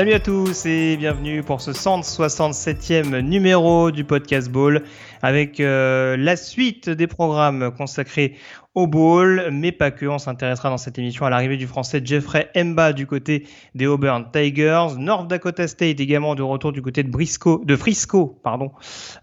[0.00, 4.82] Salut à tous et bienvenue pour ce 167e numéro du podcast Ball
[5.22, 8.36] avec euh, la suite des programmes consacrés
[8.74, 10.06] au bowl, mais pas que.
[10.06, 14.26] On s'intéressera dans cette émission à l'arrivée du français Jeffrey Emba du côté des Auburn
[14.32, 18.70] Tigers, North Dakota State également de retour du côté de, Briscoe, de Frisco pardon,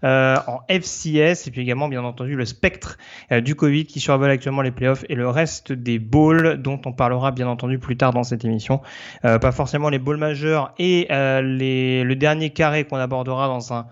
[0.04, 2.98] euh, en FCS, et puis également bien entendu le spectre
[3.32, 6.92] euh, du Covid qui survole actuellement les playoffs et le reste des bowls dont on
[6.92, 8.82] parlera bien entendu plus tard dans cette émission.
[9.24, 13.86] Euh, pas forcément les bowls majeurs et les, le dernier carré qu'on abordera dans un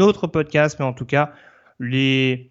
[0.00, 1.32] autre podcast, mais en tout cas
[1.80, 2.50] les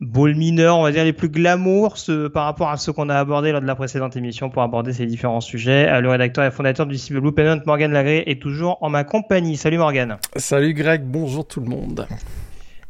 [0.00, 1.96] ball mineurs, on va dire les plus glamour
[2.32, 5.06] par rapport à ceux qu'on a abordés lors de la précédente émission pour aborder ces
[5.06, 5.88] différents sujets.
[5.88, 9.04] Euh, le rédacteur et fondateur du site Blue Pennant, Morgan Lagré, est toujours en ma
[9.04, 9.56] compagnie.
[9.56, 10.16] Salut Morgan.
[10.36, 12.06] Salut Greg, bonjour tout le monde.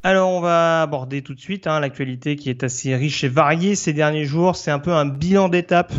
[0.03, 3.75] Alors on va aborder tout de suite hein, l'actualité qui est assez riche et variée
[3.75, 4.55] ces derniers jours.
[4.55, 5.93] C'est un peu un bilan d'étape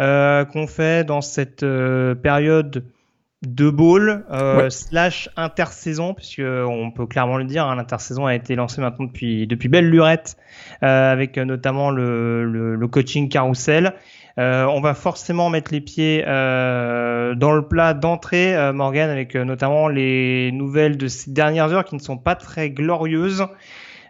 [0.00, 2.84] euh, qu'on fait dans cette euh, période
[3.46, 8.56] de ball euh, slash intersaison puisque on peut clairement le dire hein, l'intersaison a été
[8.56, 10.36] lancée maintenant depuis depuis belle lurette
[10.82, 13.94] euh, avec notamment le, le, coaching carousel
[14.38, 20.50] euh, on va forcément mettre les pieds dans le plat d'entrée Morgan avec notamment les
[20.50, 23.46] nouvelles de ces dernières heures qui ne sont pas très glorieuses.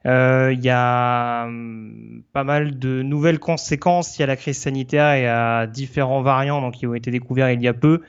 [0.04, 4.19] Il y a hum, pas mal de nouvelles conséquences.
[4.19, 7.50] Il y a la crise sanitaire et à différents variants donc qui ont été découverts
[7.50, 8.02] il y a peu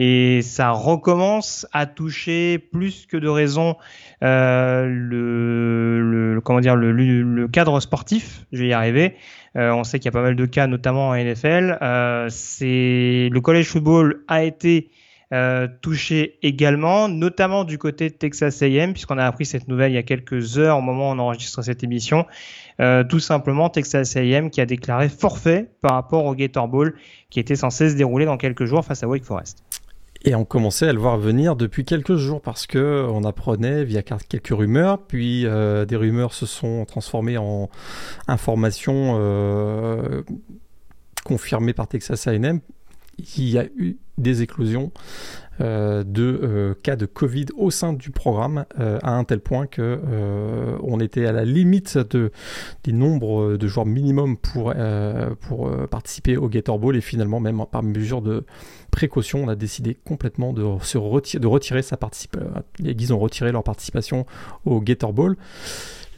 [0.00, 3.76] et ça recommence à toucher plus que de raison
[4.22, 8.46] euh, le, comment dire le, le, cadre sportif.
[8.52, 9.16] Je vais y arriver.
[9.56, 11.78] Euh, on sait qu'il y a pas mal de cas, notamment en NFL.
[11.82, 14.92] Euh, c'est le college football a été
[15.34, 19.96] euh, touché également, notamment du côté de Texas A&M, puisqu'on a appris cette nouvelle il
[19.96, 22.24] y a quelques heures au moment où on enregistre cette émission.
[22.80, 26.94] Euh, tout simplement, Texas A&M qui a déclaré forfait par rapport au Gator Bowl
[27.28, 29.64] qui était censé se dérouler dans quelques jours face à Wake Forest.
[30.24, 34.02] Et on commençait à le voir venir depuis quelques jours parce que on apprenait via
[34.02, 37.70] quelques rumeurs, puis euh, des rumeurs se sont transformées en
[38.26, 40.22] informations euh,
[41.24, 42.60] confirmées par Texas A&M.
[43.36, 44.92] Il y a eu des éclosions
[45.60, 49.66] euh, de euh, cas de Covid au sein du programme euh, à un tel point
[49.66, 49.98] que
[50.82, 52.30] on était à la limite de,
[52.84, 54.72] des nombres de joueurs minimum pour,
[55.40, 58.44] pour participer au Gator Bowl et finalement même par mesure de
[58.90, 62.48] précaution on a décidé complètement de, se retirer, de retirer sa participation.
[62.78, 64.26] Les Guises ont retiré leur participation
[64.64, 65.36] au Gator Bowl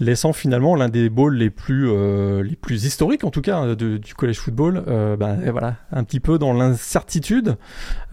[0.00, 4.14] laissant finalement l'un des bowls les plus, euh, les plus historiques, en tout cas, du
[4.14, 7.56] college football, euh, bah, voilà, un petit peu dans l'incertitude,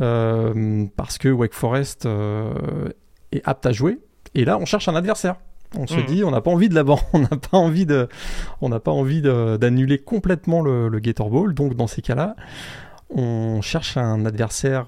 [0.01, 2.07] euh, parce que Wake Forest
[3.31, 3.99] est apte à jouer.
[4.35, 5.37] Et là, on cherche un adversaire.
[5.77, 6.05] On se hmm.
[6.05, 6.83] dit, on n'a pas envie de la
[7.13, 8.07] on n'a pas envie de,
[8.61, 11.53] on n'a pas envie d'annuler complètement le, le Gator Bowl.
[11.53, 12.35] Donc, dans ces cas-là,
[13.09, 14.87] on cherche un adversaire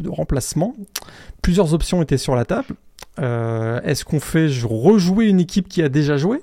[0.00, 0.76] de remplacement.
[1.42, 2.76] Plusieurs options étaient sur la table.
[3.18, 6.40] Euh, est-ce qu'on fait rejouer une équipe qui a déjà joué?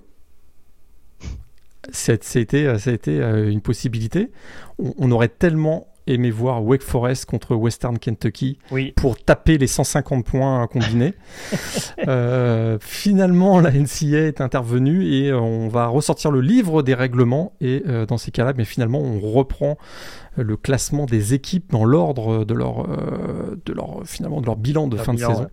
[1.91, 4.31] C'était euh, une possibilité.
[4.77, 8.57] On, aurait tellement aimé voir Wake Forest contre Western Kentucky
[8.95, 11.13] pour taper les 150 points combinés.
[12.07, 17.53] euh, finalement, la NCA est intervenue et on va ressortir le livre des règlements.
[17.61, 19.77] Et euh, dans ces cas-là, mais finalement, on reprend
[20.35, 24.87] le classement des équipes dans l'ordre de leur, euh, de leur, finalement, de leur bilan
[24.87, 25.47] de fin de saison.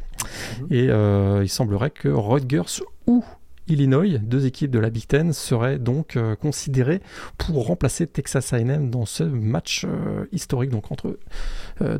[0.70, 3.24] Et euh, il semblerait que Rutgers ou
[3.68, 7.00] Illinois, deux équipes de la Big Ten, seraient donc euh, considérées
[7.38, 9.86] pour remplacer Texas A&M dans ce match
[10.32, 11.18] historique donc entre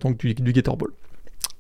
[0.01, 0.93] donc du, du Gator Bowl.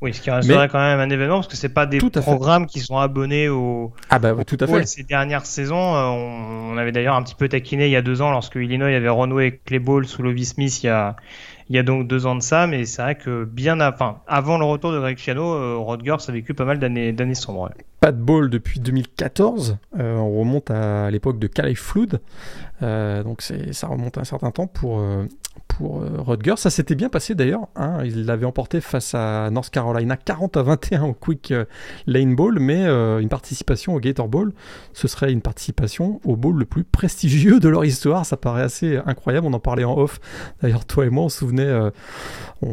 [0.00, 2.80] Oui, ce qui resterait quand même un événement parce que c'est pas des programmes qui
[2.80, 3.92] sont abonnés au.
[4.10, 4.86] Ah bah tout à fait.
[4.86, 8.20] Ces dernières saisons, on, on avait d'ailleurs un petit peu taquiné il y a deux
[8.20, 11.16] ans lorsque Illinois avait renoué avec les sous Lovie Smith il y a
[11.68, 14.58] il y a donc deux ans de ça, mais c'est vrai que bien enfin, avant
[14.58, 17.70] le retour de Greg Chiano, euh, Rodgers a vécu pas mal d'années, sombres.
[18.00, 22.20] Pas de ball depuis 2014, euh, on remonte à l'époque de Calais Flood,
[22.82, 25.02] euh, donc ça remonte à un certain temps pour,
[25.76, 26.56] pour euh, Rutgers.
[26.56, 27.68] Ça s'était bien passé d'ailleurs.
[27.76, 27.98] Hein.
[28.04, 31.64] Il l'avait emporté face à North Carolina 40 à 21 au Quick euh,
[32.06, 34.52] Lane Bowl, mais euh, une participation au Gator Bowl,
[34.92, 38.24] ce serait une participation au bowl le plus prestigieux de leur histoire.
[38.26, 39.46] Ça paraît assez incroyable.
[39.46, 40.20] On en parlait en off.
[40.62, 41.90] D'ailleurs, toi et moi, on se souvenait,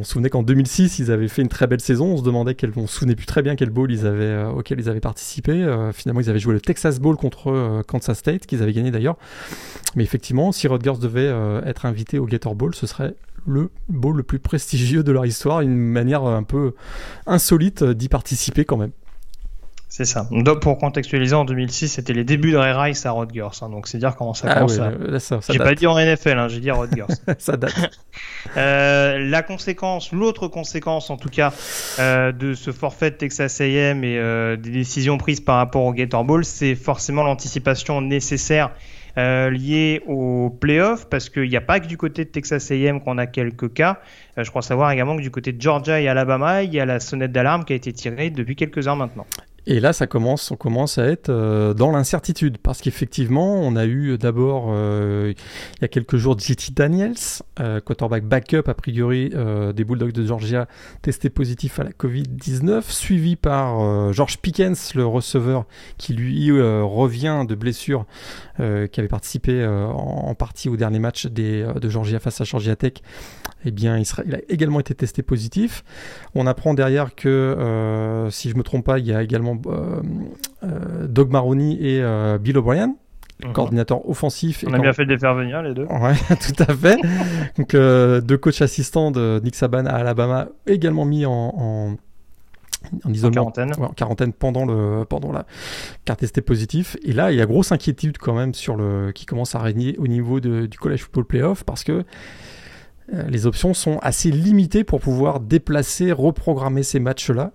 [0.04, 2.14] souvenait qu'en 2006, ils avaient fait une très belle saison.
[2.14, 4.80] On se demandait quel, on se souvenait plus très bien quel bowl ils avaient, auquel
[4.80, 5.52] ils avaient participé.
[5.94, 9.18] finalement, ils avaient joué le Texas Bowl contre Kansas State, qu'ils avaient gagné d'ailleurs.
[9.96, 11.32] Mais effectivement, si Rutgers devait
[11.66, 13.16] être invité au Gator Bowl, ce serait
[13.48, 16.76] le bowl le plus prestigieux de leur histoire, une manière un peu
[17.26, 18.92] insolite d'y participer quand même.
[19.92, 20.26] C'est ça.
[20.32, 23.50] Donc, pour contextualiser, en 2006, c'était les débuts de Ray Rice à Rutgers.
[23.62, 24.80] Hein, donc, c'est dire comment ça ah commence.
[25.50, 27.14] j'ai pas dit en NFL, hein, j'ai dit Rutgers.
[27.38, 27.74] ça date.
[28.58, 31.54] Euh, la conséquence, l'autre conséquence, en tout cas,
[32.00, 35.94] euh, de ce forfait de Texas A&M et euh, des décisions prises par rapport au
[35.94, 38.72] Gator Bowl, c'est forcément l'anticipation nécessaire
[39.18, 43.02] euh, lié au playoff parce qu'il n'y a pas que du côté de Texas A&M
[43.02, 44.00] qu'on a quelques cas.
[44.38, 46.86] Euh, je crois savoir également que du côté de Georgia et Alabama, il y a
[46.86, 49.26] la sonnette d'alarme qui a été tirée depuis quelques heures maintenant.
[49.68, 53.86] Et là, ça commence, on commence à être euh, dans l'incertitude parce qu'effectivement, on a
[53.86, 55.34] eu d'abord euh,
[55.78, 57.14] il y a quelques jours JT Daniels,
[57.60, 59.32] euh, quarterback backup a priori
[59.76, 60.68] des Bulldogs de Georgia,
[61.04, 65.66] testé positif à la Covid-19, suivi par George Pickens, le receveur
[65.98, 68.06] qui lui revient de blessure,
[68.58, 72.94] qui avait participé en, partie au dernier match des, de Georgia face à Georgia Tech.
[73.66, 75.84] Eh bien, il, il, a également été testé positif.
[76.34, 80.02] On apprend derrière que, si je me trompe pas, il y a également euh,
[80.64, 82.96] euh, Doug Maroni et euh, Bill O'Brien,
[83.44, 83.54] mhm.
[83.54, 84.64] coordinateur offensif.
[84.68, 85.86] On a bien fait de les faire venir, les deux.
[85.86, 86.98] Ouais, tout à fait.
[87.58, 91.96] Donc, deux coachs assistants de Nick Saban à Alabama, également mis en, en,
[93.10, 94.34] isolement, en quarantaine.
[94.34, 95.46] pendant le pendant la
[96.06, 96.98] carte testé positif.
[97.04, 99.98] Et là, il y a grosse inquiétude quand même sur le qui commence à régner
[99.98, 102.04] au niveau de, du college football playoff parce que
[103.28, 107.52] les options sont assez limitées pour pouvoir déplacer, reprogrammer ces matchs-là.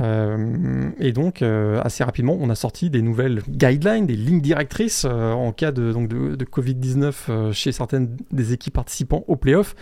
[0.00, 5.06] Euh, et donc, euh, assez rapidement, on a sorti des nouvelles guidelines, des lignes directrices
[5.08, 9.74] euh, en cas de, de, Covid-19 chez certaines des équipes participant au playoff.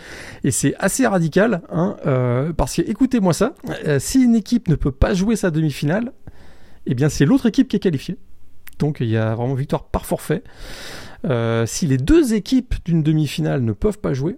[0.43, 1.97] Et c'est assez radical, hein,
[2.57, 3.53] parce que écoutez-moi ça,
[3.99, 6.11] si une équipe ne peut pas jouer sa demi-finale,
[6.85, 8.17] eh bien c'est l'autre équipe qui est qualifiée.
[8.79, 10.43] Donc il y a vraiment victoire par forfait.
[11.65, 14.37] si les deux équipes d'une demi-finale ne peuvent pas jouer,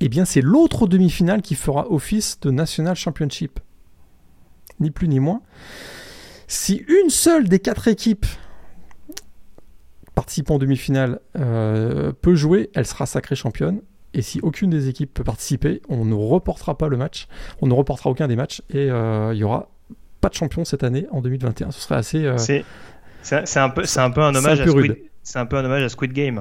[0.00, 3.60] eh bien c'est l'autre demi-finale qui fera office de National Championship
[4.80, 5.42] ni plus ni moins.
[6.46, 8.26] Si une seule des quatre équipes
[10.14, 13.80] participant en demi-finale euh, peut jouer, elle sera sacrée championne.
[14.14, 17.26] Et si aucune des équipes peut participer, on ne reportera pas le match,
[17.60, 19.70] on ne reportera aucun des matchs et euh, il y aura
[20.20, 21.72] pas de champion cette année en 2021.
[21.72, 22.24] Ce serait assez.
[22.24, 22.64] Euh, c'est
[23.58, 25.88] un peu, c'est un peu un hommage à Squid, c'est un peu un hommage à
[25.88, 26.40] Squid Game.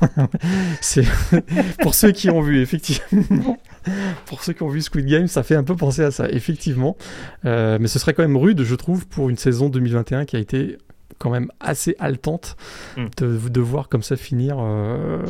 [0.80, 1.04] c'est
[1.82, 3.58] pour ceux qui ont vu effectivement.
[4.26, 6.96] pour ceux qui ont vu Squid Game, ça fait un peu penser à ça, effectivement.
[7.44, 10.38] Euh, mais ce serait quand même rude, je trouve, pour une saison 2021 qui a
[10.38, 10.78] été
[11.18, 12.56] quand même assez haletante
[12.98, 13.06] hmm.
[13.16, 14.56] de, de, voir comme ça finir.
[14.60, 15.24] Euh...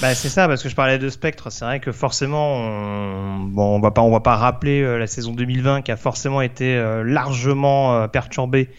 [0.00, 1.50] Bah, c'est ça, parce que je parlais de Spectre.
[1.50, 3.40] C'est vrai que forcément, on...
[3.40, 6.40] bon, on va pas, on va pas rappeler euh, la saison 2020 qui a forcément
[6.40, 8.70] été euh, largement perturbée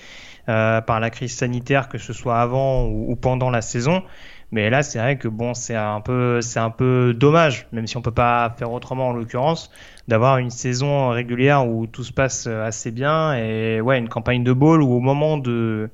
[0.46, 4.04] par la crise sanitaire, que ce soit avant ou, ou pendant la saison.
[4.52, 7.98] Mais là, c'est vrai que bon, c'est un peu, c'est un peu dommage, même si
[7.98, 9.72] on peut pas faire autrement en l'occurrence,
[10.08, 14.54] d'avoir une saison régulière où tout se passe assez bien et ouais, une campagne de
[14.54, 15.90] ball où au moment de,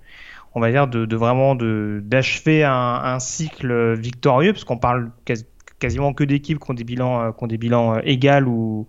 [0.54, 5.12] on va dire de, vraiment de d'achever un, cycle victorieux, parce qu'on parle
[5.80, 8.88] quasiment que d'équipes qui ont des bilans, qui ont des bilans égaux ou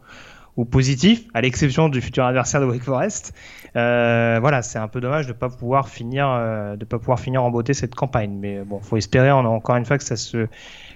[0.56, 3.32] ou positif, à l'exception du futur adversaire de Wake Forest.
[3.74, 7.42] Euh, voilà, c'est un peu dommage de pas pouvoir finir, euh, de pas pouvoir finir
[7.42, 8.36] en beauté cette campagne.
[8.38, 10.46] Mais bon, faut espérer encore une fois que ça se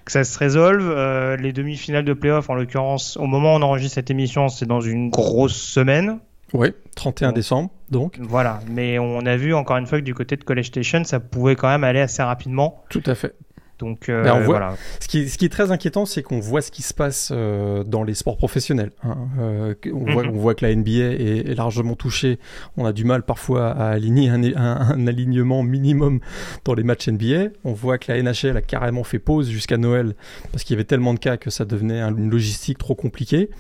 [0.05, 0.93] que ça se résolve.
[0.95, 4.67] Euh, les demi-finales de playoff, en l'occurrence, au moment où on enregistre cette émission, c'est
[4.67, 6.19] dans une grosse semaine.
[6.53, 8.19] Oui, 31 décembre, donc.
[8.21, 11.19] Voilà, mais on a vu encore une fois que du côté de College Station, ça
[11.19, 12.85] pouvait quand même aller assez rapidement.
[12.89, 13.35] Tout à fait.
[13.79, 14.77] Donc euh, voilà.
[15.01, 17.85] Ce qui, ce qui, est très inquiétant, c'est qu'on voit ce qui se passe euh,
[17.85, 18.93] dans les sports professionnels.
[19.03, 19.17] Hein.
[19.39, 20.31] Euh, on, voit, mhm.
[20.31, 22.39] on, voit, que la NBA est, est, largement touchée.
[22.77, 26.21] On a du mal parfois à aligner un, un, alignement minimum
[26.65, 27.51] dans les matchs NBA.
[27.65, 30.15] On voit que la NHL a carrément fait pause jusqu'à Noël
[30.53, 33.51] parce qu'il y avait tellement de cas que ça devenait une logistique trop compliquée.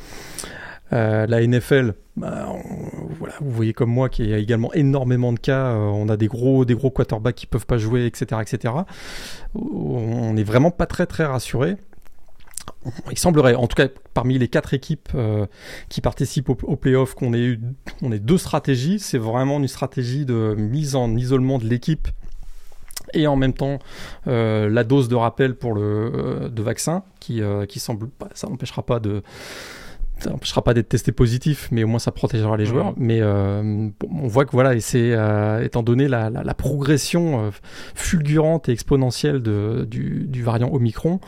[0.92, 2.48] La NFL, bah,
[3.40, 5.66] vous voyez comme moi qu'il y a également énormément de cas.
[5.66, 8.74] Euh, on a des gros, des gros quarterbacks qui peuvent pas jouer, etc., etc.
[9.54, 11.76] On n'est vraiment pas très très rassuré.
[13.10, 15.46] Il semblerait, en tout cas parmi les quatre équipes euh,
[15.88, 17.58] qui participent au, au playoff, qu'on ait,
[18.02, 18.98] on deux stratégies.
[18.98, 22.08] C'est vraiment une stratégie de mise en isolement de l'équipe
[23.14, 23.78] et en même temps
[24.24, 29.22] la dose de rappel pour le de vaccin qui, qui semble ça n'empêchera pas de
[30.18, 32.94] ça n'empêchera pas d'être testé positif, mais au moins ça protégera les joueurs.
[32.96, 37.46] Mais euh, on voit que voilà, et c'est euh, étant donné la, la, la progression
[37.46, 37.50] euh,
[37.94, 41.20] fulgurante et exponentielle de, du, du, variant Omicron,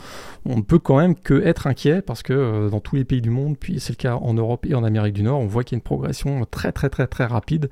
[0.45, 3.29] on ne peut quand même que être inquiet parce que dans tous les pays du
[3.29, 5.75] monde, puis c'est le cas en Europe et en Amérique du Nord, on voit qu'il
[5.75, 7.69] y a une progression très très très très rapide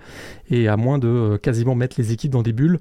[0.51, 2.79] et à moins de quasiment mettre les équipes dans des bulles,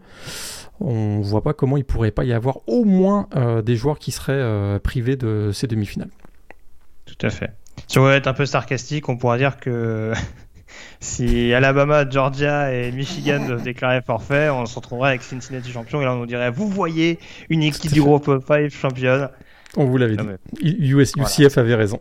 [0.81, 3.29] on voit pas comment il pourrait pas y avoir au moins
[3.65, 6.11] des joueurs qui seraient privés de ces demi-finales.
[7.07, 7.53] Tout à fait.
[7.89, 10.13] Si on veut être un peu sarcastique, on pourra dire que
[11.01, 16.05] si Alabama, Georgia et Michigan doivent déclarer forfait, on se retrouverait avec Cincinnati champion et
[16.05, 17.19] là on nous dirait vous voyez
[17.49, 19.29] une équipe du groupe 5 championne.
[19.77, 20.93] On vous l'avait dit.
[20.93, 22.01] UCF avait raison.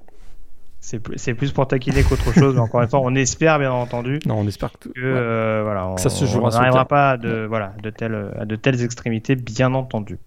[0.85, 4.19] C'est plus, pour taquiner qu'autre chose, mais encore une fois, on espère bien entendu.
[4.27, 6.49] Non, on espère que, euh, voilà, ça se jouera.
[6.49, 10.19] On n'arrivera pas à de, voilà, de, telles, à de telles extrémités, bien entendu.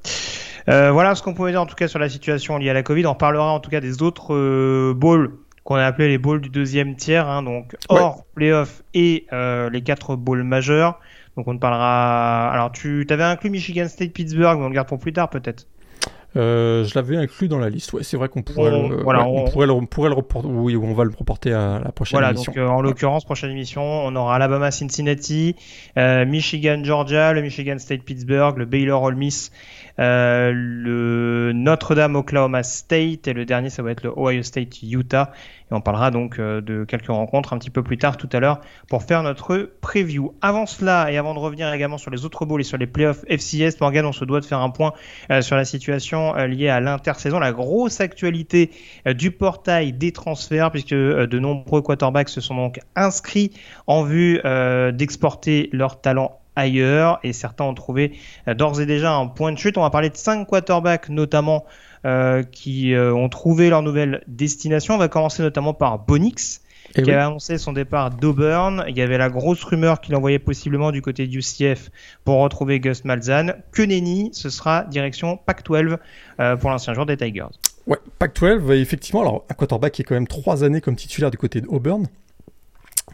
[0.69, 2.83] Euh, voilà ce qu'on pouvait dire en tout cas sur la situation liée à la
[2.83, 3.07] Covid.
[3.07, 5.31] On parlera en tout cas des autres euh, balls
[5.65, 9.83] qu'on a appelés les balls du deuxième tiers, hein, donc hors playoff et euh, les
[9.83, 10.99] quatre balls majeurs.
[11.37, 12.51] Donc on parlera.
[12.51, 15.67] Alors tu avais inclus Michigan State Pittsburgh, mais on le garde pour plus tard peut-être.
[16.37, 17.93] Euh, je l'avais inclus dans la liste.
[17.95, 19.47] Ouais, c'est vrai qu'on pourrait, le, voilà, on...
[19.47, 20.49] pourrait, le, pourrait le reporter.
[20.49, 22.53] Oui, on va le reporter à la prochaine voilà, émission.
[22.53, 25.57] Donc, euh, en l'occurrence, prochaine émission, on aura Alabama Cincinnati,
[25.97, 29.51] euh, Michigan Georgia, le Michigan State Pittsburgh, le Baylor Ole Miss,
[29.99, 35.33] euh, le Notre-Dame Oklahoma State et le dernier, ça va être le Ohio State Utah.
[35.71, 38.41] Et on parlera donc euh, de quelques rencontres un petit peu plus tard tout à
[38.41, 40.35] l'heure pour faire notre preview.
[40.41, 43.25] Avant cela et avant de revenir également sur les autres bowls et sur les playoffs
[43.29, 44.93] FCS, Morgan, on se doit de faire un point
[45.31, 48.71] euh, sur la situation liée à l'intersaison, la grosse actualité
[49.07, 53.53] du portail des transferts puisque de nombreux quarterbacks se sont donc inscrits
[53.87, 54.41] en vue
[54.93, 59.79] d'exporter leur talent ailleurs et certains ont trouvé d'ores et déjà un point de chute.
[59.79, 61.65] On va parler de cinq quarterbacks notamment
[62.05, 64.95] euh, qui euh, ont trouvé leur nouvelle destination.
[64.95, 66.61] On va commencer notamment par Bonix.
[66.97, 68.85] Eh qui avait annoncé son départ d'Auburn.
[68.89, 71.91] Il y avait la grosse rumeur qu'il envoyait possiblement du côté du CF
[72.25, 73.57] pour retrouver Gus Malzahn.
[73.73, 75.99] Que nenni, ce sera direction Pac-12
[76.41, 77.45] euh, pour l'ancien joueur des Tigers.
[77.87, 79.21] Ouais, Pac-12, effectivement.
[79.21, 82.07] Alors, un quarterback qui est quand même trois années comme titulaire du côté d'Auburn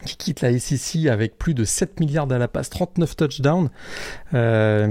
[0.04, 3.70] qui quitte la SEC avec plus de 7 milliards à la passe, 39 touchdowns
[4.34, 4.86] euh,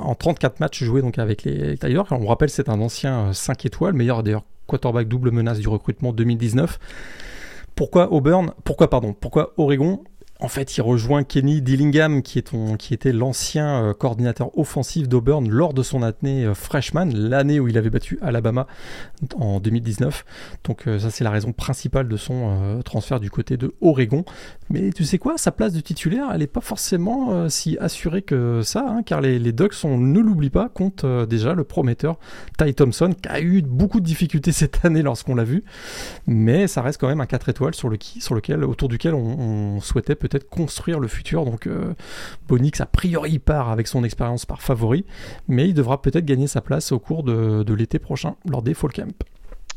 [0.00, 2.02] en 34 matchs joués donc avec les Tigers.
[2.10, 6.78] On rappelle, c'est un ancien 5 étoiles, meilleur d'ailleurs quarterback double menace du recrutement 2019.
[7.74, 8.52] Pourquoi Auburn?
[8.64, 9.14] Pourquoi pardon?
[9.14, 10.04] Pourquoi Oregon?
[10.40, 12.42] En fait, il rejoint Kenny Dillingham, qui,
[12.78, 17.68] qui était l'ancien euh, coordinateur offensif d'Auburn lors de son année euh, freshman, l'année où
[17.68, 18.66] il avait battu Alabama
[19.34, 20.24] en 2019.
[20.64, 24.24] Donc euh, ça, c'est la raison principale de son transfert du côté de Oregon.
[24.70, 28.62] Mais tu sais quoi, sa place de titulaire, elle n'est pas forcément si assurée que
[28.62, 32.18] ça, hein, car les, les, Ducks, on ne l'oublie pas, comptent déjà le prometteur
[32.56, 35.64] Ty Thompson, qui a eu beaucoup de difficultés cette année lorsqu'on l'a vu.
[36.26, 39.80] Mais ça reste quand même un 4 étoiles sur, le, sur lequel, autour duquel on
[39.80, 41.44] souhaitait peut-être peut-être construire le futur.
[41.44, 41.94] Donc euh,
[42.48, 45.04] Bonix a priori part avec son expérience par favori,
[45.48, 48.92] mais il devra peut-être gagner sa place au cours de, l'été prochain lors des Fall
[48.92, 49.24] Camp.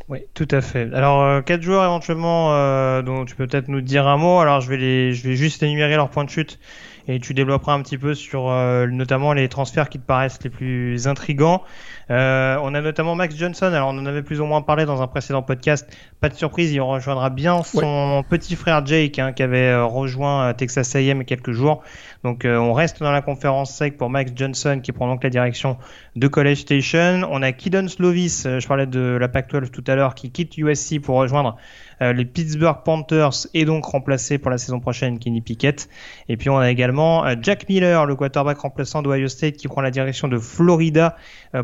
[0.10, 0.94] Oui, tout à fait.
[0.94, 4.40] Alors, euh, quatre joueurs éventuellement euh, dont tu peux peut-être nous dire un mot.
[4.40, 6.60] Alors, je vais, les, je vais juste énumérer leurs points de chute
[7.08, 8.50] et tu développeras un petit peu sur
[8.90, 11.64] notamment les transferts qui te paraissent les plus intrigants.
[12.10, 13.68] Euh, on a notamment Max Johnson.
[13.68, 15.88] Alors, on en avait plus ou moins parlé dans un précédent podcast.
[16.20, 20.50] Pas de surprise, il rejoindra bien son petit frère Jake, hein, qui avait euh, rejoint
[20.50, 21.84] euh, Texas A&M il y a quelques jours.
[22.24, 25.78] Donc, on reste dans la conférence sec pour Max Johnson, qui prend donc la direction
[26.16, 27.28] de College Station.
[27.30, 31.02] On a Kidon Slovis, je parlais de la Pac-12 tout à l'heure, qui quitte USC
[31.02, 31.58] pour rejoindre
[32.00, 35.90] les Pittsburgh Panthers et donc remplacé pour la saison prochaine Kenny Pickett.
[36.30, 39.92] Et puis on a également Jack Miller, le quarterback remplaçant d'Ohio State, qui prend la
[39.92, 41.18] direction de Florida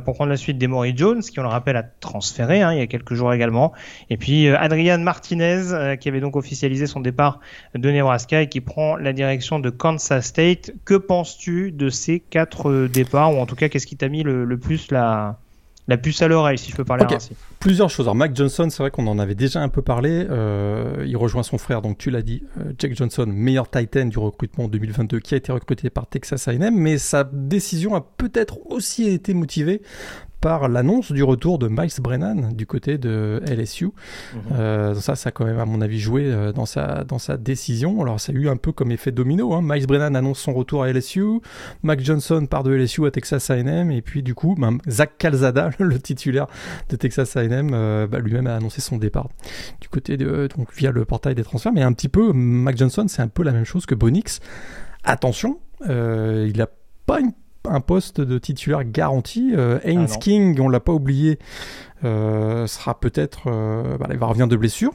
[0.04, 2.82] pour prendre la suite d'Emory Jones, qui on le rappelle a transféré hein, il y
[2.82, 3.74] a quelques jours également.
[4.10, 7.40] Et puis euh, Adrian Martinez, euh, qui avait donc officialisé son départ
[7.76, 10.72] de Nebraska et qui prend la direction de Kansas State.
[10.86, 14.24] Que penses-tu de ces quatre euh, départs, ou en tout cas qu'est-ce qui t'a mis
[14.24, 15.40] le, plus la,
[15.90, 17.32] la puce à l'oreille, si je peux parler ainsi.
[17.60, 18.06] Plusieurs choses.
[18.06, 20.26] Alors, Mac Johnson, c'est vrai qu'on en avait déjà un peu parlé.
[21.06, 22.44] il rejoint son frère, donc tu l'as dit,
[22.78, 26.98] Jack Johnson, meilleur Titan du recrutement 2022, qui a été recruté par Texas A&M, mais
[26.98, 29.82] sa décision a peut-être aussi été motivée
[30.42, 33.86] par l'annonce du retour de Miles Brennan du côté de LSU.
[33.86, 34.42] Mhm.
[34.54, 37.38] Euh, ça, ça a quand même, à mon avis, joué euh, dans, sa, dans sa
[37.38, 38.02] décision.
[38.02, 39.54] Alors, ça a eu un peu comme effet domino.
[39.54, 39.62] Hein.
[39.64, 41.42] Miles Brennan annonce son retour à LSU,
[41.84, 45.72] Mac Johnson part de LSU à Texas A&M, et puis du coup, ben, Zach Calzada,
[45.80, 46.48] le titulaire
[46.90, 49.30] de Texas A&M, euh, bah, lui-même a annoncé son départ
[49.82, 51.74] du côté de, donc via le portail des transferts.
[51.74, 54.40] Mais un petit peu, Mac Johnson, c'est un peu la même chose que Bonix.
[55.04, 56.68] Attention, il n'a
[57.06, 57.34] pas une
[57.70, 59.54] un poste de titulaire garanti.
[59.84, 60.18] Haynes Ah.
[60.20, 61.40] King, on l'a pas oublié,
[62.04, 64.92] euh, sera peut-être, euh, bah, il va revenir de blessure.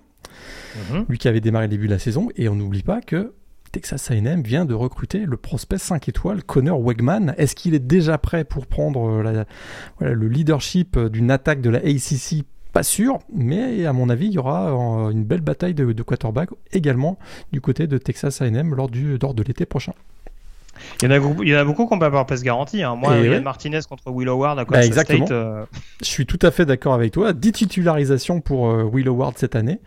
[0.90, 1.04] Mhm.
[1.08, 2.28] lui qui avait démarré le début de la saison.
[2.36, 3.32] Et on n'oublie pas que
[3.70, 7.32] Texas A&M vient de recruter le prospect 5 étoiles Connor Wegman.
[7.38, 9.44] Est-ce qu'il est déjà prêt pour prendre euh, la-
[10.00, 14.26] voilà, le leadership euh, d'une attaque de la ACC pas sûr, mais à mon avis,
[14.26, 17.18] il y aura euh, une belle bataille de, de quarterback également
[17.52, 19.92] du côté de Texas A&M lors, du, lors de l'été prochain.
[21.02, 22.82] Il y, en a, beaucoup- il y en a beaucoup ont pas par passe garantie.
[22.82, 22.94] Hein.
[22.96, 23.40] Moi, Et Yann ouais.
[23.40, 24.82] Martinez contre Will Howard à Bah.
[24.82, 25.30] State.
[25.30, 25.64] euh,
[26.00, 27.32] Je suis tout à fait d'accord avec toi.
[27.32, 29.80] 10 titularisations pour euh, Will Howard cette année.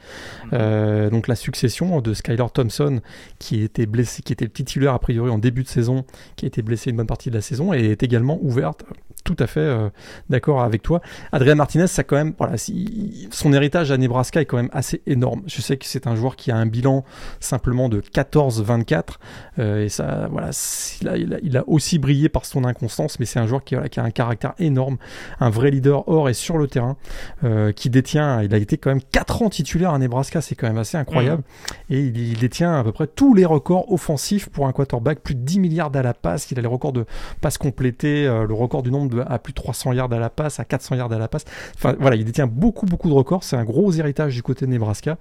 [0.54, 3.02] Euh, donc la succession de Skylar Thompson
[3.40, 6.48] qui était blessé, qui était le titulaire a priori en début de saison, qui a
[6.48, 8.84] été blessé une bonne partie de la saison et est également ouverte.
[9.24, 9.90] Tout à fait euh,
[10.30, 11.02] d'accord avec toi.
[11.34, 15.02] Adrien Martinez, ça quand même, voilà, si- son héritage à Nebraska est quand même assez
[15.06, 15.42] énorme.
[15.48, 17.04] Je sais que c'est un joueur qui a un bilan
[17.42, 19.20] simplement de 14-24
[19.60, 20.54] euh, et ça, voilà,
[21.02, 23.64] il a, il a- il a aussi brillé par son inconstance, mais c'est un joueur
[23.64, 24.98] qui, voilà, qui a un caractère énorme,
[25.40, 26.98] un vrai leader hors et sur le terrain,
[27.44, 30.68] euh, qui détient, il a été quand même 4 ans titulaire à Nebraska, c'est quand
[30.68, 31.44] même assez incroyable,
[31.90, 35.36] et il, il détient à peu près tous les records offensifs pour un quarterback, plus
[35.36, 37.06] de 10 milliards à la passe, il a les records de
[37.42, 40.30] passes complétées, euh, le record du nombre de, à plus de 300 yards à la
[40.30, 43.44] passe, à 400 yards à la passe, enfin voilà, il détient beaucoup beaucoup de records,
[43.44, 45.18] c'est un gros héritage du côté de Nebraska.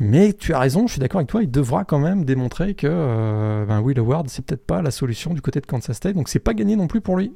[0.00, 2.86] Mais tu as raison, je suis d'accord avec toi, il devra quand même démontrer que
[2.88, 6.28] euh, ben Will Howard, c'est peut-être pas la solution du côté de Kansas State, donc
[6.28, 7.32] c'est pas gagné non plus pour lui.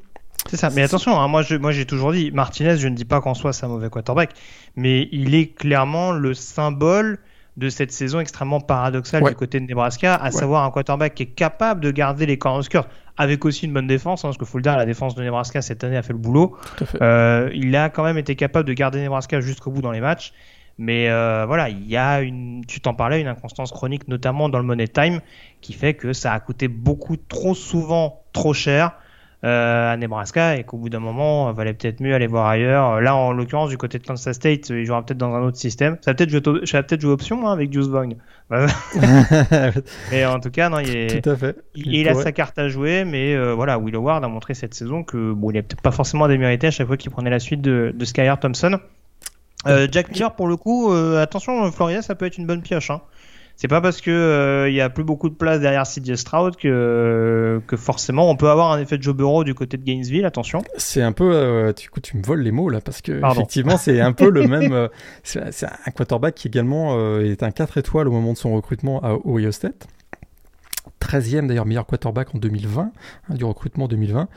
[0.49, 0.71] C'est ça.
[0.71, 3.35] Mais attention, hein, moi, je, moi j'ai toujours dit, Martinez, je ne dis pas qu'en
[3.35, 4.31] soi c'est un mauvais quarterback,
[4.77, 7.19] mais il est clairement le symbole
[7.59, 9.31] de cette saison extrêmement paradoxale Ouais.
[9.31, 10.31] du côté de Nebraska, à Ouais.
[10.31, 12.87] savoir un quarterback qui est capable de garder les Cornhuskers
[13.19, 15.61] avec aussi une bonne défense, hein, parce que faut le dire, la défense de Nebraska
[15.61, 16.57] cette année a fait le boulot.
[16.79, 17.03] Tout à fait.
[17.03, 20.33] Euh, il a quand même été capable de garder Nebraska jusqu'au bout dans les matchs.
[20.83, 24.59] Mais euh, voilà, il y a une, tu t'en parlais, une inconstance chronique, notamment dans
[24.59, 25.21] le Money Time,
[25.61, 28.97] qui fait que ça a coûté beaucoup trop souvent trop cher
[29.45, 33.01] euh, à Nebraska et qu'au bout d'un moment, il valait peut-être mieux aller voir ailleurs.
[33.01, 35.99] Là, en l'occurrence, du côté de Kansas State, il jouera peut-être dans un autre système.
[36.01, 38.17] Ça va peut-être jouer, ça va peut-être jouer option hein, avec Juice Vaughn.
[40.11, 41.57] Mais en tout cas, non, il est, Tout à fait.
[41.77, 44.75] il, il a sa carte à jouer, mais euh, voilà, Will Howard a montré cette
[44.75, 47.39] saison que bon, il est peut-être pas forcément démérité à chaque fois qu'il prenait la
[47.39, 48.81] suite de, de Skylar Thompson.
[49.67, 52.91] Euh, Jack Miller, pour le coup, euh, attention, Florida, ça peut être une bonne pioche.
[52.91, 53.01] Hein.
[53.55, 56.57] C'est pas parce que euh, il y a plus beaucoup de place derrière CJ Stroud
[56.57, 60.25] que, que forcément on peut avoir un effet de Joe Burrow du côté de Gainesville.
[60.25, 60.63] Attention.
[60.79, 63.41] C'est un peu, euh, tu, tu me voles les mots là, parce que Pardon.
[63.43, 64.73] effectivement, c'est un peu le même.
[64.73, 64.89] euh,
[65.23, 69.01] c'est un quarterback qui également euh, est un 4 étoiles au moment de son recrutement
[69.05, 69.87] à Ohio State.
[71.03, 72.93] 13e d'ailleurs meilleur quarterback en 2020,
[73.29, 74.29] hein, du recrutement 2020,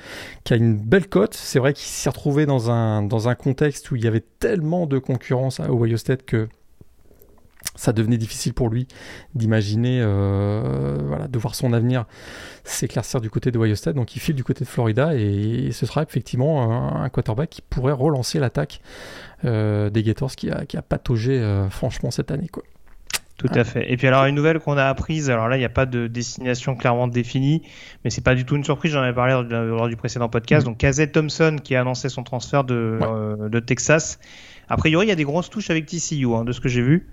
[0.43, 1.33] qui a une belle cote.
[1.33, 4.87] C'est vrai qu'il s'est retrouvé dans un, dans un contexte où il y avait tellement
[4.87, 6.47] de concurrence à Ohio State que
[7.75, 8.87] ça devenait difficile pour lui
[9.33, 12.05] d'imaginer, euh, voilà, de voir son avenir
[12.63, 13.95] s'éclaircir du côté de Ohio State.
[13.95, 17.93] Donc il file du côté de Florida et ce sera effectivement un, quarterback qui pourrait
[17.93, 18.81] relancer l'attaque
[19.43, 22.47] euh, des Gators qui a, qui a pataugé euh, franchement cette année.
[22.47, 22.63] Quoi.
[23.37, 23.91] Tout à fait.
[23.91, 26.07] Et puis alors une nouvelle qu'on a apprise, alors là il n'y a pas de
[26.07, 27.63] destination clairement définie,
[28.03, 30.65] mais c'est pas du tout une surprise, j'en avais parlé lors, du- précédent podcast.
[30.65, 33.07] Donc Kazet Thompson qui a annoncé son transfert de, Ouais.
[33.07, 34.19] euh, de Texas.
[34.69, 36.81] A priori il y a des grosses touches avec TCU hein, de ce que j'ai
[36.81, 37.07] vu.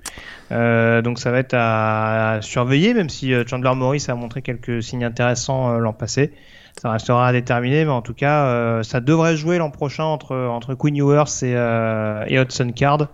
[0.53, 4.81] Euh, donc ça va être à, surveiller, même si euh, Chandler Morris a montré quelques
[4.83, 6.33] signes intéressants euh, l'an passé.
[6.81, 10.35] Ça restera à déterminer, mais en tout cas euh, ça devrait jouer l'an prochain entre,
[10.37, 13.09] entre Quinn Ewers et, euh, et Hudson Card.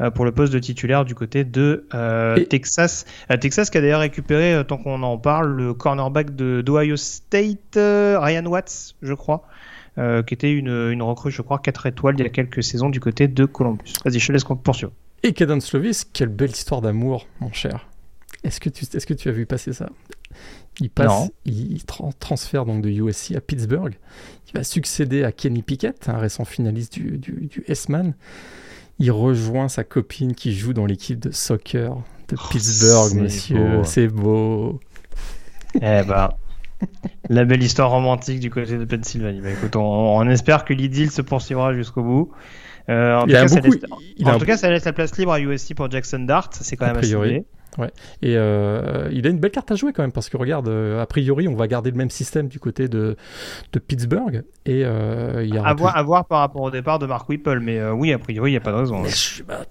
[0.00, 3.04] Euh, pour le poste de titulaire du côté de euh, Texas.
[3.30, 7.76] Euh, Texas qui a d'ailleurs récupéré, tant qu'on en parle, le cornerback de d'Ohio State,
[7.76, 9.46] Ryan Watts, je crois,
[9.98, 12.90] euh, qui était une, une recrue, je crois, 4 étoiles il y a quelques saisons
[12.90, 13.92] du côté de Columbus.
[14.04, 14.92] Vas-y, je te laisse poursuivre.
[15.22, 17.86] Et Caden Slovis, quelle belle histoire d'amour, mon cher.
[18.42, 19.88] Est-ce que, tu, est-ce que tu as vu passer ça?
[20.80, 23.94] Il passe, il, il tra- transfère donc de USC à Pittsburgh.
[24.48, 28.14] Il va succéder à Kenny Pickett, un récent finaliste du, du, du S-Man.
[28.98, 31.96] Il rejoint sa copine qui joue dans l'équipe de soccer
[32.28, 33.80] de Pittsburgh, c'est monsieur.
[33.84, 34.80] C'est beau.
[35.76, 36.30] Eh ben,
[37.28, 39.40] la belle histoire romantique du côté de Pennsylvanie.
[39.40, 39.80] Bah, écoute, on,
[40.18, 42.30] on espère que l'idylle se poursuivra jusqu'au bout.
[42.88, 43.74] Euh, en tout, Il cas, ça laisse,
[44.16, 46.20] il en a un- tout cas, ça laisse la place libre à USC pour Jackson
[46.20, 46.50] Dart.
[46.52, 47.02] C'est quand même à
[47.74, 47.92] souligner.
[48.22, 51.02] Et euh, il a une belle carte à jouer quand même, parce que regarde, euh,
[51.02, 53.16] a priori, on va garder le même système du côté de,
[53.72, 54.44] de Pittsburgh.
[54.66, 57.28] Et euh, il y aura À voir, à voir par rapport au départ de Mark
[57.28, 59.04] Whipple, mais euh, oui, a priori, il n'y a pas de raison.
[59.04, 59.62] Je- bah,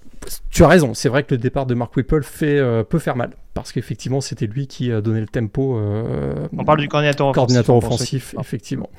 [0.50, 3.16] tu as raison, c'est vrai que le départ de Mark Whipple fait, euh, peut faire
[3.16, 5.78] mal, parce qu'effectivement c'était lui qui a donné le tempo.
[5.78, 7.36] euh, On parle du coordinateur offensif.
[7.36, 8.89] coordinateur offensif, effectivement.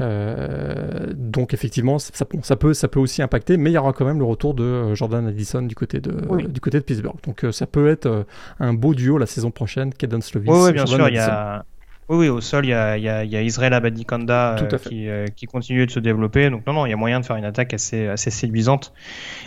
[0.00, 2.24] Euh, donc effectivement, ça,
[2.56, 4.94] peut, ça peut aussi impacter, mais il y aura quand même le retour de euh,
[4.94, 6.46] Jordan Addison du côté de, Oui.
[6.48, 7.16] du côté de Pittsburgh.
[7.26, 8.24] Donc ça peut être
[8.60, 10.50] un beau duo la saison prochaine, Caden Slovis.
[10.50, 11.64] Oui, oui, bien Jordan sûr, il y a,
[12.08, 15.10] Oui, oui, au sol, il y a, y a, y a Israël Abadikanda euh, qui,
[15.10, 16.48] euh, qui, continue de se développer.
[16.48, 18.94] Donc non, non, il y a moyen de faire une attaque assez, assez séduisante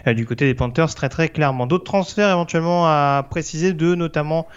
[0.06, 1.66] euh, du côté des Panthers, très très clairement.
[1.66, 4.48] D'autres transferts éventuellement à préciser, deux notamment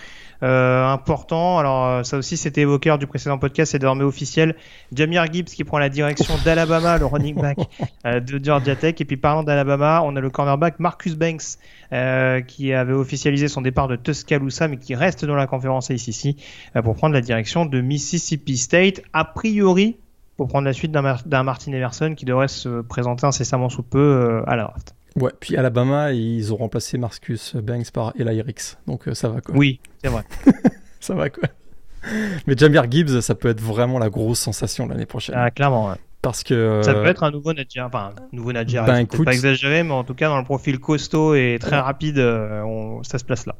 [0.42, 1.58] euh, important.
[1.58, 4.56] Alors euh, ça aussi c'était évoqué lors du précédent podcast, c'est désormais officiel.
[4.92, 7.58] Jamir Gibbs qui prend la direction d'Alabama, le running back
[8.06, 8.96] euh, de Georgia Tech.
[8.98, 11.58] Et puis parlant d'Alabama, on a le cornerback Marcus Banks
[11.92, 16.36] euh, qui avait officialisé son départ de Tuscaloosa mais qui reste dans la conférence ACC
[16.82, 19.02] pour prendre la direction de Mississippi State.
[19.12, 19.96] A priori,
[20.36, 24.56] pour prendre la suite d'un Martin Emerson qui devrait se présenter incessamment sous peu à
[24.56, 24.94] la draft.
[25.16, 29.40] Ouais, puis Alabama, ils ont remplacé Marcus Banks par Eli Ricks, donc euh, ça va
[29.40, 29.54] quoi.
[29.56, 30.24] Oui, c'est vrai.
[31.00, 31.48] ça va quoi.
[32.46, 35.36] Mais Jamir Gibbs, ça peut être vraiment la grosse sensation l'année prochaine.
[35.38, 35.96] Ah, clairement, ouais.
[36.24, 36.80] Parce que.
[36.82, 37.82] Ça peut être un nouveau Nadjer.
[37.82, 39.24] Enfin, un nouveau Nadjer, ben, écoute...
[39.24, 43.02] pas exagéré, mais en tout cas, dans le profil costaud et très rapide, euh, on...
[43.02, 43.56] ça se place là.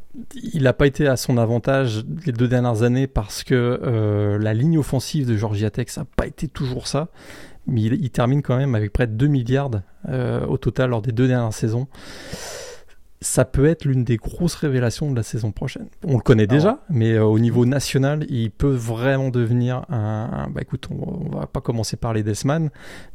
[0.55, 4.55] Il n'a pas été à son avantage les deux dernières années parce que euh, la
[4.55, 7.09] ligne offensive de Georgia Tech, ça n'a pas été toujours ça
[7.67, 9.71] mais il, termine quand même avec près de 2 milliards
[10.09, 11.87] euh, au total lors des deux dernières saisons.
[13.21, 15.87] Ça peut être l'une des grosses révélations de la saison prochaine.
[16.07, 20.49] On le connaît ah déjà, mais euh, au niveau national, il peut vraiment devenir un.
[20.51, 22.69] bah écoute, on, va pas commencer par les Deathman,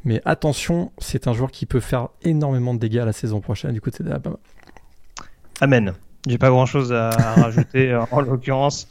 [0.04, 3.80] mais attention, c'est un joueur qui peut faire énormément de dégâts la saison prochaine du
[3.80, 4.38] côté d'Alabama.
[5.60, 5.94] Amen.
[6.26, 8.88] J'ai pas grand chose à, rajouter en l'occurrence.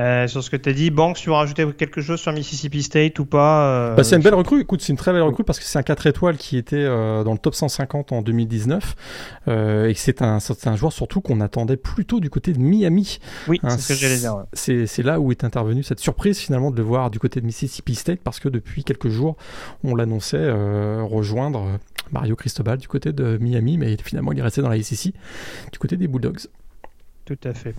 [0.00, 2.82] Euh, sur ce que tu as dit, Banks, tu veux rajouter quelque chose sur Mississippi
[2.82, 4.62] State ou pas euh, bah, C'est une belle recrue.
[4.62, 7.22] Écoute, c'est une très belle recrue parce que c'est un 4 étoiles qui était euh,
[7.22, 8.96] dans le top 150 en 2019
[9.48, 13.18] et c'est un, un joueur surtout qu'on attendait plutôt du côté de Miami.
[13.48, 14.44] Oui, hein, c'est ce que j'allais dire.
[14.52, 17.94] C'est là où est intervenue cette surprise finalement de le voir du côté de Mississippi
[17.94, 19.36] State parce que depuis quelques jours,
[19.84, 20.50] on l'annonçait
[21.02, 21.78] rejoindre
[22.12, 25.12] Mario Cristobal du côté de Miami, mais finalement il est resté dans la SEC
[25.72, 26.46] du côté des Bulldogs.
[27.24, 27.74] Tout à fait.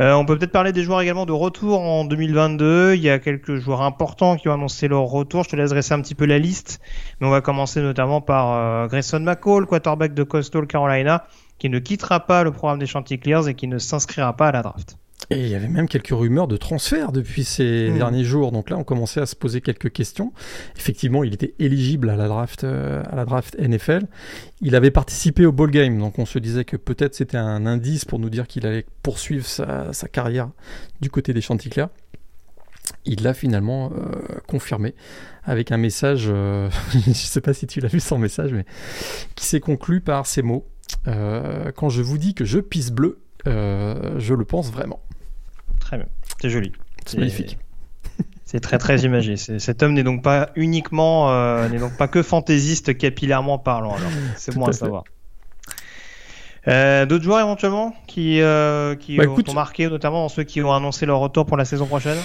[0.00, 2.94] Euh, on peut peut-être parler des joueurs également de retour en 2022.
[2.94, 5.44] Il y a quelques joueurs importants qui ont annoncé leur retour.
[5.44, 6.80] Je te laisse dresser un petit peu la liste.
[7.20, 11.24] Mais on va commencer notamment par euh, Grayson McCall, quarterback de Coastal Carolina,
[11.58, 14.62] qui ne quittera pas le programme des Chanticleers et qui ne s'inscrira pas à la
[14.62, 14.99] draft.
[15.28, 17.98] Et il y avait même quelques rumeurs de transfert depuis ces hmm.
[17.98, 18.52] derniers jours.
[18.52, 20.32] Donc là, on commençait à se poser quelques questions.
[20.76, 24.06] Effectivement, il était éligible à la draft, euh, à la draft NFL.
[24.60, 28.04] Il avait participé au ball game, donc on se disait que peut-être c'était un indice
[28.04, 30.50] pour nous dire qu'il allait poursuivre sa, carrière
[31.00, 31.86] du côté des Chanticleers.
[33.04, 34.94] Il l'a finalement euh, confirmé
[35.44, 38.64] avec un message, euh, je ne sais pas si tu l'as vu son message, mais
[39.36, 40.66] qui s'est conclu par ces mots.
[41.04, 45.00] quand je vous dis que je pisse bleu, je le pense vraiment.
[45.90, 46.06] Très bien.
[46.40, 46.70] C'est joli.
[47.04, 47.58] C'est magnifique.
[48.44, 49.36] C'est très très imagé.
[49.36, 53.96] Cet homme n'est donc pas uniquement, euh, n'est donc pas que fantaisiste capillairement parlant.
[54.36, 55.02] c'est bon à, savoir.
[56.68, 61.06] Euh, d'autres joueurs éventuellement qui, euh, qui bah, ont marqué, notamment ceux qui ont annoncé
[61.06, 62.18] leur retour pour la saison prochaine?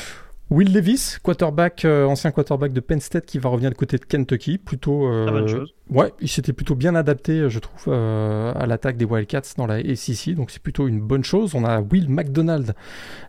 [0.52, 4.60] Will Levis, quarterback, ancien quarterback de Penn State qui va revenir du côté de Kentucky,
[4.60, 5.10] plutôt.
[5.10, 5.74] bonne chose.
[5.90, 10.36] Ouais, il s'était plutôt bien adapté, je trouve, à l'attaque des Wildcats dans la SEC,
[10.36, 11.56] donc c'est plutôt une bonne chose.
[11.56, 12.76] On a Will McDonald,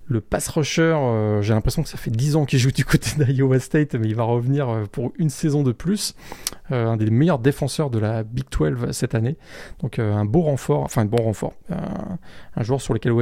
[0.08, 3.10] le pass rusher, euh, j'ai l'impression que ça fait 10 ans qu'il joue du côté
[3.24, 6.14] d'Iowa State, mais il va revenir euh, pour une saison de plus.
[6.72, 9.36] Euh, un des meilleurs défenseur de la Big 12 cette année.
[9.82, 11.54] Donc un beau renfort, enfin un bon renfort.
[11.70, 13.12] Un, joueur sur lequel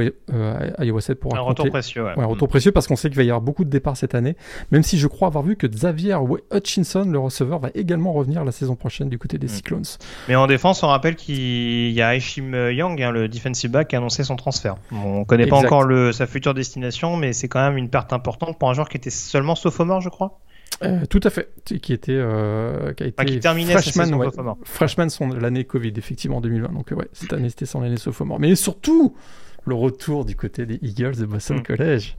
[0.79, 2.13] Iowa State pourra Un retour précieux, ouais.
[2.17, 4.35] un retour précieux parce qu'on sait qu'il va y avoir beaucoup de départs cette année.
[4.71, 6.17] Même si je crois avoir vu que Xavier
[6.51, 9.49] Hutchinson, le receveur, va également revenir la saison prochaine du côté des mm.
[9.49, 9.85] Cyclones.
[10.27, 13.95] Mais en défense, on rappelle qu'il y a Aishim Young, hein, le defensive back, qui
[13.95, 14.75] a annoncé son transfert.
[14.91, 18.13] On ne connaît pas encore le, sa future destination mais c'est quand même une perte
[18.13, 20.39] importante pour un joueur qui était seulement sophomore, je crois.
[20.83, 24.27] Euh, tout à fait, qui était euh, qui a été qui terminait freshman, ouais,
[24.63, 26.73] freshman son l'année Covid effectivement 2020.
[26.73, 28.39] Donc ouais, cette année c'était son année sophomore.
[28.39, 29.15] Mais surtout
[29.63, 31.63] le retour du côté des Eagles de Boston mm.
[31.63, 32.17] College.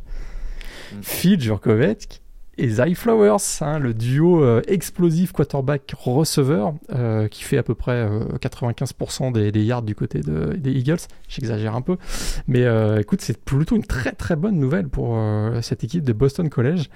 [0.92, 0.97] Mm.
[1.03, 2.23] Phil Jurkovec
[2.59, 8.09] et Zay Flowers, hein, le duo euh, explosif quarterback-receveur euh, qui fait à peu près
[8.40, 10.97] 95% euh, des, yards du côté des Eagles.
[11.29, 11.97] J'exagère un peu,
[12.49, 12.64] mais
[13.01, 15.19] écoute, c'est plutôt une très très bonne nouvelle pour
[15.62, 16.88] cette équipe de Boston College.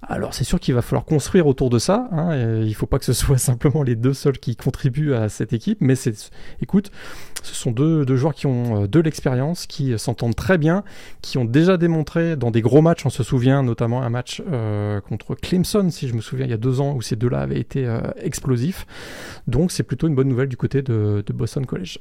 [0.00, 2.08] Alors c'est sûr qu'il va falloir construire autour de ça.
[2.12, 5.28] Hein, il ne faut pas que ce soit simplement les deux seuls qui contribuent à
[5.28, 6.30] cette équipe, mais c'est,
[6.62, 6.90] écoute,
[7.42, 10.84] ce sont deux, joueurs qui ont euh, de l'expérience, qui euh, s'entendent très bien,
[11.20, 15.00] qui ont déjà démontré dans des gros matchs, on se souvient notamment un match euh,
[15.00, 17.60] contre Clemson, si je me souviens, il y a deux ans, où ces deux-là avaient
[17.60, 17.88] été
[18.20, 18.86] explosifs.
[19.46, 21.98] Donc c'est plutôt une bonne nouvelle du côté de Boston College.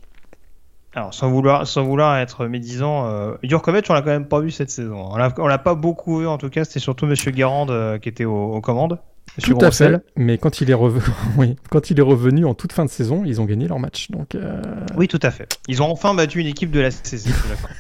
[0.94, 4.52] Alors, sans vouloir, sans vouloir être médisant, euh, Jurkovic, on l'a quand même pas vu
[4.52, 5.10] cette saison.
[5.12, 6.64] On l'a, pas beaucoup vu, en tout cas.
[6.66, 9.00] C'était surtout Monsieur Garand euh, qui était aux, commandes.
[9.44, 10.02] tout à fait.
[10.16, 11.04] Mais quand il est revenu,
[11.38, 14.10] oui, quand il est revenu en toute fin de saison, ils ont gagné leur match.
[14.12, 14.34] Donc.
[14.34, 14.62] Euh,
[14.96, 15.48] oui, tout à fait.
[15.68, 17.32] Ils ont enfin battu une équipe de la saison.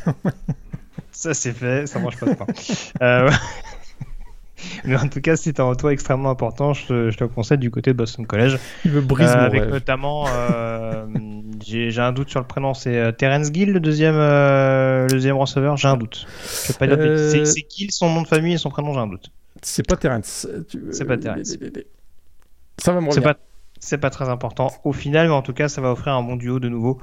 [1.11, 2.45] ça c'est fait, ça mange pas de pain.
[4.85, 6.73] Mais en tout cas, c'est un retour extrêmement important.
[6.73, 8.57] Je te, je te le conseille du côté de Boston College.
[8.85, 9.71] Il me brise Euh, avec rêve.
[9.71, 11.05] notamment, euh,
[11.65, 15.35] j'ai un doute sur le prénom, c'est euh, Terence Gill, le deuxième, euh, le deuxième
[15.37, 15.77] receveur?
[15.77, 16.25] J'ai un doute.
[16.63, 17.53] Je vais pas dire de bêtises.
[17.53, 19.31] C'est Gill, son nom de famille et son prénom, j'ai un doute.
[19.61, 20.47] C'est pas Terence.
[20.69, 21.55] Tu- C'est pas Terence.
[22.79, 23.35] Ça va me C'est revenir.
[23.35, 23.39] pas,
[23.79, 26.35] c'est pas très important au final, mais en tout cas, ça va offrir un bon
[26.35, 26.99] duo de nouveau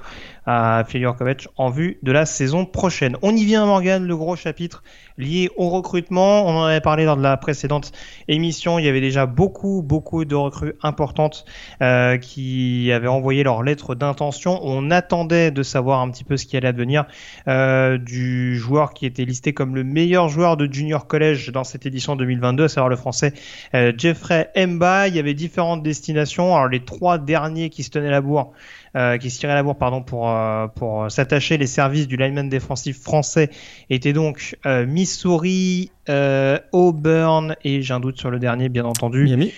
[0.47, 3.17] à Phil Kovac en vue de la saison prochaine.
[3.23, 4.83] On y vient, Morgan, le gros chapitre
[5.19, 6.47] lié au recrutement.
[6.47, 7.93] On en avait parlé lors de la précédente
[8.29, 8.79] émission.
[8.79, 11.45] Il y avait déjà beaucoup, beaucoup de recrues importantes
[11.83, 14.61] euh, qui avaient envoyé leur lettre d'intention.
[14.63, 17.05] On attendait de savoir un petit peu ce qui allait advenir
[17.49, 21.87] euh, du joueur qui était listé comme le meilleur joueur de junior college dans cette
[21.87, 23.33] édition 2022, à savoir le français
[23.75, 25.09] euh, Jeffrey Mba.
[25.09, 26.55] Il y avait différentes destinations.
[26.55, 28.53] Alors les trois derniers qui se tenaient la bourre,
[28.97, 32.49] euh, qui se tiraient la bourre, pardon, pour euh, pour s'attacher les services du lineman
[32.49, 33.51] défensif français
[33.91, 39.25] étaient donc euh, Missouri, euh, Auburn et j'ai un doute sur le dernier, bien entendu.
[39.25, 39.53] Miami.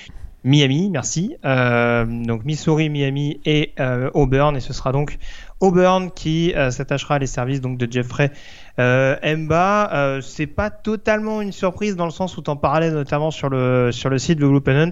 [0.46, 1.34] Miami, merci.
[1.44, 5.18] Euh, donc Missouri, Miami et euh, Auburn, et ce sera donc
[5.58, 9.90] Auburn qui euh, s'attachera les services donc de Jeffrey euh, Mba.
[9.92, 13.90] Euh, c'est pas totalement une surprise dans le sens où t'en parlais notamment sur le
[13.92, 14.90] sur le site de Blue Pennant.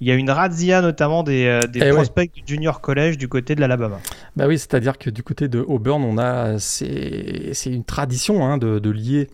[0.00, 1.92] Il y a une razzia notamment des, euh, des Eh ouais.
[1.92, 3.98] prospects du junior college du côté de l'Alabama.
[4.36, 8.58] Bah oui, c'est-à-dire que du côté de Auburn, on a c'est c'est une tradition hein,
[8.58, 9.28] de, de lier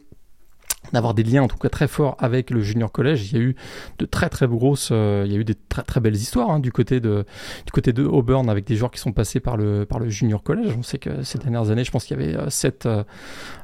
[0.92, 3.30] d'avoir des liens en tout cas très forts avec le junior collège.
[3.32, 3.56] Il y a eu
[3.98, 6.60] de très très grosses, euh, il y a eu des très très belles histoires hein,
[6.60, 7.24] du côté de
[7.66, 10.42] du côté de Auburn avec des joueurs qui sont passés par le par le junior
[10.42, 10.74] collège.
[10.78, 13.04] On sait que ces dernières années, je pense qu'il y avait euh, Seth euh,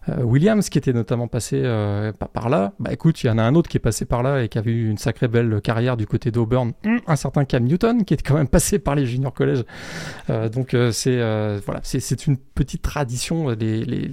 [0.08, 1.62] euh, Williams qui était notamment passé
[2.32, 2.72] par, là.
[2.78, 4.58] Bah écoute, il y en a un autre qui est passé par là et qui
[4.58, 6.72] a eu une sacrée belle carrière du côté d'Auburn.
[6.84, 9.64] Hum, Un certain Cam Newton qui est quand même passé par les junior collèges.
[10.52, 11.16] Donc c'est
[11.64, 14.12] voilà, c'est c'est une petite tradition les les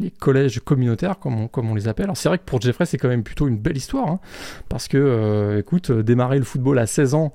[0.00, 2.04] les collèges communautaires, comme on, comme on les appelle.
[2.04, 4.20] Alors c'est vrai que pour Jeffrey, c'est quand même plutôt une belle histoire, hein,
[4.68, 7.32] parce que, euh, écoute, euh, démarrer le football à 16 ans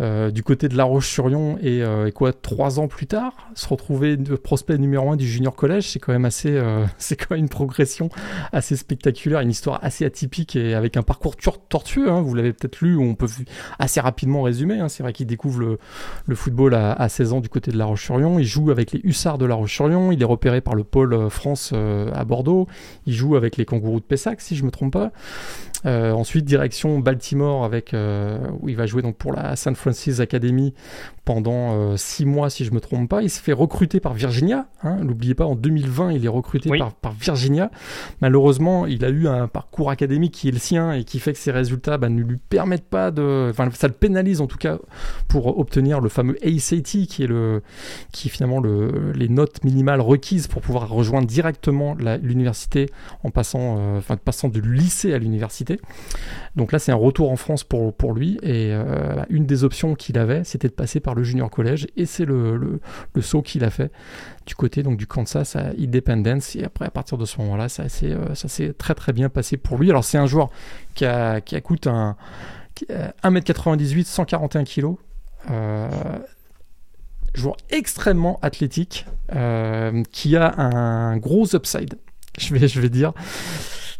[0.00, 1.82] euh, du côté de La Roche-sur-Yon et,
[2.14, 6.12] quoi, trois ans plus tard, se retrouver prospect numéro un du junior collège, c'est quand
[6.12, 6.60] même assez,
[6.98, 8.08] c'est quand même une progression
[8.52, 11.36] assez spectaculaire, une histoire assez atypique et avec un parcours
[11.68, 12.10] tortueux.
[12.10, 13.26] hein, vous l'avez peut-être lu, on peut
[13.78, 14.78] assez rapidement résumer.
[14.78, 15.78] hein, c'est vrai qu'il découvre
[16.26, 18.38] le, football à, à 16 ans du côté de La Roche-sur-Yon.
[18.38, 20.12] Il joue avec les Hussards de La Roche-sur-Yon.
[20.12, 22.68] Il est repéré par le pôle France à Bordeaux.
[23.06, 25.10] Il joue avec les Kangourous de Pessac, si je me trompe pas.
[25.84, 29.74] Euh, ensuite, direction Baltimore, avec euh, où il va jouer donc pour la St.
[29.74, 30.74] Francis Academy
[31.24, 33.22] pendant euh, six mois, si je me trompe pas.
[33.22, 34.66] Il se fait recruter par Virginia.
[34.82, 36.78] Hein, N'oubliez pas, en 2020, il est recruté Oui.
[36.78, 37.70] par, par Virginia.
[38.20, 41.38] Malheureusement, il a eu un parcours académique qui est le sien et qui fait que
[41.38, 43.48] ses résultats bah, ne lui permettent pas de.
[43.50, 44.78] Enfin, ça le pénalise en tout cas
[45.28, 47.62] pour obtenir le fameux ACT, qui est le,
[48.12, 52.88] qui est finalement le, les notes minimales requises pour pouvoir rejoindre directement l'université
[53.22, 55.71] en passant, enfin, passant du lycée à l'université.
[56.56, 58.38] Donc là, c'est un retour en France pour, lui.
[58.42, 61.86] Et euh, bah, une des options qu'il avait, c'était de passer par le junior collège.
[61.96, 62.80] Et c'est le,
[63.20, 63.90] saut qu'il a fait
[64.46, 66.56] du côté donc, du Kansas à Independence.
[66.56, 69.28] Et après, à partir de ce moment-là, ça s'est euh, ça s'est très très bien
[69.28, 69.90] passé pour lui.
[69.90, 70.50] Alors, c'est un joueur
[70.94, 72.16] qui, a, qui coûte un,
[72.74, 74.96] qui a 1m98, 141 kg.
[77.34, 81.94] Joueur extrêmement athlétique euh, qui a un gros upside.
[82.38, 83.12] Je vais, je vais dire.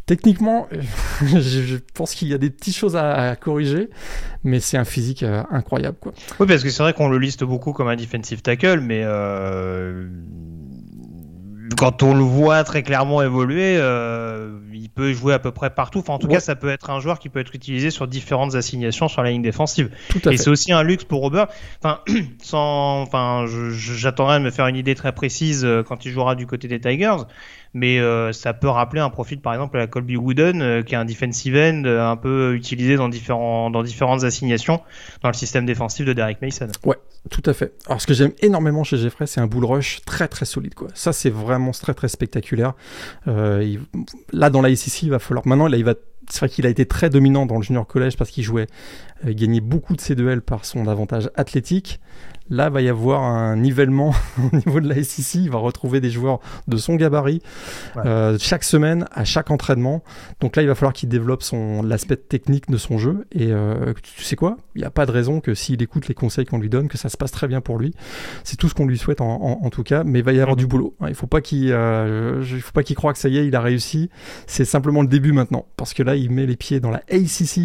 [0.07, 0.67] Techniquement,
[1.23, 3.89] je, pense qu'il y a des petites choses à, à corriger,
[4.43, 5.97] mais c'est un physique euh, incroyable.
[6.01, 6.13] Quoi.
[6.41, 10.09] Oui, parce que c'est vrai qu'on le liste beaucoup comme un defensive tackle, mais euh,
[11.79, 16.01] quand on le voit très clairement évoluer, euh, il peut jouer à peu près partout.
[16.01, 16.35] Enfin, en tout Ouais.
[16.35, 19.31] cas, ça peut être un joueur qui peut être utilisé sur différentes assignations sur la
[19.31, 19.91] ligne défensive.
[20.09, 21.47] Tout à Et c'est aussi un luxe pour Robert.
[21.83, 22.01] Enfin,
[22.43, 26.67] sans, enfin, j'attendrai de me faire une idée très précise quand il jouera du côté
[26.67, 27.23] des Tigers.
[27.75, 30.99] Mais euh, ça peut rappeler un profil, par exemple, à Colby Wooden, euh, qui est
[30.99, 34.81] un defensive end euh, un peu utilisé dans différentes assignations
[35.23, 36.69] dans le système défensif de Derek Mason.
[37.31, 37.73] Tout à fait.
[37.87, 40.75] Alors, ce que j'aime énormément chez Jeffrey, c'est un bull rush très très solide.
[40.95, 42.75] Ça, c'est vraiment très très spectaculaire.
[43.27, 45.47] Là, dans la SEC, il va falloir.
[45.47, 45.95] Maintenant, il va.
[46.29, 48.69] C'est vrai qu'il a été très dominant dans le junior collège parce qu'il jouait,
[49.25, 52.01] euh, il gagnait beaucoup de ses duels par son avantage athlétique.
[52.51, 54.13] Là, va y avoir un nivellement
[54.53, 55.37] au niveau de la SEC.
[55.37, 57.41] Il va retrouver des joueurs de son gabarit
[57.97, 58.03] Ouais.
[58.05, 60.03] euh, chaque semaine, à chaque entraînement.
[60.41, 63.27] Donc là, il va falloir qu'il développe son l'aspect technique de son jeu.
[63.33, 64.57] Et euh, tu sais quoi?
[64.75, 66.99] Il n'y a pas de raison que s'il écoute les conseils qu'on lui donne, que
[66.99, 67.95] ça se passe très bien pour lui.
[68.45, 70.03] C'est tout ce qu'on lui souhaite en, en- en tout cas.
[70.05, 70.95] Mais il va y avoir du boulot.
[71.01, 71.07] hein.
[71.09, 73.55] Il faut pas qu'il, euh, il faut pas qu'il croie que ça y est, il
[73.57, 74.11] a réussi.
[74.47, 77.01] C'est simplement le début maintenant, parce que là, là, il met les pieds dans la
[77.11, 77.57] ACC.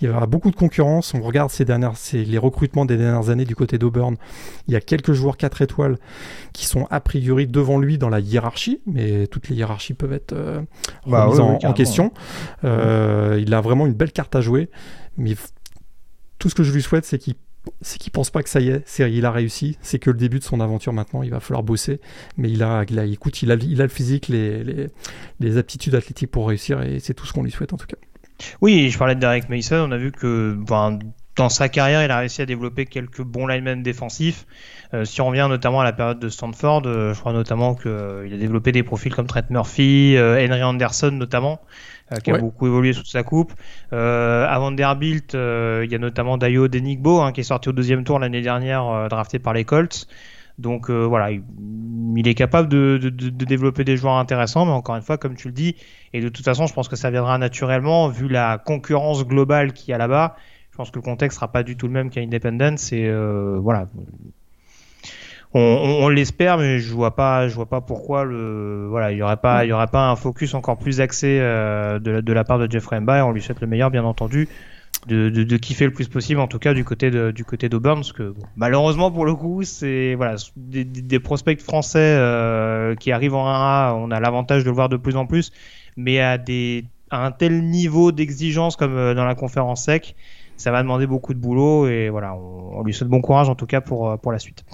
[0.00, 0.85] Il y aura beaucoup de concurrence.
[0.86, 4.16] On regarde ces dernières, les recrutements des dernières années du côté d'Auburn.
[4.68, 5.98] Il y a quelques joueurs 4 étoiles
[6.52, 10.32] qui sont a priori devant lui dans la hiérarchie, mais toutes les hiérarchies peuvent être
[10.32, 10.60] euh,
[11.06, 12.12] Bah remises oui, oui, en- question.
[12.64, 14.70] Euh, il a vraiment une belle carte à jouer,
[15.16, 15.34] mais
[16.38, 17.34] tout ce que je lui souhaite, c'est qu'il
[17.80, 20.16] c'est qu'il pense pas que ça y est, c'est il a réussi, c'est que le
[20.16, 22.00] début de son aventure maintenant, il va falloir bosser,
[22.36, 24.86] mais il a, il a écoute, il a, il a le physique, les, les,
[25.40, 27.96] les aptitudes athlétiques pour réussir et c'est tout ce qu'on lui souhaite en tout cas.
[28.60, 29.86] Oui, je parlais de Derek Mason.
[29.88, 30.98] On a vu que ben,
[31.36, 34.46] dans sa carrière, il a réussi à développer quelques bons linemen défensifs.
[34.94, 37.90] Euh, si on revient notamment à la période de Stanford, euh, je crois notamment qu'il
[37.90, 41.60] a développé des profils comme Trent Murphy, euh, Henry Anderson notamment,
[42.12, 43.52] euh, qui a beaucoup évolué sous sa coupe.
[43.92, 47.72] Euh, à Vanderbilt, euh, il y a notamment Dayo Denigbo hein, qui est sorti au
[47.72, 50.06] deuxième tour l'année dernière, euh, drafté par les Colts.
[50.58, 51.42] Donc euh, voilà, il,
[52.16, 55.18] il est capable de, de- de- de développer des joueurs intéressants, mais encore une fois,
[55.18, 55.76] comme tu le dis,
[56.16, 59.90] et de toute façon, je pense que ça viendra naturellement vu la concurrence globale qu'il
[59.90, 60.36] y a là-bas.
[60.70, 63.58] Je pense que le contexte sera pas du tout le même qu'à Independence et euh,
[63.60, 63.86] voilà.
[65.52, 69.38] On, l'espère, mais je vois pas, je vois pas pourquoi le voilà, il y aurait
[69.38, 72.70] pas, il y aurait pas un focus encore plus axé euh, de, la, part de
[72.70, 74.48] Jeffrey Mba et on lui souhaite le meilleur, bien entendu.
[75.06, 78.12] De, kiffer le plus possible, en tout cas du côté de, du côté d'Auburn, parce
[78.12, 83.94] que malheureusement pour le coup, c'est voilà des prospects français euh, qui arrivent en 1A,
[83.94, 85.52] on a l'avantage de le voir de plus en plus,
[85.96, 90.16] mais à des à un tel niveau d'exigence comme euh, dans la conférence sec,
[90.56, 93.54] ça va demander beaucoup de boulot et voilà, on, on lui souhaite bon courage en
[93.54, 94.64] tout cas pour euh, pour la suite.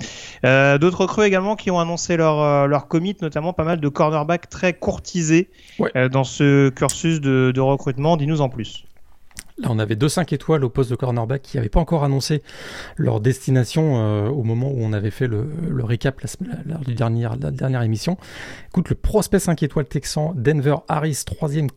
[0.46, 4.48] Euh, D'autres creux également qui ont annoncé leur leur commit, notamment pas mal de cornerbacks
[4.48, 5.90] très courtisés Ouais.
[5.96, 8.16] euh, dans ce cursus de, de recrutement.
[8.16, 8.84] Dis-nous en plus.
[9.58, 12.42] Là, on avait deux 5 étoiles au poste de cornerback qui n'avaient pas encore annoncé
[12.96, 15.46] leur destination euh, au moment où on avait fait le,
[15.84, 16.28] récap la,
[16.66, 18.16] la dernière émission.
[18.68, 21.68] Écoute, le prospect 5 étoiles texan, Denver Harris, troisième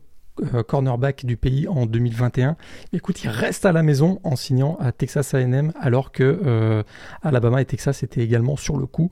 [0.54, 2.56] euh, cornerback du pays en 2021.
[2.92, 6.82] Écoute, il reste à la maison en signant à Texas A&M alors que euh,
[7.22, 9.10] Alabama et Texas étaient également sur le coup.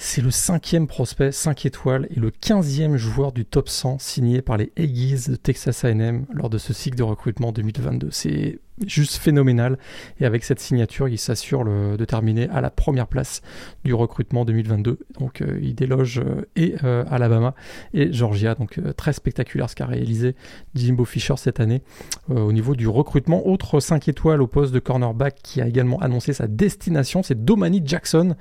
[0.00, 4.56] C'est le cinquième prospect 5 étoiles et le quinzième joueur du top 100 signé par
[4.56, 8.08] les Aggies de Texas A&M lors de ce cycle de recrutement 2022.
[8.12, 9.78] C'est juste phénoménal
[10.20, 13.42] et avec cette signature, il s'assure de terminer à la première place
[13.84, 14.98] du recrutement 2022.
[15.18, 17.54] Donc euh, il déloge euh, et euh, Alabama
[17.94, 18.54] et Georgia.
[18.54, 20.34] Donc très spectaculaire ce qu'a réalisé
[20.74, 21.82] Jimbo Fisher cette année
[22.28, 23.46] au niveau du recrutement.
[23.46, 27.82] Autre 5 étoiles au poste de cornerback qui a également annoncé sa destination, c'est Domani
[27.84, 28.34] Jackson.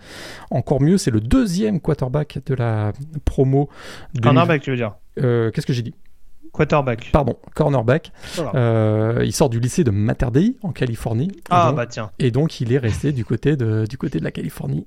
[0.52, 2.94] Encore mieux, c'est le deuxième quarterback de la
[3.26, 3.70] promo.
[4.14, 4.96] 2000 Cornerback, tu veux dire?
[5.16, 5.96] Qu'est-ce que j'ai dit?
[6.52, 7.10] Quarterback.
[7.12, 8.12] Pardon, cornerback.
[8.36, 8.52] Voilà.
[8.56, 11.32] Euh, il sort du lycée de Mater Dei en Californie.
[11.50, 12.12] Ah donc- bah tiens.
[12.20, 14.86] et donc, il est resté du côté de, du côté de la Californie,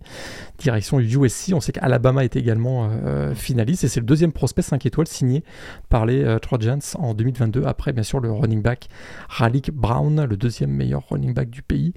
[0.58, 1.52] direction USC.
[1.54, 5.44] On sait qu'Alabama est également euh, finaliste et c'est le deuxième prospect 5 étoiles signé
[5.88, 7.64] par les euh, Trojans en 2022.
[7.66, 8.88] Après, bien sûr, le running back
[9.28, 11.92] Raleigh Brown, le deuxième meilleur running back du pays.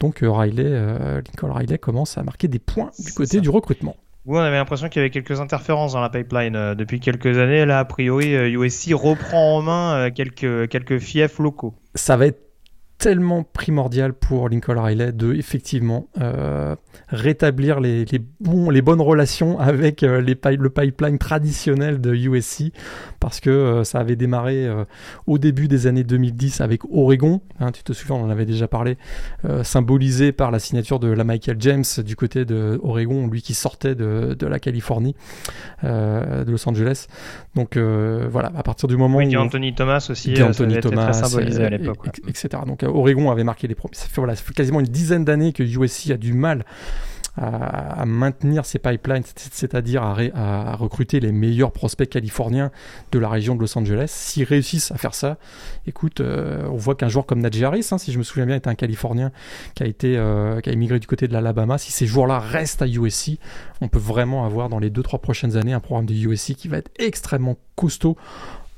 [0.00, 0.70] Donc, Riley,
[1.26, 3.40] Lincoln Riley commence à marquer des points du côté ça.
[3.40, 3.96] du recrutement.
[4.24, 7.38] Oui, on avait l'impression qu'il y avait quelques interférences dans la pipeline euh, depuis quelques
[7.38, 7.66] années.
[7.66, 11.74] Là, a priori, euh, USC reprend en main euh, quelques, quelques fiefs locaux.
[11.96, 12.51] ça va être
[13.02, 16.76] tellement primordial pour Lincoln Riley de effectivement euh,
[17.08, 22.72] rétablir les, les, bons, les bonnes relations avec euh, les le pipeline traditionnel de USC
[23.18, 24.68] parce que euh, ça avait démarré
[25.26, 28.68] au début des années 2010 avec Oregon, hein, tu te souviens on en avait déjà
[28.68, 28.96] parlé,
[29.62, 33.94] symbolisé par la signature de la Michael James du côté de Oregon, lui qui sortait
[33.94, 35.14] de, de la Californie,
[35.82, 37.06] de Los Angeles.
[37.54, 40.36] Donc voilà, à partir du moment Oui, où Anthony Thomas aussi.
[40.36, 41.98] Ça Anthony Thomas, très symbolisé à l'époque.
[42.26, 42.62] et- etc.
[42.66, 43.94] Donc Oregon avait marqué les premiers.
[43.96, 46.64] Ça fait, voilà, quasiment une dizaine d'années que USC a du mal
[47.38, 52.70] à, maintenir ses pipelines, c'est- c'est-à-dire à, recruter les meilleurs prospects californiens
[53.10, 54.08] de la région de Los Angeles.
[54.08, 55.38] S'ils réussissent à faire ça,
[55.86, 58.56] écoute, euh, on voit qu'un joueur comme Najee Harris, hein, si je me souviens bien,
[58.56, 59.32] est un Californien
[59.74, 61.78] qui a été, euh, qui a émigré du côté de l'Alabama.
[61.78, 63.38] Si ces joueurs-là restent à USC,
[63.80, 66.76] on peut vraiment avoir dans les 2-3 prochaines années un programme de USC qui va
[66.78, 68.16] être extrêmement costaud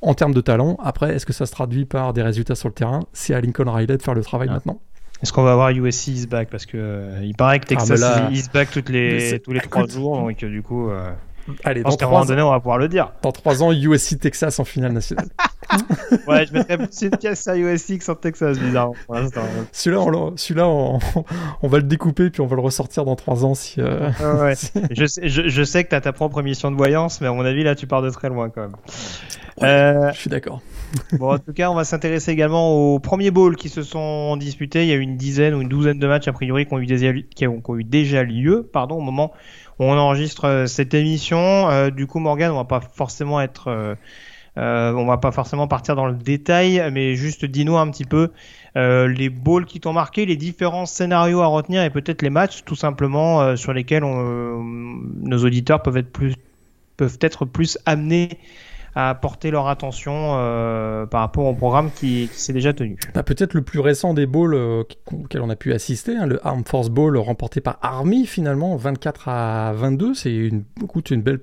[0.06, 0.76] en termes de talent.
[0.82, 3.00] Après, est-ce que ça se traduit par des résultats sur le terrain?
[3.12, 4.54] C'est à Lincoln Riley de faire le travail Ah.
[4.54, 4.78] maintenant.
[5.22, 6.50] Est-ce qu'on va avoir USC is back?
[6.50, 9.60] Parce que euh, il paraît que Texas mais là- is back toutes les, tous les
[9.60, 10.18] trois jours.
[10.18, 11.10] Donc du coup, euh,
[11.64, 13.12] Allez, dans qu'à un moment trois, donné, on va pouvoir le dire.
[13.22, 15.28] dans trois ans, USC Texas en finale nationale.
[16.28, 18.58] Ouais, je mettrais plus une pièce à USC que sur Texas,
[19.14, 19.42] l'instant.
[19.72, 20.98] celui-là, on, celui-là on,
[21.62, 23.80] on va le découper puis on va le ressortir dans trois ans si.
[23.80, 24.54] euh, Ouais,
[24.90, 27.32] je, sais, je, je sais que tu as ta propre émission de voyance, mais à
[27.32, 28.76] mon avis, là, tu pars de très loin quand même.
[29.60, 29.68] Ouais.
[29.68, 30.60] Euh, Je suis d'accord.
[31.12, 34.82] Bon, en tout cas, on va s'intéresser également aux premiers bowls qui se sont disputés.
[34.82, 36.78] Il y a eu une dizaine ou une douzaine de matchs, a priori, qui ont
[36.78, 39.32] eu, qui ont, eu déjà lieu pardon, au moment
[39.78, 41.38] où on enregistre euh, cette émission.
[41.70, 43.68] Euh, du coup, Morgan, on va pas forcément être.
[43.68, 43.94] euh,
[44.56, 48.30] on va pas forcément partir dans le détail, mais juste dis-nous un petit peu
[48.76, 52.74] les balls qui t'ont marqué, les différents scénarios à retenir et peut-être les matchs tout
[52.74, 56.34] simplement sur lesquels nos auditeurs peuvent être plus
[56.96, 58.30] peuvent être plus amenés
[58.94, 62.96] à porter leur attention euh, par rapport au programme qui, s'est déjà tenu.
[63.14, 66.44] Bah, Peut-être le plus récent des balls euh, auxquels on a pu assister, hein, le
[66.46, 70.64] Armed Force Ball remporté par Army finalement, 24 à 22, c'est une,
[71.10, 71.40] une belle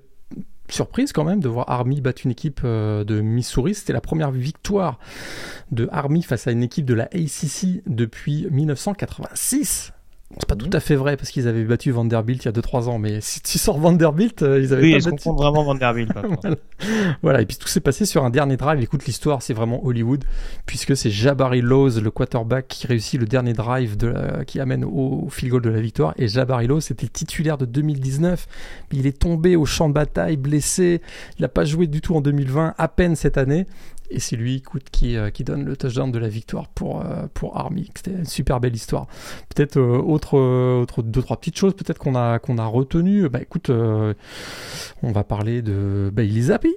[0.70, 3.76] surprise quand même de voir Army battre une équipe euh, de Missouri.
[3.76, 5.00] C'était la première victoire
[5.72, 9.94] de Army face à une équipe de la ACC depuis 1986.
[10.40, 10.62] C'est pas Mhm.
[10.70, 13.20] tout à fait vrai parce qu'ils avaient battu Vanderbilt il y a 2-3 ans, mais
[13.22, 15.30] si tu sors Vanderbilt, euh, ils avaient Oui, pas ils se battu.
[15.30, 16.14] vraiment Vanderbilt.
[16.16, 16.38] maintenant.
[16.42, 16.56] Voilà.
[17.22, 18.82] Voilà, et puis tout s'est passé sur un dernier drive.
[18.82, 20.24] Écoute, l'histoire, c'est vraiment Hollywood,
[20.66, 24.84] puisque c'est Jabari Laws, le quarterback, qui réussit le dernier drive de la- qui amène
[24.84, 26.14] au, field goal de la victoire.
[26.18, 28.48] Et Jabari Laws, c'était le titulaire de 2019.
[28.92, 31.02] Mais il est tombé au champ de bataille, blessé.
[31.38, 33.68] Il n'a pas joué du tout en 2020, à peine cette année.
[34.12, 37.28] Et c'est lui, écoute, qui, euh, qui donne le touchdown de la victoire pour, euh,
[37.34, 37.90] pour Army.
[37.96, 39.08] C'était une super belle histoire.
[39.54, 43.30] Peut-être euh, autre, autre deux trois petites choses peut-être qu'on a qu'on a retenu.
[43.30, 46.76] Bah écoute, on va parler de Bailey Zappi.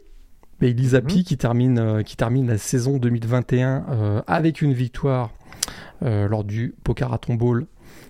[0.61, 5.30] Bailey Zappi qui termine qui termine la saison 2021 euh, avec une victoire
[6.03, 7.66] euh, lors du Boca Raton Bowl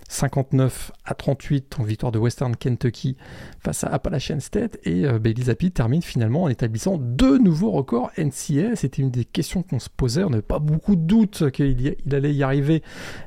[0.07, 3.17] 59 à 38 en victoire de Western Kentucky
[3.59, 8.75] face à Appalachian State et euh, Bailey termine finalement en établissant deux nouveaux records NCAA.
[8.75, 10.23] C'était une des questions qu'on se posait.
[10.23, 12.83] On n'avait pas beaucoup de doutes qu'il allait y arriver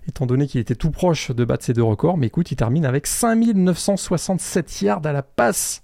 [0.08, 2.16] étant donné qu'il était tout proche de battre ces deux records.
[2.16, 5.82] Mais écoute, il termine avec 5967 yards à la passe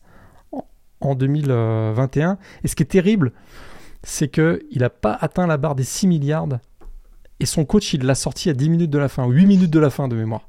[1.01, 2.38] en 2021.
[2.62, 3.32] Et ce qui est terrible,
[4.03, 6.49] c'est qu'il n'a pas atteint la barre des 6 milliards.
[7.40, 9.80] Et son coach, il l'a sorti à 10 minutes de la fin, 8 minutes de
[9.80, 10.47] la fin de mémoire.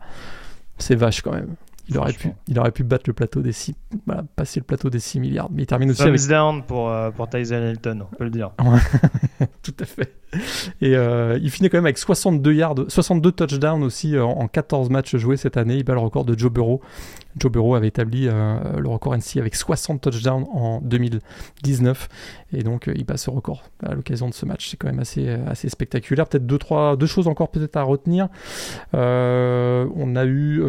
[0.78, 1.56] C'est vache quand même.
[1.88, 3.76] Il aurait, pu, il aurait pu battre le plateau des 6,
[4.08, 5.50] voilà, passer le plateau des 6 milliards.
[5.52, 8.52] Mais il termine aussi avec down pour, euh, pour Tyson Elton, on peut le dire.
[9.62, 10.16] Tout à fait.
[10.82, 14.90] Et euh, il finit quand même avec 62 yards, 62 touchdowns aussi euh, en 14
[14.90, 15.76] matchs joués cette année.
[15.76, 16.82] Il bat le record de Joe Burrow.
[17.38, 22.08] Joe Burrow avait établi euh, le record NC avec 60 touchdowns en 2019.
[22.54, 24.70] Et donc euh, il passe ce record à l'occasion de ce match.
[24.70, 26.28] C'est quand même assez, euh, assez spectaculaire.
[26.28, 28.30] Peut-être deux, trois, deux choses encore peut-être à retenir.
[28.94, 30.64] On a eu,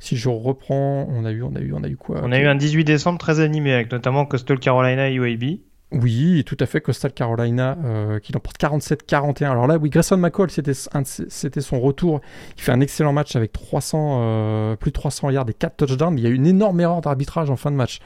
[0.00, 2.20] si je reprends, on a eu, on a eu, on a eu quoi?
[2.22, 5.58] On a eu un 18 décembre très animé avec notamment Coastal Carolina et UAB.
[5.94, 6.80] Oui, tout à fait.
[6.80, 9.50] Coastal Carolina euh, qui l'emporte 47-41.
[9.50, 12.20] Alors là, oui, Grayson McCall, c'était son retour.
[12.56, 16.18] Il fait un excellent match avec 300, euh, plus de 300 yards et 4 touchdowns.
[16.18, 18.00] Il y a eu une énorme erreur d'arbitrage en fin de match.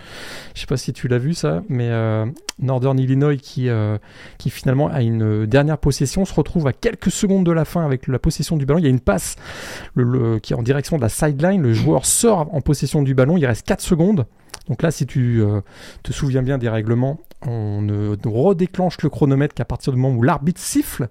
[0.55, 2.26] Je sais pas si tu l'as vu ça, mais euh,
[2.59, 3.97] Northern Illinois qui, euh,
[4.36, 8.07] qui finalement a une dernière possession se retrouve à quelques secondes de la fin avec
[8.07, 8.80] la possession du ballon.
[8.80, 9.36] Il y a une passe
[10.43, 11.62] qui est en direction de la sideline.
[11.62, 13.39] Le joueur sort en possession du ballon.
[13.39, 14.26] Il reste 4 secondes.
[14.68, 15.61] Donc là, si tu euh,
[16.03, 20.22] te souviens bien des règlements, on ne redéclenche le chronomètre qu'à partir du moment où
[20.22, 21.09] l'arbitre siffle.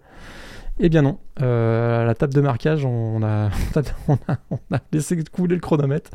[0.79, 3.49] Eh bien non, Euh, à la table de marquage, on a,
[4.07, 6.09] on a, on a laissé couler le chronomètre.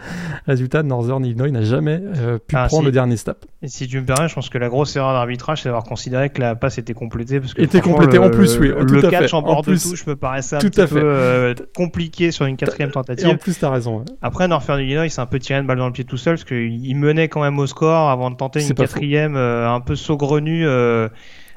[0.47, 2.87] Résultat, Northern Illinois n'a jamais euh, pu Ah, prendre si.
[2.87, 3.45] le dernier snap.
[3.63, 6.31] Et si tu me permets, je pense que la grosse erreur d'arbitrage, c'est d'avoir considéré
[6.31, 7.41] que la passe était complétée.
[7.41, 9.35] Parce que Était complétée, le- en plus, oui, Le tout à catch fait.
[9.35, 9.83] en En bord de plus.
[9.91, 10.95] touche me paraissait un Tout petit à fait.
[11.01, 13.29] peu euh, compliqué sur une quatrième Et tentative.
[13.29, 13.99] en plus, t'as raison.
[13.99, 14.05] ouais.
[14.23, 16.35] Après, Northern Illinois, il s'est un peu tiré une balle dans le pied tout seul
[16.35, 19.95] parce qu'il menait quand même au score avant de tenter C'est une quatrième un peu
[19.97, 20.67] saugrenue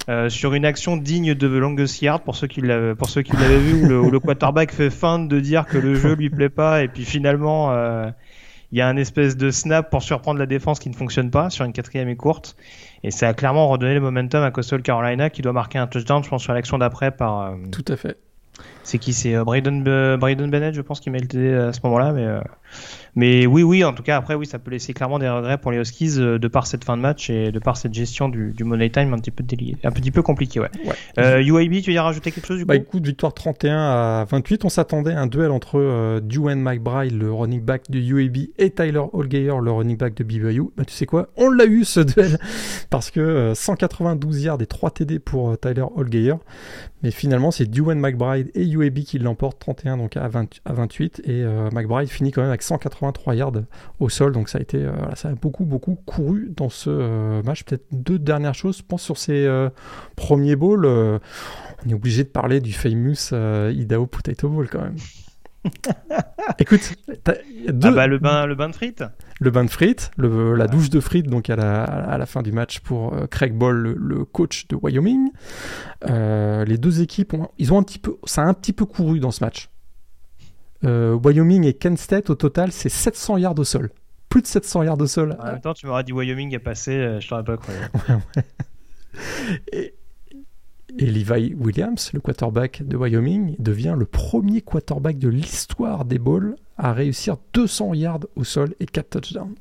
[0.08, 4.20] euh, sur une action digne de Longest Yard pour ceux qui l'avaient vu où le,
[4.20, 8.08] quarterback fait feinte de dire que le jeu lui plaît pas et puis finalement euh,
[8.70, 11.50] il y a un espèce de snap pour surprendre la défense qui ne fonctionne pas
[11.50, 12.56] sur une quatrième et courte
[13.02, 16.22] et ça a clairement redonné le momentum à Coastal Carolina qui doit marquer un touchdown
[16.22, 18.16] je pense sur l'action d'après par euh, Tout à fait.
[18.86, 19.12] C'est qui?
[19.12, 22.24] C'est euh, Braden, euh, Braden Bennett je pense qui m'a aidé à ce moment-là mais
[22.24, 22.40] euh,
[23.14, 25.70] mais oui oui en tout cas après oui ça peut laisser clairement des regrets pour
[25.72, 28.64] les Huskies de par cette fin de match et de par cette gestion du, du
[28.64, 30.70] money time un petit peu délié un petit peu compliqué ouais,
[31.16, 31.42] Ouais.
[31.44, 32.68] UAB tu y as rajouté quelque chose du coup?
[32.68, 34.64] Bah écoute, victoire 31 à 28.
[34.64, 39.02] On s'attendait à un duel entre Dwayne McBride, le running back de UAB, et Tyler
[39.12, 40.70] Allgeier, le running back de BYU.
[40.76, 41.28] Bah tu sais quoi?
[41.36, 42.38] On l'a eu ce duel
[42.90, 46.34] parce que euh, 192 yards et 3 TD pour Tyler Allgeier.
[47.02, 51.22] Mais finalement, c'est Dwayne McBride et UAB qui l'emportent 31 donc à, 20 à 28.
[51.24, 53.52] Et euh, McBride finit quand même avec 183 yards
[54.00, 54.32] au sol.
[54.32, 57.64] Donc ça a été, euh, ça a beaucoup, beaucoup couru dans ce euh, match.
[57.64, 58.78] Peut-être deux dernières choses.
[58.78, 59.46] Je pense sur ces
[60.16, 60.86] premiers balls.
[60.86, 64.96] on est obligé de parler du famous Idaho Potato Bowl quand même.
[66.58, 66.94] Écoute,
[67.68, 69.04] deux- ah bah le bain le bain de frites
[69.40, 72.42] le bain de frites, le- la douche de frites donc à la, à la fin
[72.42, 75.30] du match pour euh, Craig Ball, le, le coach de Wyoming.
[76.08, 78.86] Euh, les deux équipes, ont, ils ont un petit peu, ça a un petit peu
[78.86, 79.68] couru dans ce match.
[80.84, 83.90] Euh, Wyoming et Kent State au total, c'est 700 yards au sol.
[84.28, 85.36] Plus de 700 yards au sol.
[85.40, 87.72] en même temps tu m'aurais dit Wyoming est passé je t'aurais pas cru
[89.72, 89.94] Et,
[90.98, 96.56] et Levi Williams, le quarterback de Wyoming, devient le premier quarterback de l'histoire des Bowls
[96.78, 99.54] à réussir 200 yards au sol et 4 touchdowns.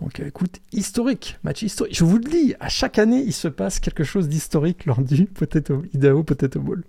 [0.00, 1.96] Donc écoute, historique, match historique.
[1.96, 5.24] Je vous le dis, à chaque année, il se passe quelque chose d'historique lors du
[5.38, 6.82] Potato Idaho Potato Bowl.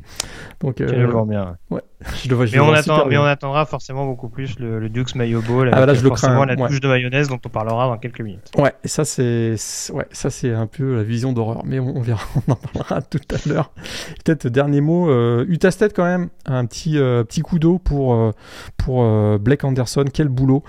[0.60, 1.58] Donc, euh, bien.
[1.70, 1.82] Ouais.
[2.24, 5.16] Je le vois, mais, on attend, mais on attendra forcément beaucoup plus le, le Dukes
[5.16, 7.97] Mayo Bowl ah, avec là, je forcément la touche de mayonnaise dont on parlera dans
[7.97, 8.51] quelques minutes.
[8.58, 9.56] Ouais, et ça c'est
[9.91, 13.20] ouais, ça c'est un peu la vision d'horreur, mais on, verra, on en parlera tout
[13.32, 13.72] à l'heure.
[14.24, 18.14] Peut-être dernier mot, euh, Utah State quand même, un petit euh, petit coup d'eau pour
[18.14, 18.32] euh,
[18.78, 20.64] pour euh, Blake Anderson, quel boulot.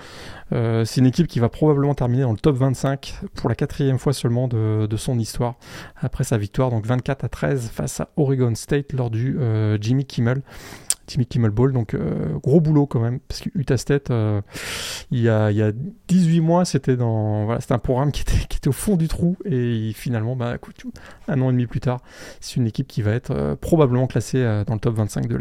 [0.53, 3.99] Euh, c'est une équipe qui va probablement terminer dans le top 25 pour la quatrième
[3.99, 5.55] fois seulement de, son histoire
[5.97, 9.37] après sa victoire, donc 24 à 13 face à Oregon State lors du
[9.79, 10.41] Jimmy Kimmel.
[11.07, 11.71] Timmy Kimmel Ball.
[11.71, 14.41] Donc euh, gros boulot quand même, parce que Utah State, euh,
[15.09, 15.71] il, y a, il y a
[16.07, 19.07] 18 mois, c'était dans voilà, c'était un programme qui était, qui était au fond du
[19.07, 20.57] trou et finalement, bah,
[21.27, 22.01] un an et demi plus tard,
[22.39, 25.35] c'est une équipe qui va être euh, probablement classée dans le top 25 de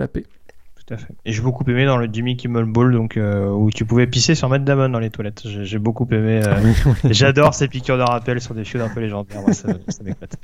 [1.25, 4.37] Et j'ai beaucoup aimé dans le Jimmy Kimmel Ball, donc euh, où tu pouvais pisser
[4.37, 5.43] sur Matt Damon dans les toilettes.
[5.45, 6.41] J'ai beaucoup aimé.
[6.45, 6.73] Euh,
[7.11, 9.43] j'adore ces piqûres de rappel sur des choses un peu légendaires.
[9.43, 10.37] Moi, ça, ça m'éclate.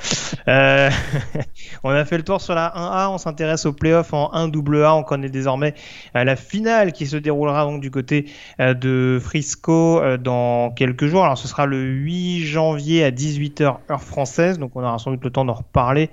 [0.49, 0.91] Euh,
[1.85, 3.11] on a fait le tour sur la 1A.
[3.11, 4.99] On s'intéresse aux playoffs en 1AA.
[4.99, 5.75] On connaît désormais
[6.15, 8.27] la finale qui se déroulera donc du côté
[8.59, 11.25] de Frisco dans quelques jours.
[11.25, 14.59] Alors, ce sera le 8 janvier à 18h heure française.
[14.59, 16.11] Donc, on aura sans doute le temps d'en reparler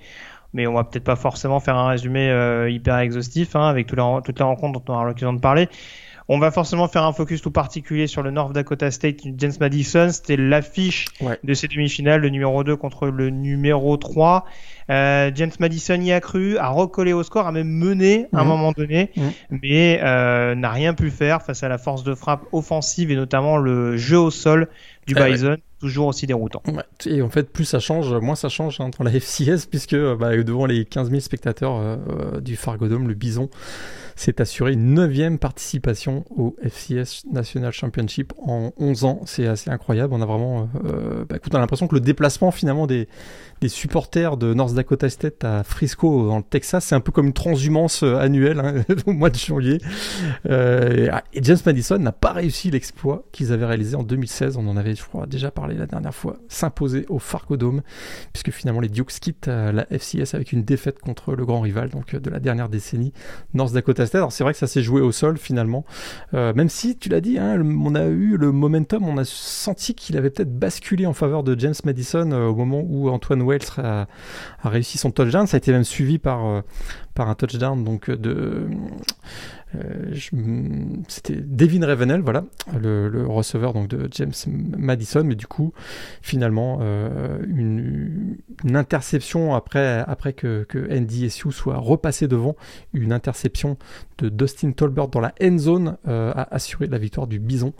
[0.53, 3.99] mais on va peut-être pas forcément faire un résumé euh, hyper exhaustif hein, avec toutes
[3.99, 5.69] les, toutes les rencontres dont on aura l'occasion de parler.
[6.31, 10.09] On va forcément faire un focus tout particulier sur le North Dakota State James Madison.
[10.11, 11.07] C'était l'affiche
[11.43, 14.45] de ces demi-finales, le numéro 2 contre le numéro 3.
[14.91, 18.43] Euh, James Madison y a cru, a recollé au score, a même mené à un
[18.43, 18.47] mhm.
[18.47, 19.31] moment donné, mhm.
[19.63, 23.57] mais euh, n'a rien pu faire face à la force de frappe offensive et notamment
[23.57, 24.67] le jeu au sol
[25.07, 26.61] du eh Bison toujours aussi déroutant.
[27.05, 30.35] Et en fait, plus ça change, moins ça change hein, dans la FCS, puisque bah,
[30.37, 33.49] devant les 15 000 spectateurs euh, euh, du Fargodome, le Bison
[34.19, 39.21] s'est assuré une neuvième participation au FCS National Championship en 11 ans.
[39.25, 40.13] C'est assez incroyable.
[40.13, 43.07] On a vraiment, euh, bah, écoute, on a l'impression que le déplacement finalement des,
[43.67, 47.33] supporters de North Dakota State à Frisco dans le Texas, c'est un peu comme une
[47.33, 49.79] transhumance euh, annuelle hein, au mois de janvier.
[50.49, 54.57] Euh, et James Madison n'a pas réussi l'exploit qu'ils avaient réalisé en 2016.
[54.57, 56.37] On en avait, je crois, déjà parlé la dernière fois.
[56.49, 57.81] S'imposer au Fargo Dome,
[58.33, 62.15] puisque finalement les Dukes quittent la FCS avec une défaite contre le grand rival donc
[62.15, 63.13] de la dernière décennie,
[63.53, 65.85] North Dakota C'est vrai que ça s'est joué au sol finalement,
[66.33, 69.95] euh, même si tu l'as dit, hein, on a eu le momentum, on a senti
[69.95, 73.45] qu'il avait peut-être basculé en faveur de James Madison au moment où Antoine
[73.77, 74.07] a,
[74.63, 75.47] réussi son touchdown.
[75.47, 76.61] Ça a été même suivi par, euh,
[77.13, 78.67] par un touchdown donc de
[79.75, 80.15] euh,
[81.07, 82.45] c'était Devin Ravenel, voilà,
[82.79, 85.73] le, receveur donc de James Madison, mais du coup,
[86.21, 88.37] finalement, euh, une,
[88.73, 92.55] interception après, après que, que NDSU soit repassé devant,
[92.93, 93.77] une interception
[94.17, 97.73] de Dustin Tolbert dans la end zone a assuré la victoire du Bison,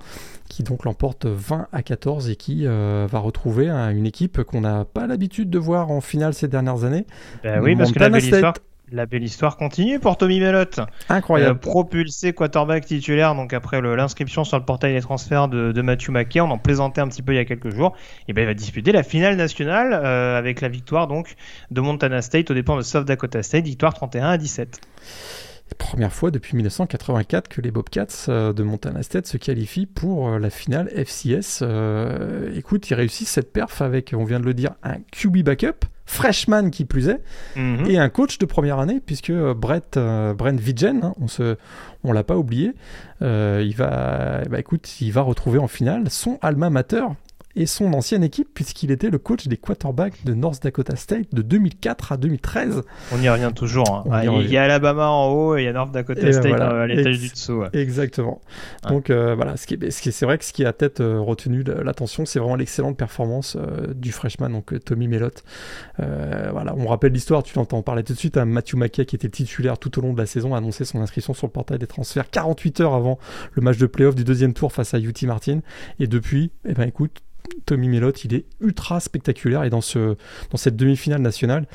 [0.50, 4.84] qui donc l'emporte 20 à 14 et qui euh, va retrouver une équipe qu'on n'a
[4.84, 7.06] pas l'habitude de voir en finale ces dernières années.
[7.44, 8.54] Ben oui, parce que la belle histoire
[8.92, 10.80] la belle histoire continue pour Tommy Melott.
[11.10, 11.58] Incroyable.
[11.58, 16.42] Euh, propulsé quarterback titulaire, donc après l'inscription sur le portail des transferts de, Matthew McKay,
[16.42, 17.96] on en plaisantait un petit peu il y a quelques jours.
[18.28, 21.36] Et ben il va disputer la finale nationale euh, avec la victoire donc
[21.72, 24.80] de Montana State au dépens de South Dakota State, victoire 31 à 17.
[25.78, 30.49] Première fois depuis 1984 que les Bobcats euh, de Montana State se qualifient pour la
[30.49, 31.63] finale FCS.
[32.55, 36.72] écoute, ils réussissent cette perf avec, on vient de le dire, un QB backup freshman
[36.72, 37.22] qui plus est,
[37.55, 37.86] mhm.
[37.86, 41.55] et un coach de première année, puisque euh, Brett, euh, Brent Vigen, hein, on se,
[42.03, 42.74] on l'a pas oublié,
[43.22, 47.05] euh, il va, bah, écoute, il va retrouver en finale son alma mater,
[47.60, 51.41] et son ancienne équipe, puisqu'il était le coach des quarterbacks de North Dakota State de
[51.41, 52.84] 2004 à 2013.
[53.12, 54.05] On y revient toujours.
[54.10, 54.24] Hein.
[54.41, 57.20] il y a Alabama en haut et il y a North Dakota State à l'étage
[57.20, 57.64] du dessous.
[57.74, 58.41] Exactement.
[58.88, 61.20] Donc euh, voilà, ce qui est, ce c'est vrai que ce qui a peut-être euh,
[61.20, 65.43] retenu l'attention, c'est vraiment l'excellente performance euh, du freshman, donc Tommy Mellott.
[65.97, 68.38] voilà, on rappelle l'histoire, tu l'entends parler tout de suite.
[68.38, 70.86] à hein, Matthew McKay, qui était titulaire tout au long de la saison, a annoncé
[70.86, 73.20] son inscription sur le portail des transferts 48 heures avant
[73.51, 75.60] le match de playoff du deuxième tour face à UT Martin.
[75.99, 77.22] Et depuis, eh ben écoute,
[77.66, 81.68] Tommy Mellott, il est ultra spectaculaire et dans cette demi-finale nationale,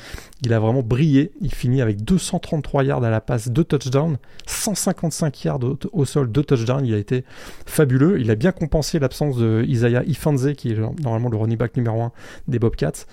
[0.43, 1.31] il a vraiment brillé.
[1.41, 4.17] Il finit avec 233 yards à la passe, 2 touchdowns,
[4.47, 5.59] 155 yards
[5.91, 6.85] au, sol, 2 touchdowns.
[6.85, 7.23] Il a été
[7.65, 8.19] fabuleux.
[8.19, 12.01] Il a bien compensé l'absence de Isaiah Ifanze, qui est normalement le running back numéro
[12.01, 12.11] 1
[12.47, 13.05] des Bobcats.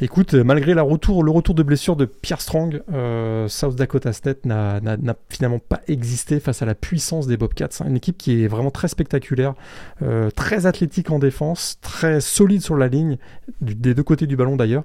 [0.00, 4.46] Écoute, malgré la retour, le retour de blessure de Pierre Strong, euh, South Dakota State
[4.46, 4.80] n'a
[5.28, 7.66] finalement pas existé face à la puissance des Bobcats.
[7.70, 9.54] C'est une équipe qui est vraiment très spectaculaire,
[10.02, 13.18] euh, très athlétique en défense, très solide sur la ligne,
[13.60, 14.84] des deux côtés du ballon d'ailleurs.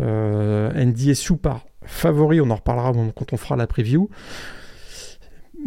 [0.00, 4.10] Euh, NDSU par favori, on en reparlera quand on fera la preview.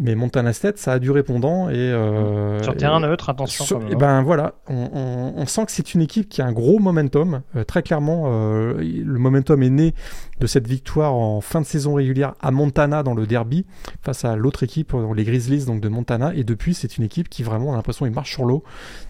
[0.04, 3.80] Mais Montana State, ça a du répondant et euh, sur terrain neutre, attention.
[3.82, 3.98] et hein.
[4.00, 7.42] ben voilà, on, sent que c'est une équipe qui a un gros momentum.
[7.56, 9.94] Euh, très clairement, euh, le momentum est né
[10.40, 13.68] de cette victoire en fin de saison régulière à Montana dans le derby
[14.02, 16.34] face à l'autre équipe, les Grizzlies donc de Montana.
[16.34, 18.64] Et depuis, c'est une équipe qui vraiment, a l'impression, il marche sur l'eau,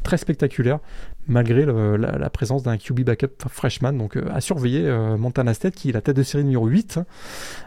[0.03, 0.79] très spectaculaire
[1.27, 3.93] malgré la, présence d'un QB backup freshman.
[3.93, 6.99] Donc euh, à surveiller euh, Montana State qui est la tête de série numéro 8,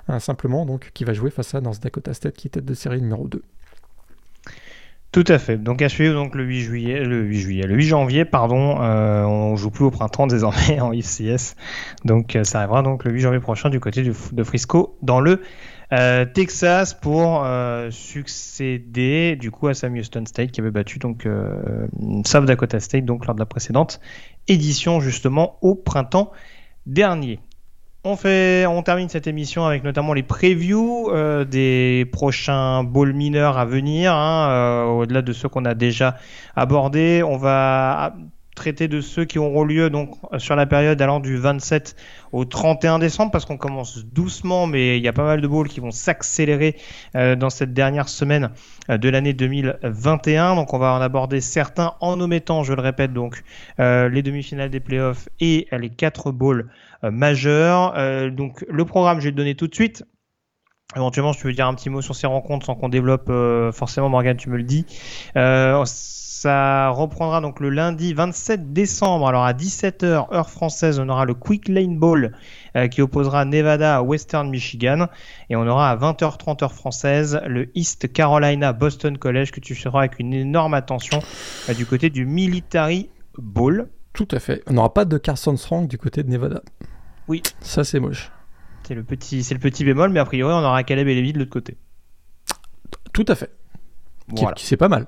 [0.08, 2.74] hein, simplement, donc qui va jouer face à North Dakota State qui est tête de
[2.74, 3.42] série numéro 2.
[5.12, 5.58] Tout à fait.
[5.58, 8.80] Donc à suivre donc le 8 juillet, le 8 juillet, le 8 janvier, pardon.
[8.80, 11.54] Euh, on joue plus au printemps désormais en IFCS.
[12.04, 15.40] Donc ça arrivera donc le 8 janvier prochain du côté de Frisco dans le
[15.92, 21.26] euh, Texas pour euh, succéder du coup à Sam Houston State qui avait battu donc
[21.26, 21.86] euh,
[22.24, 24.00] South Dakota State donc lors de la précédente
[24.48, 26.32] édition justement au printemps
[26.86, 27.40] dernier.
[28.06, 31.10] On, fait, on termine cette émission avec notamment les previews
[31.46, 36.18] des prochains bowls mineurs à venir, hein, au-delà de ceux qu'on a déjà
[36.54, 37.22] abordés.
[37.22, 38.14] On va
[38.54, 41.96] traiter de ceux qui auront lieu donc sur la période allant du 27
[42.32, 45.68] au 31 décembre parce qu'on commence doucement mais il y a pas mal de balls
[45.68, 46.76] qui vont s'accélérer
[47.16, 48.50] euh, dans cette dernière semaine
[48.90, 53.12] euh, de l'année 2021 donc on va en aborder certains en omettant je le répète
[53.12, 53.42] donc
[53.80, 56.66] euh, les demi-finales des playoffs et les quatre balls
[57.02, 58.30] majeurs.
[58.30, 60.04] Donc le programme je vais le donner tout de suite
[60.96, 63.30] Éventuellement, si tu veux dire un petit mot sur ces rencontres sans qu'on développe
[63.72, 64.86] forcément, Morgan, tu me le dis.
[66.44, 69.26] Ça reprendra donc le lundi 27 décembre.
[69.26, 72.36] Alors à 17h, heure française, on aura le Quick Lane Ball
[72.76, 75.06] euh, qui opposera Nevada à Western Michigan.
[75.48, 80.00] Et on aura à 20h30 heure française le East Carolina Boston College que tu seras
[80.00, 81.20] avec une énorme attention
[81.70, 83.88] euh, du côté du Military Bowl.
[84.12, 84.62] Tout à fait.
[84.66, 86.60] On n'aura pas de Carson Strong du côté de Nevada.
[87.26, 87.42] Oui.
[87.60, 88.30] Ça c'est moche.
[88.86, 91.32] C'est le petit, c'est le petit bémol, mais a priori on aura Caleb et Levi
[91.32, 91.76] de l'autre côté.
[93.12, 93.50] Tout à fait.
[94.28, 94.54] Voilà.
[94.58, 95.06] C'est pas mal.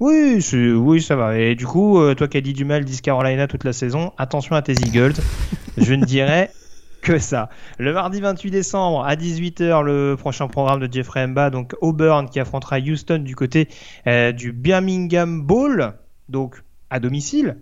[0.00, 1.38] Oui, oui, ça va.
[1.38, 4.12] Et du coup, euh, toi qui as dit du mal d'East Carolina toute la saison,
[4.16, 5.14] attention à tes Eagles.
[5.76, 6.50] Je ne dirais
[7.02, 7.50] que ça.
[7.78, 12.40] Le mardi 28 décembre à 18h, le prochain programme de Jeffrey Mba, donc Auburn qui
[12.40, 13.68] affrontera Houston du côté
[14.06, 15.94] euh, du Birmingham Bowl,
[16.28, 17.58] donc à domicile.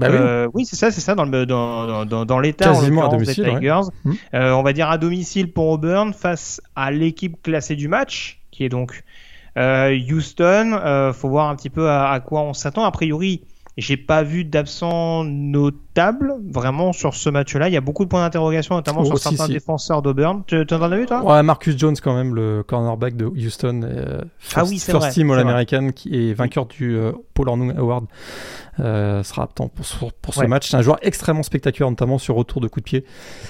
[0.00, 3.08] Bah oui, euh, oui c'est ça, c'est ça dans le dans, dans, dans l'état à
[3.08, 3.80] domicile, des Tigers.
[4.04, 4.14] Hmm.
[4.32, 8.68] on va dire à domicile pour Auburn face à l'équipe classée du match, qui est
[8.68, 9.04] donc
[9.56, 12.84] euh, Houston, euh, faut voir un petit peu à, quoi on s'attend.
[12.84, 13.42] A priori,
[13.76, 17.68] j'ai pas vu d'absent notable vraiment sur ce match-là.
[17.68, 20.42] Il y a beaucoup de points d'interrogation, notamment sur certains défenseurs d'Auburn.
[20.46, 21.22] Tu en as vu toi?
[21.22, 25.30] Ouais, Marcus Jones quand même, le cornerback de Houston, euh, first, ah oui, first team
[25.30, 26.98] All-American qui est vainqueur du
[27.34, 28.06] Paul Ornung Award,
[28.78, 30.68] sera absent pour, pour ce match.
[30.68, 33.04] C'est un joueur extrêmement spectaculaire, notamment sur retour de coup de pied.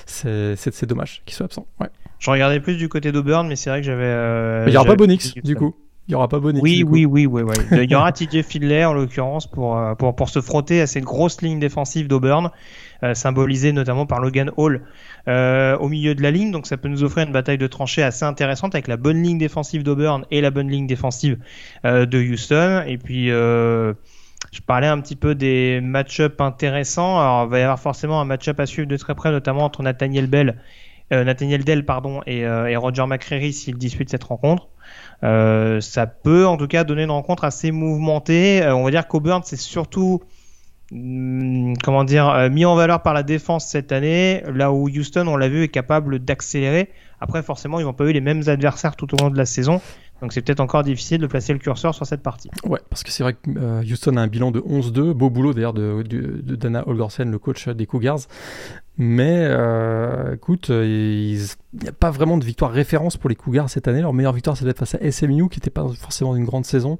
[0.06, 1.66] C'est dommage qu'il soit absent.
[1.80, 1.88] Ouais.
[2.18, 4.66] Je regardais plus du côté d'Auburn, mais c'est vrai que j'avais.
[4.66, 5.74] il n'y aura pas Bonix, du coup.
[6.10, 6.60] Il n'y aura pas Bonix.
[6.60, 7.54] Oui, oui, oui, oui, oui.
[7.70, 11.04] Il y aura TJ Fidley en l'occurrence pour, euh, pour, pour se frotter à cette
[11.04, 12.50] grosse ligne défensive d'Auburn,
[13.04, 14.82] euh, symbolisée notamment par Logan Hall
[15.28, 16.50] euh, au milieu de la ligne.
[16.50, 19.38] Donc ça peut nous offrir une bataille de tranchées assez intéressante avec la bonne ligne
[19.38, 21.38] défensive d'Auburn et la bonne ligne défensive
[21.84, 22.82] de Houston.
[22.88, 23.94] Et puis je
[24.66, 27.20] parlais un petit peu des match-up intéressants.
[27.20, 29.84] Alors il va y avoir forcément un match-up à suivre de très près, notamment entre
[29.84, 30.56] Nathaniel Bell.
[31.12, 34.68] Nathaniel Dell pardon et, et Roger McCreary s'ils disputent cette rencontre.
[35.22, 38.62] Euh, ça peut en tout cas donner une rencontre assez mouvementée.
[38.62, 40.20] Euh, on va dire qu'Auburn, c'est surtout
[40.90, 45.26] hmm, comment dire, euh, mis en valeur par la défense cette année, là où Houston,
[45.26, 46.90] on l'a vu, est capable d'accélérer.
[47.20, 49.80] Après, forcément, ils n'ont pas eu les mêmes adversaires tout au long de la saison.
[50.22, 52.50] Donc c'est peut-être encore difficile de placer le curseur sur cette partie.
[52.64, 55.72] Ouais, parce que c'est vrai que Houston a un bilan de 11-2, beau boulot d'ailleurs
[55.72, 58.20] de, de, Dana Holgorsen, le coach des Cougars.
[59.02, 61.40] Mais euh, écoute, euh, il
[61.80, 64.02] n'y a pas vraiment de victoire référence pour les Cougars cette année.
[64.02, 66.98] Leur meilleure victoire, c'est d'être face à SMU, qui n'était pas forcément une grande saison.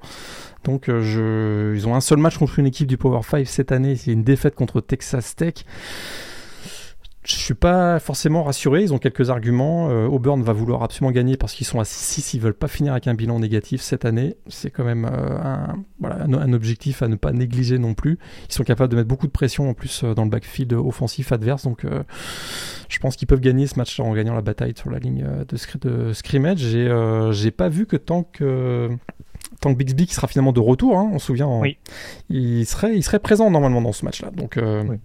[0.64, 1.74] Donc je...
[1.74, 4.24] ils ont un seul match contre une équipe du Power 5 cette année, c'est une
[4.24, 5.66] défaite contre Texas Tech
[7.31, 8.83] je suis pas forcément rassuré.
[8.83, 9.91] Ils ont quelques arguments.
[9.91, 12.35] Euh, Auburn va vouloir absolument gagner parce qu'ils sont à 6-6.
[12.35, 14.37] Ils veulent pas finir avec un bilan négatif cette année.
[14.49, 18.18] C'est quand même euh, un, voilà, un, objectif à ne pas négliger non plus.
[18.49, 21.33] Ils sont capables de mettre beaucoup de pression en plus euh, dans le backfield offensif
[21.33, 21.64] adverse.
[21.64, 21.85] Donc
[22.89, 25.89] je pense qu'ils peuvent gagner ce match en gagnant la bataille sur la ligne de,
[25.89, 26.59] de scrimmage.
[26.59, 28.89] J'ai pas vu que tant que
[29.61, 31.62] tant que Bixby qui sera finalement de retour, hein, on se souvient,
[32.28, 34.31] il, serait, il serait présent normalement dans ce match-là.
[34.31, 34.97] Donc, Oui,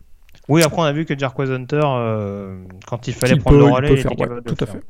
[0.50, 4.02] après on a vu que Jarquez Hunter, euh, quand il fallait prendre le relais, il,
[4.02, 4.82] faire, était tout à fait.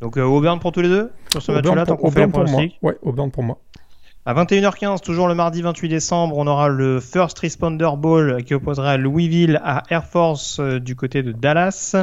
[0.00, 2.62] Donc euh, Auburn pour tous les deux sur ce match-là, tant qu'on fait pour moi.
[2.82, 3.58] Ouais, Auburn pour moi.
[4.24, 8.96] À 21h15, toujours le mardi 28 décembre, on aura le First Responder Bowl qui opposera
[8.96, 11.96] Louisville à Air Force euh, du côté de Dallas.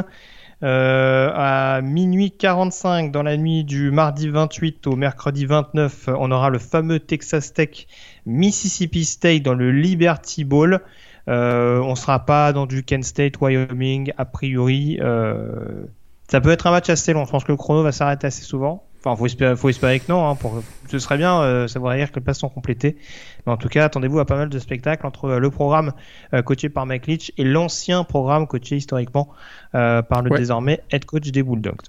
[0.62, 6.50] Euh, à minuit 45 dans la nuit du mardi 28 au mercredi 29, on aura
[6.50, 7.86] le fameux Texas Tech
[8.26, 10.80] Mississippi State dans le Liberty Bowl.
[11.30, 14.98] Euh, on sera pas dans du Kent State Wyoming a priori.
[15.00, 15.84] Euh,
[16.28, 17.24] ça peut être un match assez long.
[17.24, 18.84] Je pense que le chrono va s'arrêter assez souvent.
[18.98, 20.28] Enfin, faut espérer, faut espérer que non.
[20.28, 21.40] Hein, pour, ce serait bien.
[21.40, 22.96] Euh, ça voudrait dire que les places sont complétées.
[23.46, 25.92] Mais en tout cas, attendez-vous à pas mal de spectacles entre euh, le programme
[26.44, 29.28] coaché par Mike Leach et l'ancien programme coaché historiquement
[29.72, 31.86] par le désormais head coach des Bulldogs.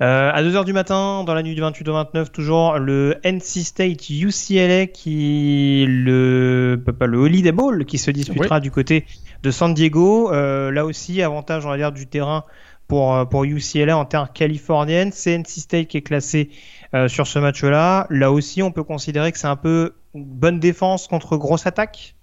[0.00, 4.10] À 2h du matin, dans la nuit du 28 au 29, toujours le NC State
[4.10, 9.06] UCLA qui le, le Holiday Bowl qui se disputera du côté
[9.42, 10.30] de San Diego.
[10.30, 12.44] là aussi, avantage, on va dire, du terrain
[12.88, 15.12] pour, euh, pour UCLA en termes californiennes.
[15.12, 16.50] C'est NC State qui est classé
[16.94, 18.06] euh, sur ce match-là.
[18.10, 22.16] Là aussi, on peut considérer que c'est un peu bonne défense contre grosse attaque.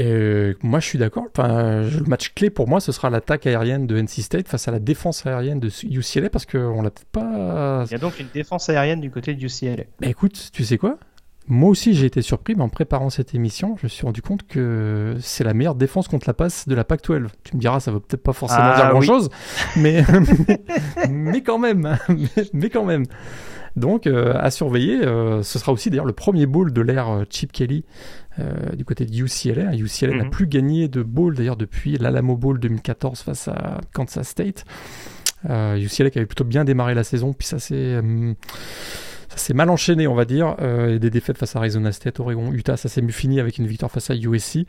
[0.00, 1.24] Et moi, je suis d'accord.
[1.36, 4.70] Enfin, le match clé pour moi, ce sera l'attaque aérienne de NC State face à
[4.70, 7.84] la défense aérienne de UCLA parce qu'on l'a peut-être pas.
[7.86, 9.84] Il y a donc une défense aérienne du côté de UCLA.
[10.00, 10.98] Bah, écoute, tu sais quoi?
[11.48, 14.46] Moi aussi, j'ai été surpris, mais en préparant cette émission, je me suis rendu compte
[14.46, 17.26] que c'est la meilleure défense contre la passe de la PAC-12.
[17.42, 19.30] Tu me diras, ça veut peut-être pas forcément ah dire grand-chose,
[19.76, 20.04] mais,
[21.10, 21.98] mais quand même,
[22.52, 23.04] mais, quand même.
[23.76, 25.04] Donc, euh, à surveiller.
[25.04, 27.84] Euh, ce sera aussi d'ailleurs le premier bowl de l'ère euh, Chip Kelly
[28.74, 29.74] du côté de UCLA.
[29.74, 30.30] UCLA n'a mhm.
[30.30, 34.64] plus gagné de bowl d'ailleurs depuis l'Alamo Bowl 2014 face à Kansas State.
[35.44, 38.00] UCLA qui avait plutôt bien démarré la saison, puis ça s'est
[39.52, 40.56] mal enchaîné, on va dire.
[40.88, 43.90] Et des défaites face à Arizona State, Oregon, Utah, ça s'est fini avec une victoire
[43.90, 44.60] face à USC.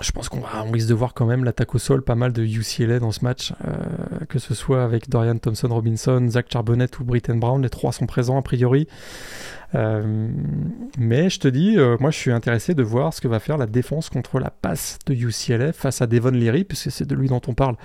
[0.00, 2.42] Je pense qu'on on risque de voir quand même l'attaque au sol, pas mal de
[2.42, 3.72] UCLA dans ce match, euh,
[4.28, 8.06] que ce soit avec Dorian Thompson Robinson, Zach Charbonnet ou Britton Brown, les trois sont
[8.06, 8.86] présents a priori.
[9.74, 10.30] Euh,
[10.98, 13.66] mais je te dis, moi je suis intéressé de voir ce que va faire la
[13.66, 17.42] défense contre la passe de UCLA face à Devon Leary, puisque c'est de lui dont
[17.46, 17.76] on parle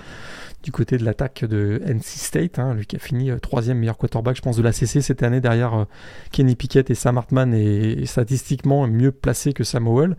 [0.64, 3.98] du côté de l'attaque de NC State, hein, lui qui a fini euh, troisième meilleur
[3.98, 5.84] quarterback, je pense, de la CC cette année derrière euh,
[6.32, 10.16] Kenny Pickett et Sam Hartman et, statistiquement mieux placé que Samuel.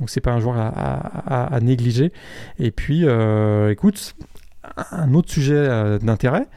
[0.00, 2.12] Donc c'est pas un joueur à, négliger.
[2.58, 4.16] Et puis, euh, écoute,
[4.90, 6.48] un autre sujet d'intérêt,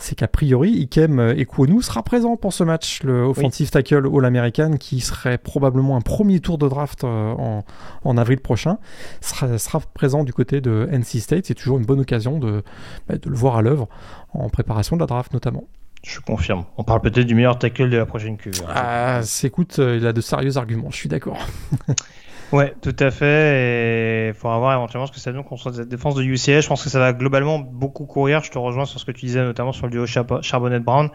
[0.00, 5.00] c'est qu'a priori, Ikem Ekwonu sera présent pour ce match, le offensive tackle All-American, qui
[5.00, 7.34] serait probablement un premier tour de draft euh,
[8.04, 8.78] en, avril prochain,
[9.20, 11.46] sera, sera, présent du côté de NC State.
[11.46, 12.62] C'est toujours une bonne occasion de,
[13.08, 13.88] bah, de le voir à l'œuvre
[14.32, 15.64] en préparation de la draft notamment.
[16.02, 16.64] Je confirme.
[16.78, 18.52] On parle peut-être du meilleur tackle de la prochaine queue.
[18.66, 18.72] Hein.
[18.74, 21.38] Ah, écoute, euh, il a de sérieux arguments, je suis d'accord.
[22.52, 24.28] Ouais, tout à fait.
[24.28, 26.62] Il faudra voir éventuellement ce que ça donne contre cette défense de UCL.
[26.62, 28.42] Je pense que ça va globalement beaucoup courir.
[28.42, 31.10] Je te rejoins sur ce que tu disais, notamment sur le duo Charbonnet-Brown.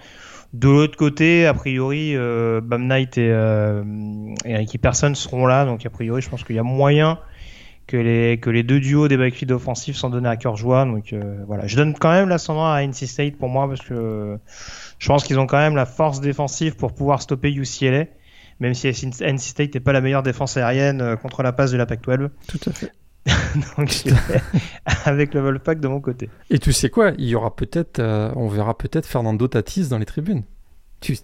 [0.54, 3.84] De l'autre côté, a priori, euh, Bam Knight et, euh,
[4.46, 5.66] et Ricky Person seront là.
[5.66, 7.20] Donc, a priori, je pense qu'il y a moyen
[7.88, 10.86] que les, que les deux duos des backfields offensifs sont donnés à cœur joie.
[10.86, 11.68] Donc, euh, voilà.
[11.68, 14.38] Je donne quand même l'ascendant à NC State pour moi parce que
[14.98, 18.06] je pense qu'ils ont quand même la force défensive pour pouvoir stopper UCLA
[18.60, 21.78] même si NC State n'est pas la meilleure défense aérienne euh, contre la passe de
[21.78, 22.30] la PAC-12.
[22.48, 22.92] Tout à fait.
[23.78, 23.92] Donc
[25.06, 26.30] avec le Wolfpack de mon côté.
[26.50, 27.12] Et tu sais quoi?
[27.18, 30.44] Il y aura peut-être, euh, on verra peut-être Fernando Tatis dans les tribunes.
[31.02, 31.18] Tu...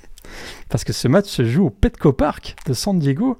[0.68, 3.38] Parce que ce match se joue au Petco Park de San Diego,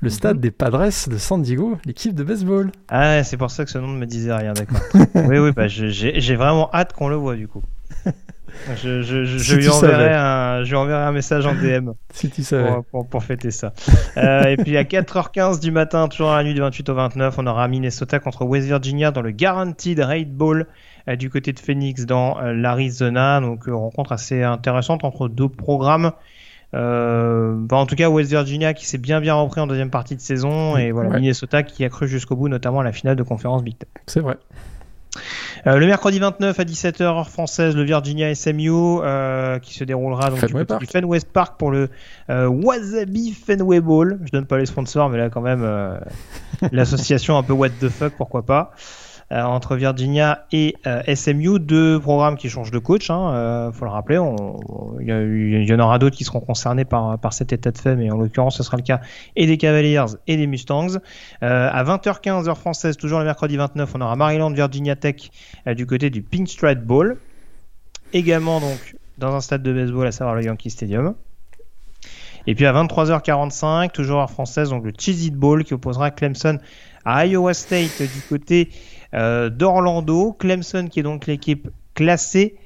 [0.00, 0.14] le mhm.
[0.14, 2.70] stade des Padres de San Diego, l'équipe de baseball.
[2.88, 4.80] Ah, c'est pour ça que ce nom ne me disait rien, d'accord.
[5.14, 7.62] oui, oui, bah, j'ai vraiment hâte qu'on le voit du coup.
[8.76, 12.70] Je, je, je, lui enverrai un, je enverrai un message en DM si tu savais.
[12.90, 13.72] Pour, pour, fêter ça.
[14.16, 17.38] euh, et puis à 4h15 du matin, toujours à la nuit du 28 au 29,
[17.38, 20.66] on aura Minnesota contre West Virginia dans le Guaranteed Raid Bowl
[21.08, 23.40] euh, du côté de Phoenix dans euh, l'Arizona.
[23.40, 26.12] Donc rencontre assez intéressante entre deux programmes.
[26.72, 30.22] Bah, en tout cas, West Virginia qui s'est bien bien repris en deuxième partie de
[30.22, 33.62] saison et voilà Minnesota qui a cru jusqu'au bout, notamment à la finale de conférence
[33.62, 33.88] Big Ten.
[34.06, 34.38] C'est vrai.
[35.66, 40.30] Euh, le mercredi 29 à 17h heure française, le Virginia SMU euh, qui se déroulera
[40.30, 41.88] donc du, du, Fenway Park pour le
[42.30, 44.18] euh, Wasabi Fenway Bowl.
[44.24, 45.64] Je donne pas les sponsors, mais là quand même
[46.72, 48.72] l'association un peu what the fuck, pourquoi pas.
[49.32, 53.08] Euh, entre Virginia et euh, SMU, deux programmes qui changent de coach.
[53.08, 54.20] Il hein, euh, faut le rappeler.
[55.00, 58.10] Il y, en aura d'autres qui seront concernés par, par cet état de fait, mais
[58.10, 59.00] en l'occurrence, ce sera le cas
[59.34, 60.98] et des Cavaliers et des Mustangs.
[61.40, 65.30] à 20h15 heure française, toujours le mercredi 29, on aura Maryland Virginia Tech
[65.66, 67.16] du côté du Pink Stripe Bowl.
[68.12, 71.14] Également donc dans un stade de baseball, à savoir le Yankee Stadium.
[72.46, 76.58] Et puis à 23h45, toujours heure française, donc le Cheez It Bowl qui opposera Clemson
[77.04, 78.70] à Iowa State du côté
[79.12, 80.32] d'Orlando.
[80.32, 82.56] Clemson qui est donc l'équipe classée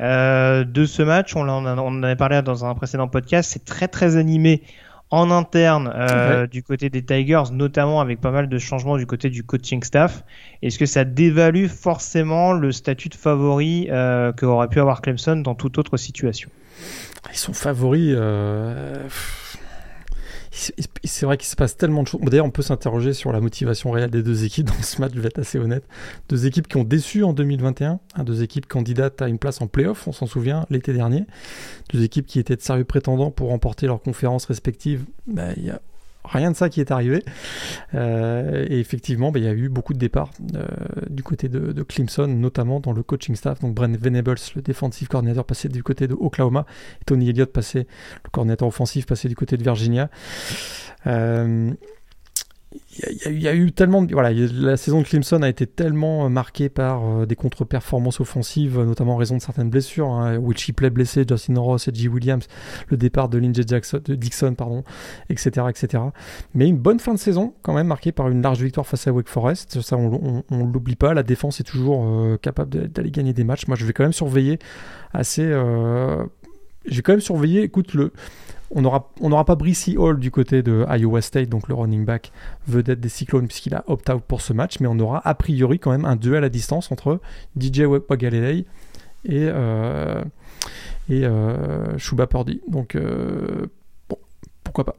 [0.00, 1.34] euh, de ce match.
[1.36, 3.50] On en, on en avait parlé dans un précédent podcast.
[3.52, 4.62] C'est très très animé
[5.10, 9.30] en interne euh, du côté des Tigers, notamment avec pas mal de changements du côté
[9.30, 10.24] du coaching staff.
[10.62, 15.54] Est-ce que ça dévalue forcément le statut de favori euh, qu'aurait pu avoir Clemson dans
[15.54, 16.50] toute autre situation?
[17.30, 18.14] Ils sont favoris.
[18.16, 19.08] Euh
[20.56, 22.20] c'est vrai qu'il se passe tellement de choses.
[22.22, 25.20] D'ailleurs, on peut s'interroger sur la motivation réelle des deux équipes dans ce match, je
[25.20, 25.84] vais être assez honnête.
[26.28, 29.66] Deux équipes qui ont déçu en 2021, hein, deux équipes candidates à une place en
[29.66, 31.24] playoff, on s'en souvient, l'été dernier.
[31.92, 35.04] Deux équipes qui étaient de sérieux prétendants pour remporter leurs conférences respectives.
[35.26, 35.80] Ben, il y a
[36.26, 37.24] rien de ça qui est arrivé.
[37.94, 40.66] Euh, et effectivement, bah, il y a eu beaucoup de départs euh,
[41.08, 43.60] du côté de, Clemson, notamment dans le coaching staff.
[43.60, 46.66] Donc Brent Venables, le défensif coordinateur, passé du côté de Oklahoma.
[47.00, 47.86] Et Tony Elliott, passé,
[48.24, 50.10] le coordinateur offensif, passé du côté de Virginia.
[51.06, 51.72] Euh,
[53.26, 56.68] il y, a eu tellement de, voilà la saison de Clemson a été tellement marquée
[56.68, 60.38] par euh, des contre-performances offensives notamment en raison de certaines blessures hein,
[60.92, 62.08] blessé Justin Ross et G.
[62.08, 62.46] Williams
[62.88, 63.64] le départ de Lindsey
[64.08, 64.84] Dixon pardon
[65.28, 66.04] etc etc
[66.54, 69.12] mais une bonne fin de saison quand même marquée par une large victoire face à
[69.12, 69.80] Wake Forest.
[69.80, 71.14] Ça on, on, l'oublie pas.
[71.14, 73.66] La défense est toujours euh, capable d'aller gagner des matchs.
[73.66, 74.58] Moi je vais quand même surveiller
[75.12, 76.24] assez euh,
[76.86, 78.12] j'ai quand même surveillé écoute le
[78.74, 82.32] on n'aura pas Brissy Hall du côté de Iowa State, donc le running back
[82.66, 85.92] vedette des Cyclones, puisqu'il a opt-out pour ce match, mais on aura a priori quand
[85.92, 87.20] même un duel à distance entre
[87.58, 88.66] DJ Wagalelei
[89.24, 90.22] et, euh,
[91.08, 92.60] et euh, Shuba Purdy.
[92.68, 93.66] Donc, euh,
[94.64, 94.96] pourquoi pas.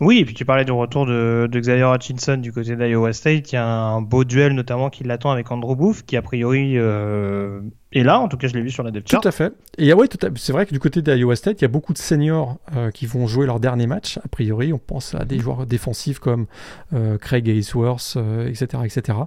[0.00, 3.52] Oui, et puis tu parlais du retour de, Xavier Hutchinson du côté d'Iowa State.
[3.52, 6.78] Il y a un beau duel notamment qui l'attend avec Andrew Booth, qui a priori
[6.78, 7.60] euh,
[7.92, 8.18] est là.
[8.18, 9.22] En tout cas, je l'ai vu sur la depth chart.
[9.22, 9.52] Tout à fait.
[9.76, 12.56] Et ouais, c'est vrai que du côté d'Iowa State, il y a beaucoup de seniors
[12.76, 14.18] euh, qui vont jouer leur dernier match.
[14.24, 16.46] A priori, on pense à des joueurs défensifs comme
[16.94, 19.18] euh, Craig Aisworth, etc., etc.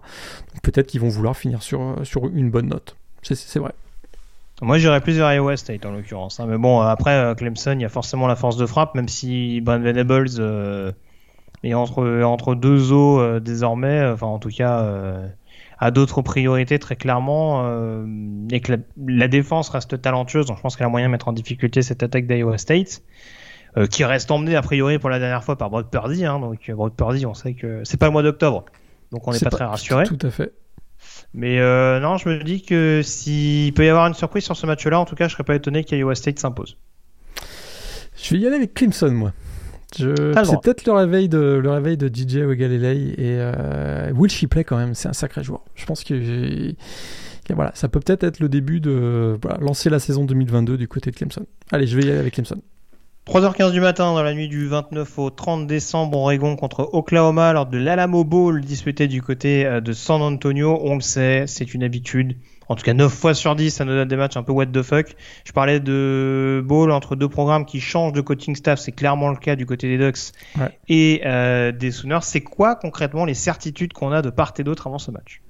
[0.64, 2.96] Peut-être qu'ils vont vouloir finir sur, sur une bonne note.
[3.22, 3.74] C'est vrai.
[4.62, 6.40] Moi, j'irais plus vers Iowa State en l'occurrence.
[6.40, 6.46] Hein.
[6.48, 9.62] Mais bon, après, euh, Clemson, il y a forcément la force de frappe, même si
[9.62, 10.92] Brand Venables euh,
[11.64, 14.86] est entre, entre deux eaux euh, désormais, enfin, en tout cas,
[15.80, 17.68] a d'autres priorités très clairement,
[18.52, 20.46] et que la, défense reste talentueuse.
[20.46, 23.02] Donc, je pense qu'elle a moyen de mettre en difficulté cette attaque d'Iowa State.
[23.90, 26.26] qui reste emmenée a priori pour la dernière fois par Broad Purdy.
[26.26, 26.40] Hein.
[26.40, 28.66] donc Broad Purdy, on sait que c'est pas le mois d'octobre,
[29.12, 30.06] donc on n'est pas, pas, très rassuré.
[30.06, 30.54] Tout à fait.
[31.34, 34.66] Mais euh, non, je me dis que s'il peut y avoir une surprise sur ce
[34.68, 36.78] match-là, en tout cas, je serais pas étonné qu'Iowa State s'impose.
[38.16, 39.34] Je vais y aller avec Clemson, moi.
[39.98, 40.34] Je...
[40.44, 44.78] C'est peut-être le réveil de le réveil de DJ Ogalelei et euh, Will Shipley quand
[44.78, 45.62] même, c'est un sacré joueur.
[45.76, 46.74] Je pense que
[47.54, 51.16] voilà, ça peut peut-être être le début de lancer la saison 2022 du côté de
[51.16, 51.46] Clemson.
[51.72, 52.60] Allez, je vais y aller avec Clemson.
[53.26, 57.66] 3h15 du matin dans la nuit du 29 au 30 décembre, Oregon contre Oklahoma lors
[57.66, 60.78] de l'Alamo Bowl disputé du côté euh, de San Antonio.
[60.84, 62.36] On le sait, c'est une habitude.
[62.68, 64.66] En tout cas, 9 fois sur 10, ça nous donne des matchs un peu what
[64.66, 65.16] the fuck.
[65.46, 68.78] Je parlais de bowl entre deux programmes qui changent de coaching staff.
[68.80, 70.34] C'est clairement le cas du côté des Ducks
[70.90, 72.24] et euh, des Sooners.
[72.24, 75.42] C'est quoi concrètement les certitudes qu'on a de part et d'autre avant ce match?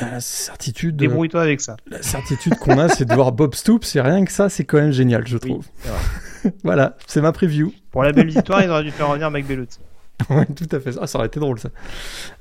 [0.00, 0.96] La certitude.
[0.96, 1.76] Débrouille-toi avec ça.
[1.86, 3.86] La certitude qu'on a, c'est de voir Bob Stoops.
[3.86, 5.66] C'est rien que ça, c'est quand même génial, je trouve.
[6.64, 7.72] voilà, c'est ma preview.
[7.90, 9.78] Pour la belle victoire, ils auraient dû faire revenir Mike Bellotti.
[10.30, 10.92] ouais, tout à fait.
[11.00, 11.70] Ah, ça aurait été drôle ça.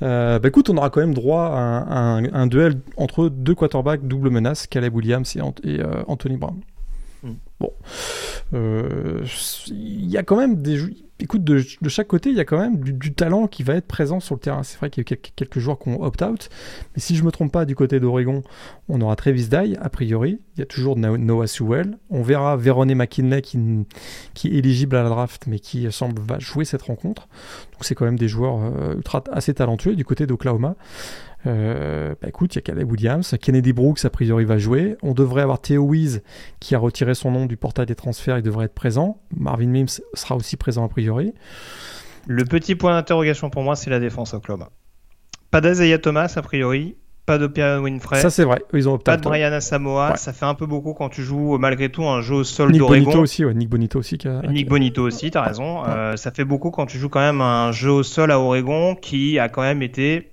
[0.02, 4.30] Euh, bah écoute, on aura quand même droit à un, duel entre deux quarterbacks double
[4.30, 6.60] menace, Caleb Williams et, euh, Anthony Brown.
[7.24, 7.34] Hmm.
[7.60, 7.72] Bon,
[8.54, 9.24] euh,
[9.68, 10.78] il y a quand même des
[11.22, 14.19] écoute, de, chaque côté, il y a quand même du, talent qui va être présent
[14.19, 14.63] sur le terrain.
[14.63, 16.49] C'est vrai qu'il y a quelques, joueurs qui ont opt-out,
[16.95, 18.41] mais si je me trompe pas, du côté d'Oregon,
[18.89, 20.39] on aura Travis Dye, a priori.
[20.55, 21.97] Il y a toujours Noah Sewell.
[22.09, 23.59] On verra Verone McKinley qui,
[24.34, 27.28] qui est éligible à la draft, mais qui semble va jouer cette rencontre.
[27.74, 30.76] Donc c'est quand même des joueurs euh, ultra assez talentueux du côté d'Oklahoma.
[31.48, 34.96] Euh, bah écoute, il y a Caleb Williams, Kennedy Brooks a priori va jouer.
[35.02, 36.20] On devrait avoir Theo Wies
[36.60, 39.20] qui a retiré son nom du portail des transferts, il devrait être présent.
[39.36, 41.34] Marvin Mims sera aussi présent a priori.
[42.28, 44.70] Le petit point d'interrogation pour moi, c'est la défense Oklahoma.
[45.50, 48.22] Pas d'Azaya Thomas a priori, pas de Pierre Winfrey.
[48.22, 51.10] Ça c'est vrai, ils ont Pas de Brian Samoa, ça fait un peu beaucoup quand
[51.10, 53.04] tu joues malgré tout un jeu au sol d'Oregon.
[53.04, 54.18] Bonito aussi, Nick Bonito aussi.
[54.48, 55.84] Nick Bonito aussi, t'as raison.
[55.88, 58.96] Euh, ça fait beaucoup quand tu joues quand même un jeu au sol à Oregon
[58.96, 60.30] qui a quand même été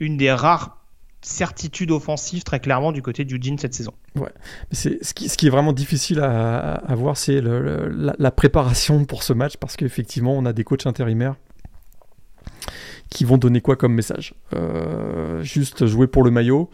[0.00, 0.80] une des rares
[1.22, 3.92] certitudes offensives très clairement du côté du Jean cette saison.
[4.16, 4.32] Ouais,
[4.70, 9.32] c'est ce qui, ce qui est vraiment difficile à, voir, c'est la, préparation pour ce
[9.32, 11.36] match parce qu'effectivement, on a des coachs intérimaires
[13.10, 14.34] qui vont donner quoi comme message?
[14.54, 16.70] Euh, Juste jouer pour le maillot.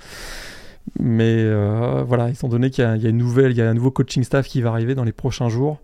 [1.01, 3.91] Mais euh, voilà, étant donné qu'il y, a une nouvelle, il y a un nouveau
[3.91, 5.81] coaching staff qui va arriver dans les prochains jours,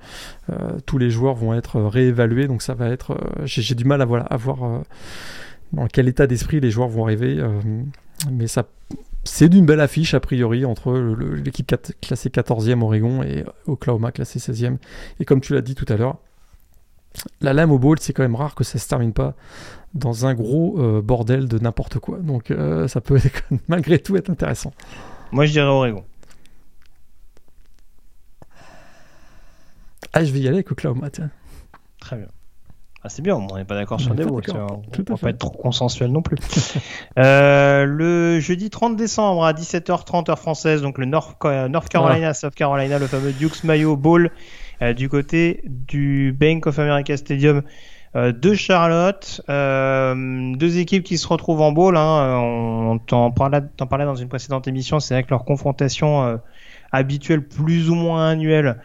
[0.51, 3.19] euh, tous les joueurs vont être réévalués, donc ça va être.
[3.45, 4.85] J'ai du mal à, voilà, à voir
[5.73, 7.43] dans quel état d'esprit les joueurs vont arriver,
[8.31, 8.67] mais ça.
[9.25, 10.93] C'est d'une belle affiche a priori entre
[11.37, 14.79] l'équipe classée 14e Oregon et Oklahoma classé 16e.
[15.21, 16.19] Et comme tu l'as dit tout à l'heure,
[17.41, 19.35] la lame au bowl, c'est quand même rare que ça se termine pas
[19.95, 22.19] dans un gros euh, bordel de n'importe quoi.
[22.19, 23.21] Donc euh, ça peut
[23.69, 24.73] malgré tout être intéressant.
[25.31, 26.05] Moi je dirais Oregon.
[30.15, 31.31] Ah, je vais y aller avec Oklahoma, tiens.
[32.01, 32.29] Très bien.
[33.05, 34.41] Ah, c'est bien, on n'est pas d'accord sur des mots.
[34.55, 36.37] On ne va pas être trop consensuel non plus.
[37.19, 42.55] Euh, le jeudi 30 décembre à 17h30 heure française, donc le North, North Carolina, South
[42.55, 44.31] Carolina, le fameux Dukes Mayo Bowl
[44.97, 47.63] du côté du Bank of America Stadium
[48.15, 51.97] euh, de Charlotte, euh, deux équipes qui se retrouvent en bowl.
[51.97, 55.01] Hein, on t'en parlait, parlait, dans une précédente émission.
[55.01, 56.37] C'est vrai que leur confrontation euh,
[56.93, 58.77] habituelle, plus ou moins annuelle,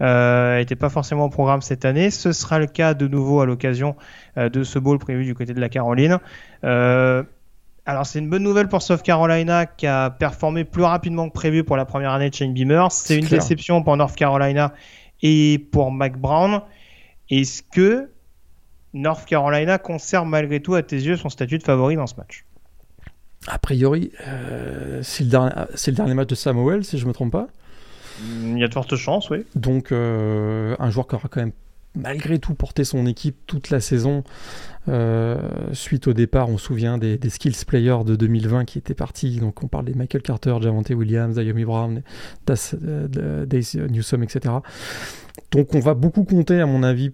[0.00, 2.10] n'était pas forcément au programme cette année.
[2.10, 3.96] Ce sera le cas de nouveau à l'occasion
[4.36, 6.18] de ce bowl prévu du côté de la Caroline.
[6.62, 11.64] alors c'est une bonne nouvelle pour South Carolina qui a performé plus rapidement que prévu
[11.64, 12.90] pour la première année de Shane Beamer.
[12.90, 14.72] C'est une déception pour North Carolina
[15.22, 16.60] et pour Mac Brown.
[17.30, 18.10] Est-ce que
[18.92, 22.44] North Carolina conserve malgré tout à tes yeux son statut de favori dans ce match?
[23.48, 27.32] A priori, euh, c'est le, le, dernier match de Samuel, si je ne me trompe
[27.32, 27.46] pas.
[28.22, 29.44] Il y a de fortes chances, oui.
[29.54, 31.52] Donc, euh, un joueur qui aura quand même
[31.96, 34.22] malgré tout porté son équipe toute la saison.
[34.88, 35.40] Euh,
[35.72, 39.38] suite au départ, on se souvient des, skills players de 2020 qui étaient partis.
[39.38, 42.02] Donc on parle des Michael Carter, Javante Williams, Dayomi Brown,
[42.46, 42.74] Dace
[43.74, 44.54] Newsom, etc.
[45.50, 47.12] Donc on va beaucoup compter, à mon avis,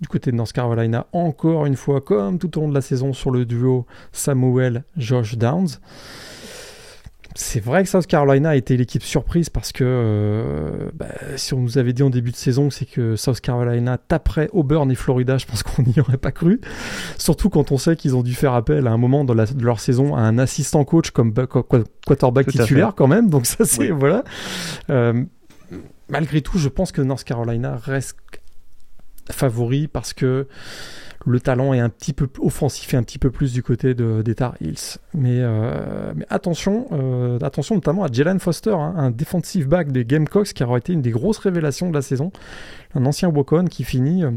[0.00, 3.12] du côté de North Carolina, encore une fois, comme tout au long de la saison,
[3.12, 5.68] sur le duo Samuel-Josh Downs.
[7.36, 11.06] C'est vrai que South Carolina a été l'équipe surprise parce que euh, bah,
[11.36, 14.90] si on nous avait dit en début de saison c'est que South Carolina taperait Auburn
[14.90, 16.60] et Florida, je pense qu'on n'y aurait pas cru.
[17.18, 20.16] Surtout quand on sait qu'ils ont dû faire appel à un moment de, leur saison
[20.16, 23.30] à un assistant coach comme quarterback titulaire quand même.
[23.30, 24.24] Donc ça c'est voilà.
[24.90, 25.24] Euh,
[26.08, 28.16] malgré tout, je pense que North Carolina reste
[29.30, 30.48] favori parce que
[31.26, 34.22] le talent est un petit peu offensif et un petit peu plus du côté de,
[34.22, 34.98] des Tar Heels.
[35.14, 40.52] Mais, euh, attention, euh, attention notamment à Jalen Foster, hein, un defensive back des Gamecocks
[40.52, 42.32] qui aura été une des grosses révélations de la saison.
[42.94, 44.30] Un ancien walk qui finit euh,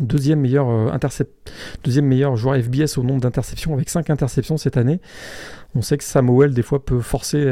[0.00, 0.92] deuxième meilleur,
[1.84, 5.00] deuxième meilleur joueur FBS au nombre d'interceptions avec 5 interceptions cette année.
[5.74, 7.46] On sait que Samuel des fois peut forcer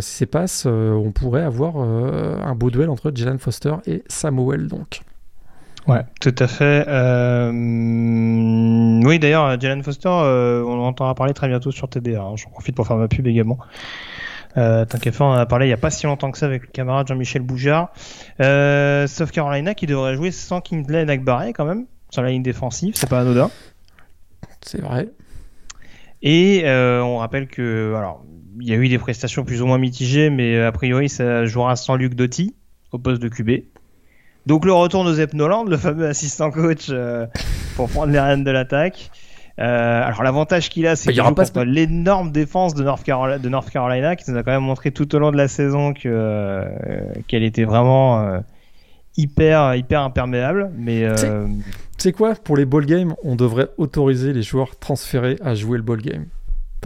[0.00, 0.66] ses passes.
[0.66, 5.02] on pourrait avoir un beau duel entre Jalen Foster et Samuel donc.
[5.86, 6.84] Ouais, tout à fait.
[6.88, 7.52] Euh...
[9.04, 12.20] Oui, d'ailleurs, Jalen Foster, euh, on entendra parler très bientôt sur TDA.
[12.20, 12.34] Hein.
[12.36, 13.58] J'en profite pour faire ma pub également.
[14.56, 16.38] Euh, Tant qu'à faire, on en a parlé il n'y a pas si longtemps que
[16.38, 17.92] ça avec le camarade Jean-Michel Boujard.
[18.40, 22.94] Euh, South Carolina qui devrait jouer sans Kingsley Nagbaré quand même, sur la ligne défensive,
[22.96, 23.50] c'est pas anodin.
[24.62, 25.08] C'est vrai.
[26.22, 28.24] Et euh, on rappelle que, alors,
[28.58, 31.76] il y a eu des prestations plus ou moins mitigées, mais a priori ça jouera
[31.76, 32.56] sans Luc Doty
[32.92, 33.66] au poste de QB.
[34.46, 37.26] Donc le retour de Zep Noland, le fameux assistant coach euh,
[37.74, 39.10] pour prendre les rênes de l'attaque.
[39.58, 43.48] Euh, alors l'avantage qu'il a, c'est bah, qu'il joue l'énorme défense de North, Carolina, de
[43.48, 46.02] North, Carolina, qui nous a quand même montré tout au long de la saison que
[46.04, 46.68] euh,
[47.26, 48.40] qu'elle était vraiment
[49.16, 50.70] hyper hyper imperméable.
[50.76, 51.06] Mais
[51.98, 52.34] c'est quoi?
[52.34, 56.26] Pour les ball games, on devrait autoriser les joueurs transférés à jouer le ball game.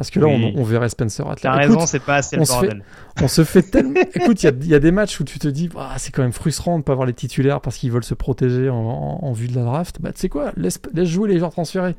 [0.01, 1.42] Parce que là, on, verrait Spencer Rattler.
[1.42, 2.82] T'as raison, c'est pas assez le bordel.
[3.20, 4.01] on se fait tellement.
[4.14, 6.72] Écoute, il y, a des matchs où tu te dis, ah, c'est quand même frustrant
[6.72, 9.62] de ne pas avoir les titulaires parce qu'ils veulent se protéger en, vue de la
[9.62, 10.01] draft.
[10.01, 11.96] Bah, tu sais quoi, laisse, jouer les joueurs transférés.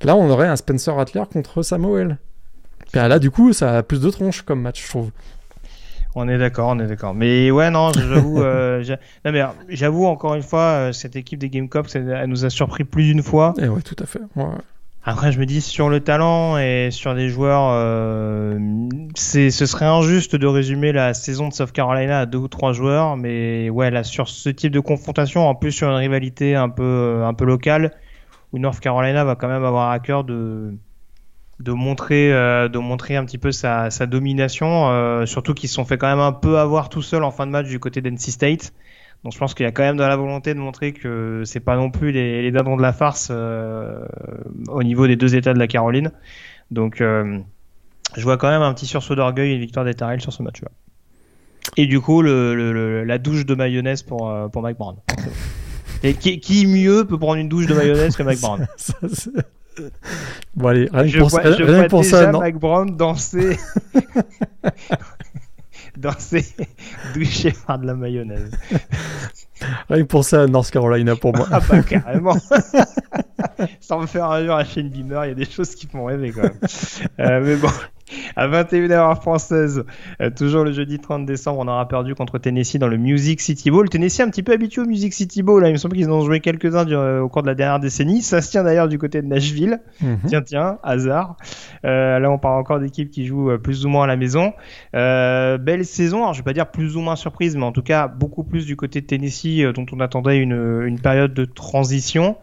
[0.00, 2.16] Là, on aurait un Spencer Rattler contre Samuel.
[2.94, 5.10] Et là, du coup, ça a plus de tronches comme match, je trouve.
[6.14, 7.12] On est d'accord, on est d'accord.
[7.12, 8.82] Mais ouais, non, j'avoue, euh,
[9.68, 13.04] j'avoue encore une fois, euh, cette équipe des Game Cops, elle, nous a surpris plus
[13.04, 13.52] d'une fois.
[13.58, 14.22] Et ouais, tout à fait.
[14.34, 14.46] Ouais.
[15.10, 18.58] Après, je me dis sur le talent et sur des joueurs, euh,
[19.16, 23.16] ce serait injuste de résumer la saison de South Carolina à deux ou trois joueurs,
[23.16, 27.22] mais ouais, là sur ce type de confrontation, en plus sur une rivalité un peu
[27.24, 27.92] un peu locale,
[28.52, 30.74] où North Carolina va quand même avoir à cœur de
[31.58, 35.76] de montrer euh, de montrer un petit peu sa, sa domination, euh, surtout qu'ils se
[35.76, 38.02] sont fait quand même un peu avoir tout seul en fin de match du côté
[38.02, 38.74] d'NC State.
[39.24, 41.60] Donc je pense qu'il y a quand même de la volonté de montrer que c'est
[41.60, 44.04] pas non plus les, les dindons de la farce euh,
[44.68, 46.12] au niveau des deux États de la Caroline.
[46.70, 47.38] Donc euh,
[48.16, 50.42] je vois quand même un petit sursaut d'orgueil et une victoire des Tar sur ce
[50.42, 50.68] match-là.
[51.76, 54.96] Et du coup, le, le, la douche de mayonnaise pour, euh, pour Mike Brown.
[56.04, 58.66] Et qui, qui, mieux peut prendre une douche de mayonnaise que Mike Brown?
[60.56, 61.52] Bon, allez, rien je pour vois, ça.
[61.52, 62.40] je rien vois pour déjà ça, non.
[62.40, 63.56] Mike Brown danser.
[66.02, 66.46] danser,
[67.14, 68.50] douché par de la mayonnaise.
[69.88, 71.48] Rien que pour ça, North Carolina pour moi.
[71.50, 72.36] Ah bah carrément.
[73.80, 76.04] Sans me faire un jour à Shane Beamer, il y a des choses qui font
[76.04, 76.58] rêver quand même.
[77.18, 77.70] Euh, mais bon,
[78.36, 79.84] à 21h française,
[80.20, 83.70] euh, toujours le jeudi 30 décembre, on aura perdu contre Tennessee dans le Music City
[83.70, 83.88] Bowl.
[83.88, 85.68] Tennessee un petit peu habitué au Music City Bowl, là.
[85.68, 88.22] il me semble qu'ils en ont joué quelques-uns euh, au cours de la dernière décennie.
[88.22, 89.80] Ça se tient d'ailleurs du côté de Nashville.
[90.00, 90.18] Mhm.
[90.26, 91.36] Tiens, tiens, hasard.
[91.84, 94.52] Euh, là, on parle encore d'équipes qui jouent euh, plus ou moins à la maison.
[94.92, 96.18] Belle saison.
[96.18, 98.66] Alors, je vais pas dire plus ou moins surprise, mais en tout cas, beaucoup plus
[98.66, 102.36] du côté de Tennessee, dont on attendait une, une période de transition.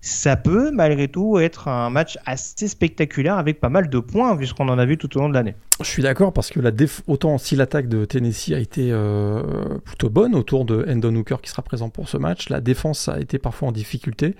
[0.00, 4.46] Ça peut, malgré tout, être un match assez spectaculaire avec pas mal de points, vu
[4.46, 5.54] ce qu'on en a vu tout au long de l'année.
[5.80, 6.72] Je suis d'accord parce que la
[7.06, 11.50] autant si l'attaque de Tennessee a été euh, plutôt bonne autour de Endon Hooker qui
[11.50, 14.34] sera présent pour ce match, la défense a été parfois en difficulté.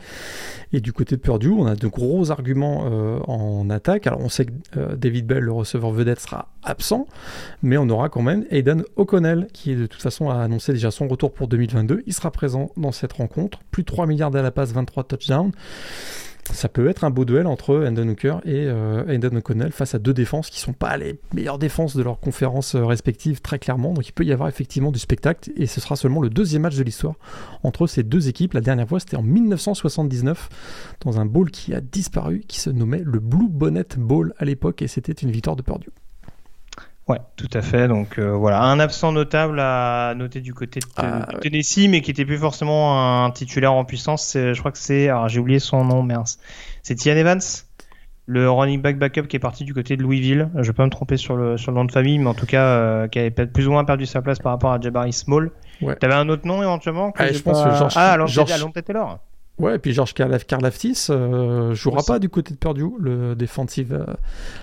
[0.72, 4.08] Et du côté de Purdue, on a de gros arguments euh, en attaque.
[4.08, 7.06] Alors on sait que euh, David Bell, le receveur vedette, sera absent,
[7.62, 11.06] mais on aura quand même Aidan O'Connell qui de toute façon a annoncé déjà son
[11.06, 12.02] retour pour 2022.
[12.06, 13.60] Il sera présent dans cette rencontre.
[13.70, 15.47] Plus de 3 milliards à la passe, 23 touchdowns.
[16.52, 20.14] Ça peut être un beau duel entre Endon Hooker et euh, O'Connell face à deux
[20.14, 23.92] défenses qui sont pas les meilleures défenses de leurs conférences euh, respectives très clairement.
[23.92, 26.76] Donc il peut y avoir effectivement du spectacle et ce sera seulement le deuxième match
[26.76, 27.16] de l'histoire
[27.62, 28.54] entre ces deux équipes.
[28.54, 30.48] La dernière fois c'était en 1979
[31.00, 34.82] dans un bowl qui a disparu qui se nommait le Blue Bonnet Bowl à l'époque
[34.82, 35.90] et c'était une victoire de Purdue.
[37.08, 37.88] Ouais, tout à fait.
[37.88, 41.40] Donc euh, voilà, un absent notable à noter du côté de, Ah, de ouais.
[41.40, 44.32] Tennessee, mais qui était plus forcément un titulaire en puissance.
[44.34, 46.38] Je crois que c'est, alors j'ai oublié son nom, mince.
[46.82, 47.40] C'est Tian Evans,
[48.26, 50.50] le running back backup qui est parti du côté de Louisville.
[50.56, 52.44] Je vais pas me tromper sur le sur le nom de famille, mais en tout
[52.46, 55.14] cas euh, qui avait peut-être plus ou moins perdu sa place par rapport à Jabari
[55.14, 55.50] Small.
[55.80, 55.96] Ouais.
[55.96, 58.52] T'avais un autre nom éventuellement que Ah, je pense pas- que George- Ah, alors George-
[58.84, 59.18] Taylor.
[59.58, 63.92] Ouais, et puis George Karlaf- Karlaftis euh, jouera pas du côté de Purdue, le defensive
[63.92, 64.04] euh,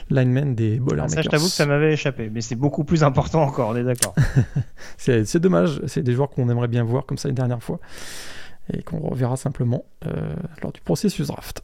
[0.09, 1.15] lineman des Boilermakers.
[1.15, 3.69] Ça, je t'avoue que ça m'avait échappé, mais c'est beaucoup plus important encore.
[3.69, 4.15] On est d'accord.
[4.97, 7.79] C'est c'est dommage, c'est des joueurs qu'on aimerait bien voir comme ça une dernière fois
[8.73, 10.33] et qu'on reverra simplement euh,
[10.63, 11.61] lors du processus draft.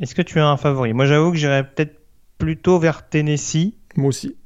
[0.00, 0.92] Est-ce que tu as un favori?
[0.94, 2.00] Moi, j'avoue que j'irais peut-être
[2.38, 3.74] plutôt vers Tennessee.
[3.96, 4.36] Moi aussi.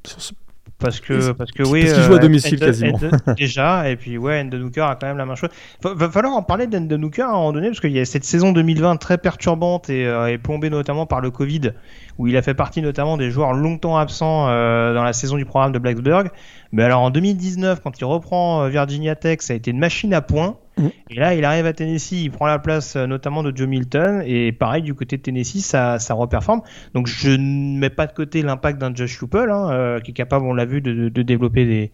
[0.79, 1.85] Parce que, Parce parce que oui.
[1.85, 2.99] qu'il joue à euh, domicile, quasiment.
[3.39, 5.51] Déjà, et puis ouais, Enden Hooker a quand même la main chaude.
[5.83, 8.05] Va, va falloir en parler d'Enden Hooker à un moment donné, parce qu'il y a
[8.05, 11.73] cette saison 2020 très perturbante et, euh, et plombée notamment par le Covid,
[12.19, 15.45] où il a fait partie notamment des joueurs longtemps absents euh, dans la saison du
[15.45, 16.31] programme de Blacksburg.
[16.73, 20.15] Mais alors en 2019, quand il reprend euh, Virginia Tech, ça a été une machine
[20.15, 20.57] à points.
[20.77, 20.91] Mhm.
[21.11, 24.23] Et là, il arrive à Tennessee, il prend la place euh, notamment de Joe Milton,
[24.27, 26.63] et pareil du côté de Tennessee, ça, ça reperforme.
[26.95, 30.15] Donc je ne mets pas de côté l'impact d'un Josh Heupel, hein, euh, qui est
[30.15, 31.93] capable, on l'a vu, de, de développer des,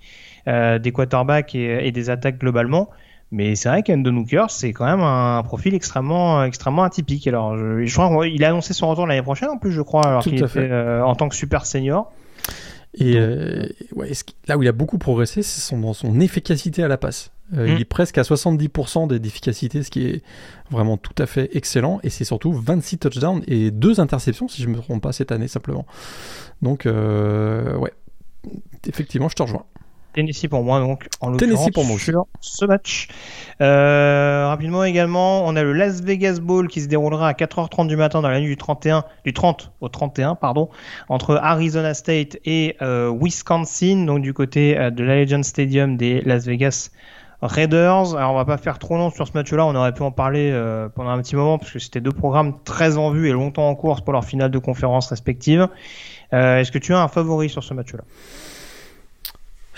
[0.49, 2.89] euh, des quarterbacks et, et des attaques globalement.
[3.33, 7.27] Mais c'est vrai qu'Endon Hooker, c'est quand même un profil extrêmement, extrêmement atypique.
[7.29, 10.05] Alors, je, je crois qu'il a annoncé son retour l'année prochaine, en plus, je crois,
[10.05, 10.69] alors qu'il était fait.
[10.71, 12.13] euh, en tant que super senior.
[12.95, 14.11] Et euh, ouais,
[14.49, 17.31] là où il a beaucoup progressé, c'est son, dans son efficacité à la passe.
[17.57, 17.69] Euh, Mm.
[17.75, 20.23] Il est presque à 70% d'efficacité, ce qui est
[20.71, 21.99] vraiment tout à fait excellent.
[22.03, 25.33] Et c'est surtout 26 touchdowns et 2 interceptions, si je ne me trompe pas, cette
[25.33, 25.85] année simplement.
[26.63, 27.93] Donc, euh, ouais,
[28.87, 29.65] effectivement, je te rejoins.
[30.13, 33.09] Tennessee pour moi, donc, en Tennessee l'occurrence, pour moi sur ce match.
[33.61, 37.97] Euh, rapidement également, on a le Las Vegas Bowl qui se déroulera à 4h30 du
[37.97, 40.69] matin dans la nuit du 31, du 30 au 31, pardon,
[41.09, 46.47] entre Arizona State et euh, Wisconsin, donc du côté euh, de l'Allegiant Stadium des Las
[46.47, 46.91] Vegas
[47.43, 48.17] Raiders.
[48.17, 50.51] Alors on va pas faire trop long sur ce match-là, on aurait pu en parler
[50.53, 53.69] euh, pendant un petit moment parce que c'était deux programmes très en vue et longtemps
[53.69, 55.69] en course pour leur finale de conférence respective.
[56.33, 58.03] Euh, Est-ce que tu as un favori sur ce match-là?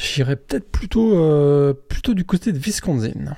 [0.03, 3.36] J'irais peut-être plutôt, euh, plutôt du côté de Wisconsin.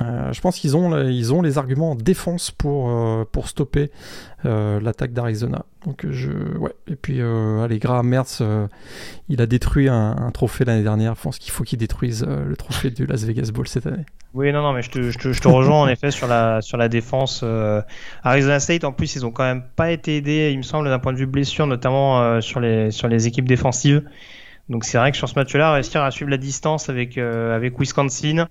[0.00, 3.90] Euh, je pense qu'ils ont, ils ont les arguments en défense pour, euh, pour stopper
[4.46, 5.64] euh, l'attaque d'Arizona.
[5.84, 6.72] Donc je, ouais.
[6.88, 8.42] Et puis allez, Graham Mertz,
[9.28, 11.14] il a détruit un, un trophée l'année dernière.
[11.14, 14.04] Je pense qu'il faut qu'il détruise le trophée du Las Vegas Bowl cette année.
[14.34, 16.62] Oui, non, non, mais je te, je te, je te rejoins en effet sur la,
[16.62, 17.44] sur la défense.
[18.22, 20.98] Arizona State, en plus, ils ont quand même pas été aidés, il me semble, d'un
[20.98, 24.02] point de vue blessure, notamment sur, les, sur les équipes défensives.
[24.68, 27.78] Donc c'est vrai que sur ce match-là, réussir à suivre la distance avec, euh, avec
[27.80, 28.46] Wisconsin,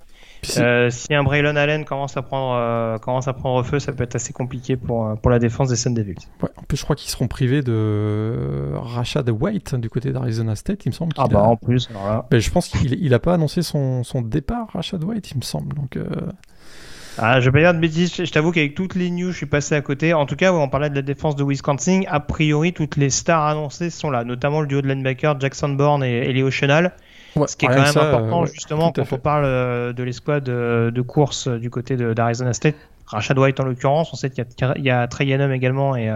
[0.57, 4.03] euh, si un Braylon Allen commence à prendre, euh, commence à prendre feu, ça peut
[4.03, 6.15] être assez compliqué pour, pour la défense des Sun Devils.
[6.43, 10.85] ouais, en plus, je crois qu'ils seront privés de Rashad White du côté d'Arizona State,
[10.85, 11.13] il me semble.
[11.17, 12.25] Ah bah a- en plus, alors là.
[12.31, 15.43] Mais je pense qu'il il a pas annoncé son, son départ, Rashad White, il me
[15.43, 15.75] semble.
[15.75, 15.97] Donc,
[17.17, 19.45] Ah, je vais pas dire de bêtises, je t'avoue qu'avec toutes les news, je suis
[19.45, 20.13] passé à côté.
[20.13, 22.01] En tout cas, on parlait de la défense de Wisconsin.
[22.07, 26.03] A priori, toutes les stars annoncées sont là, notamment le duo de linebacker Jackson Bourne
[26.03, 26.93] et, et Léo Chenal.
[27.35, 29.91] ouais, Ce qui est quand même ça, important, euh, ouais, justement, quand on parle euh,
[29.91, 32.75] de l'escouade euh, de course euh, du côté d'Arizona State.
[33.07, 34.13] Rashad White en l'occurrence.
[34.13, 36.13] On sait qu'il y a, il y a Trey également et,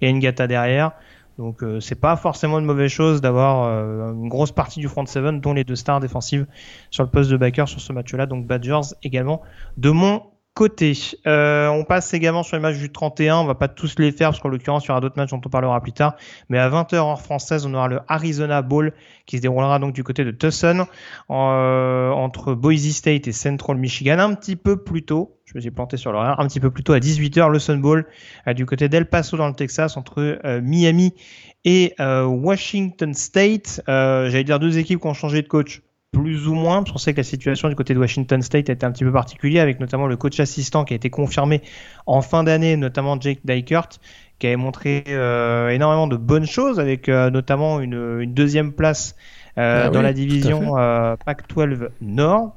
[0.00, 0.92] et Ngata derrière.
[1.40, 3.66] Donc c'est pas forcément une mauvaise chose d'avoir
[4.12, 6.46] une grosse partie du front seven, dont les deux stars défensives
[6.90, 8.26] sur le poste de backer sur ce match-là.
[8.26, 9.40] Donc Badgers également
[9.78, 10.22] de mon
[10.54, 10.92] côté.
[11.26, 13.36] Euh, on passe également sur les matchs du 31.
[13.36, 15.40] On va pas tous les faire parce qu'en l'occurrence, il y aura d'autres matchs dont
[15.44, 16.16] on parlera plus tard.
[16.48, 18.92] Mais à 20h heure française, on aura le Arizona Bowl
[19.26, 20.86] qui se déroulera donc du côté de Tucson
[21.30, 25.36] euh, entre Boise State et Central Michigan un petit peu plus tôt.
[25.44, 26.38] Je me suis planté sur l'horaire.
[26.38, 28.06] Un petit peu plus tôt à 18h, le Sun Bowl
[28.46, 31.14] euh, du côté d'El Paso dans le Texas entre Miami
[31.64, 33.82] et Washington State.
[33.86, 37.12] J'allais dire deux équipes qui ont changé de coach plus ou moins, parce qu'on sait
[37.12, 40.06] que la situation du côté de Washington State était un petit peu particulière, avec notamment
[40.06, 41.62] le coach assistant qui a été confirmé
[42.06, 43.88] en fin d'année, notamment Jake Dykert,
[44.38, 49.14] qui avait montré euh, énormément de bonnes choses, avec euh, notamment une, deuxième place
[49.58, 50.74] euh, ah dans la division
[51.24, 52.56] Pac-12 Nord.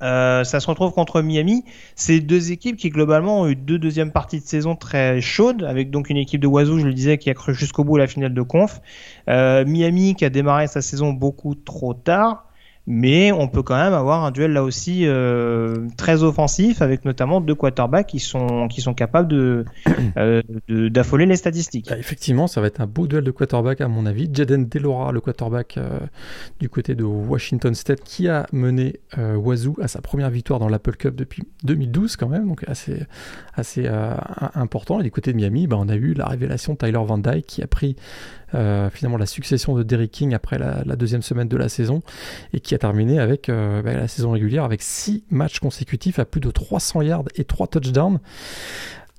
[0.00, 1.64] ça se retrouve contre Miami.
[1.94, 5.90] C'est deux équipes qui globalement ont eu deux deuxièmes parties de saison très chaudes, avec
[5.90, 8.06] donc une équipe de Wazoo, je le disais, qui a cru jusqu'au bout à la
[8.06, 8.82] finale de conf.
[9.26, 12.44] Miami qui a démarré sa saison beaucoup trop tard
[12.90, 17.42] mais on peut quand même avoir un duel là aussi euh, très offensif avec notamment
[17.42, 19.66] deux quarterbacks qui sont qui sont capables de
[20.16, 21.90] euh, d'affoler les statistiques.
[21.90, 24.30] Bah, effectivement, ça va être un beau duel de quarterbacks à mon avis.
[24.32, 25.98] Jaden Delora, le quarterback euh,
[26.60, 30.96] du côté de Washington State, qui a mené Wazoo à sa première victoire dans l'Apple
[30.96, 33.02] Cup depuis 2012 quand même, donc assez
[33.54, 33.86] assez
[34.54, 35.00] important.
[35.00, 37.44] Et du côté de Miami, bah, on a eu la révélation de Tyler Van Dyke
[37.44, 37.96] qui a pris
[38.54, 42.02] euh, finalement la succession de Derrick King après la, deuxième semaine de la saison
[42.52, 46.24] et qui a terminé avec euh, bah, la saison régulière avec 6 matchs consécutifs à
[46.24, 48.18] plus de 300 yards et 3 touchdowns.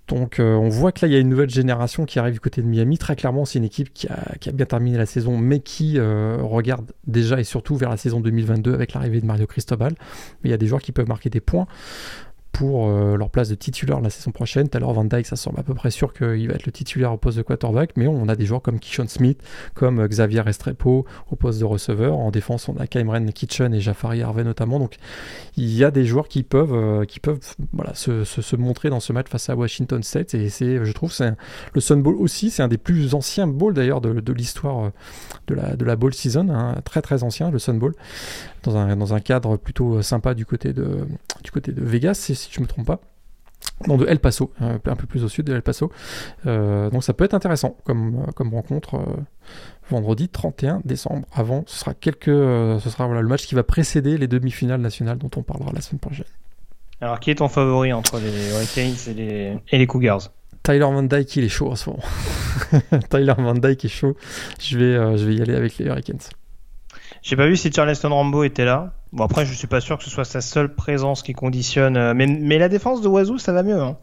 [0.07, 2.39] Donc euh, on voit que là il y a une nouvelle génération qui arrive du
[2.39, 2.97] côté de Miami.
[2.97, 7.39] Très clairement c'est une équipe qui a, bien terminé la saison mais qui regarde déjà
[7.39, 9.93] et surtout vers la saison 2022 avec l'arrivée de Mario Cristobal.
[10.43, 11.67] Mais il y a des joueurs qui peuvent marquer des points
[12.59, 14.67] pour euh, leur place de titulaire la saison prochaine.
[14.73, 17.15] alors Van Dyke, ça semble à peu près sûr qu'il va être le titulaire au
[17.15, 19.41] poste de quarterback, mais on a des joueurs comme Kishon Smith,
[19.75, 22.17] comme euh, Xavier Restrepo au poste de receveur.
[22.17, 24.77] En défense, on a Cameron Kitchen et Jafari Harvey notamment.
[24.77, 24.97] Donc
[25.55, 27.39] il y a des joueurs qui peuvent, euh, qui peuvent
[27.71, 30.33] voilà, se, montrer dans ce match face à Washington State.
[30.33, 31.31] Et c'est, je trouve, c'est
[31.73, 34.91] le Sun Bowl aussi, c'est un des plus anciens bowls d'ailleurs de, l'histoire
[35.47, 36.75] de la, de bowl season, hein.
[36.83, 37.93] très très ancien, le Sun Bowl,
[38.63, 41.07] dans un, dans un cadre plutôt sympa du côté de,
[41.43, 42.99] du côté de Vegas, si je me trompe pas.
[43.87, 45.91] Non, de El Paso, un peu plus au sud de El Paso.
[46.45, 49.21] Euh, donc ça peut être intéressant comme, comme rencontre euh,
[49.89, 51.25] vendredi 31 décembre.
[51.33, 55.17] Avant, ce sera, quelques, ce sera voilà, le match qui va précéder les demi-finales nationales
[55.17, 56.25] dont on parlera la semaine prochaine.
[57.01, 60.31] Alors qui est ton favori entre les Hurricanes et les, et les Cougars?
[60.63, 62.03] Tyler Van Dyke, il est chaud en ce moment.
[63.09, 64.17] Tyler Van Dyke est chaud.
[64.59, 66.19] Je vais, euh, je vais y aller avec les Hurricanes.
[67.21, 68.93] J'ai pas vu si Charleston Rambo était là.
[69.11, 71.97] Bon, après, je suis pas sûr que ce soit sa seule présence qui conditionne.
[71.97, 73.81] Euh, mais, mais la défense de Wazoo, ça va mieux.
[73.81, 73.97] Hein.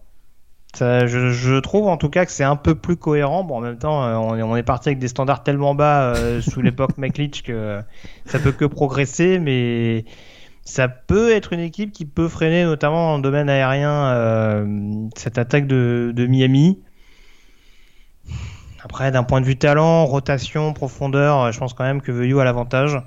[0.74, 3.44] Ça, je, je, trouve en tout cas que c'est un peu plus cohérent.
[3.44, 6.14] Bon, en même temps, euh, on est, on est parti avec des standards tellement bas
[6.14, 7.80] euh, sous l'époque McLeach que
[8.26, 10.04] ça peut que progresser, mais
[10.64, 14.66] ça peut être une équipe qui peut freiner, notamment en domaine aérien,
[15.16, 16.80] cette attaque de, de Miami.
[18.86, 22.44] Après, d'un point de vue talent, rotation, profondeur, je pense quand même que Veuillot a
[22.44, 23.02] l'avantage.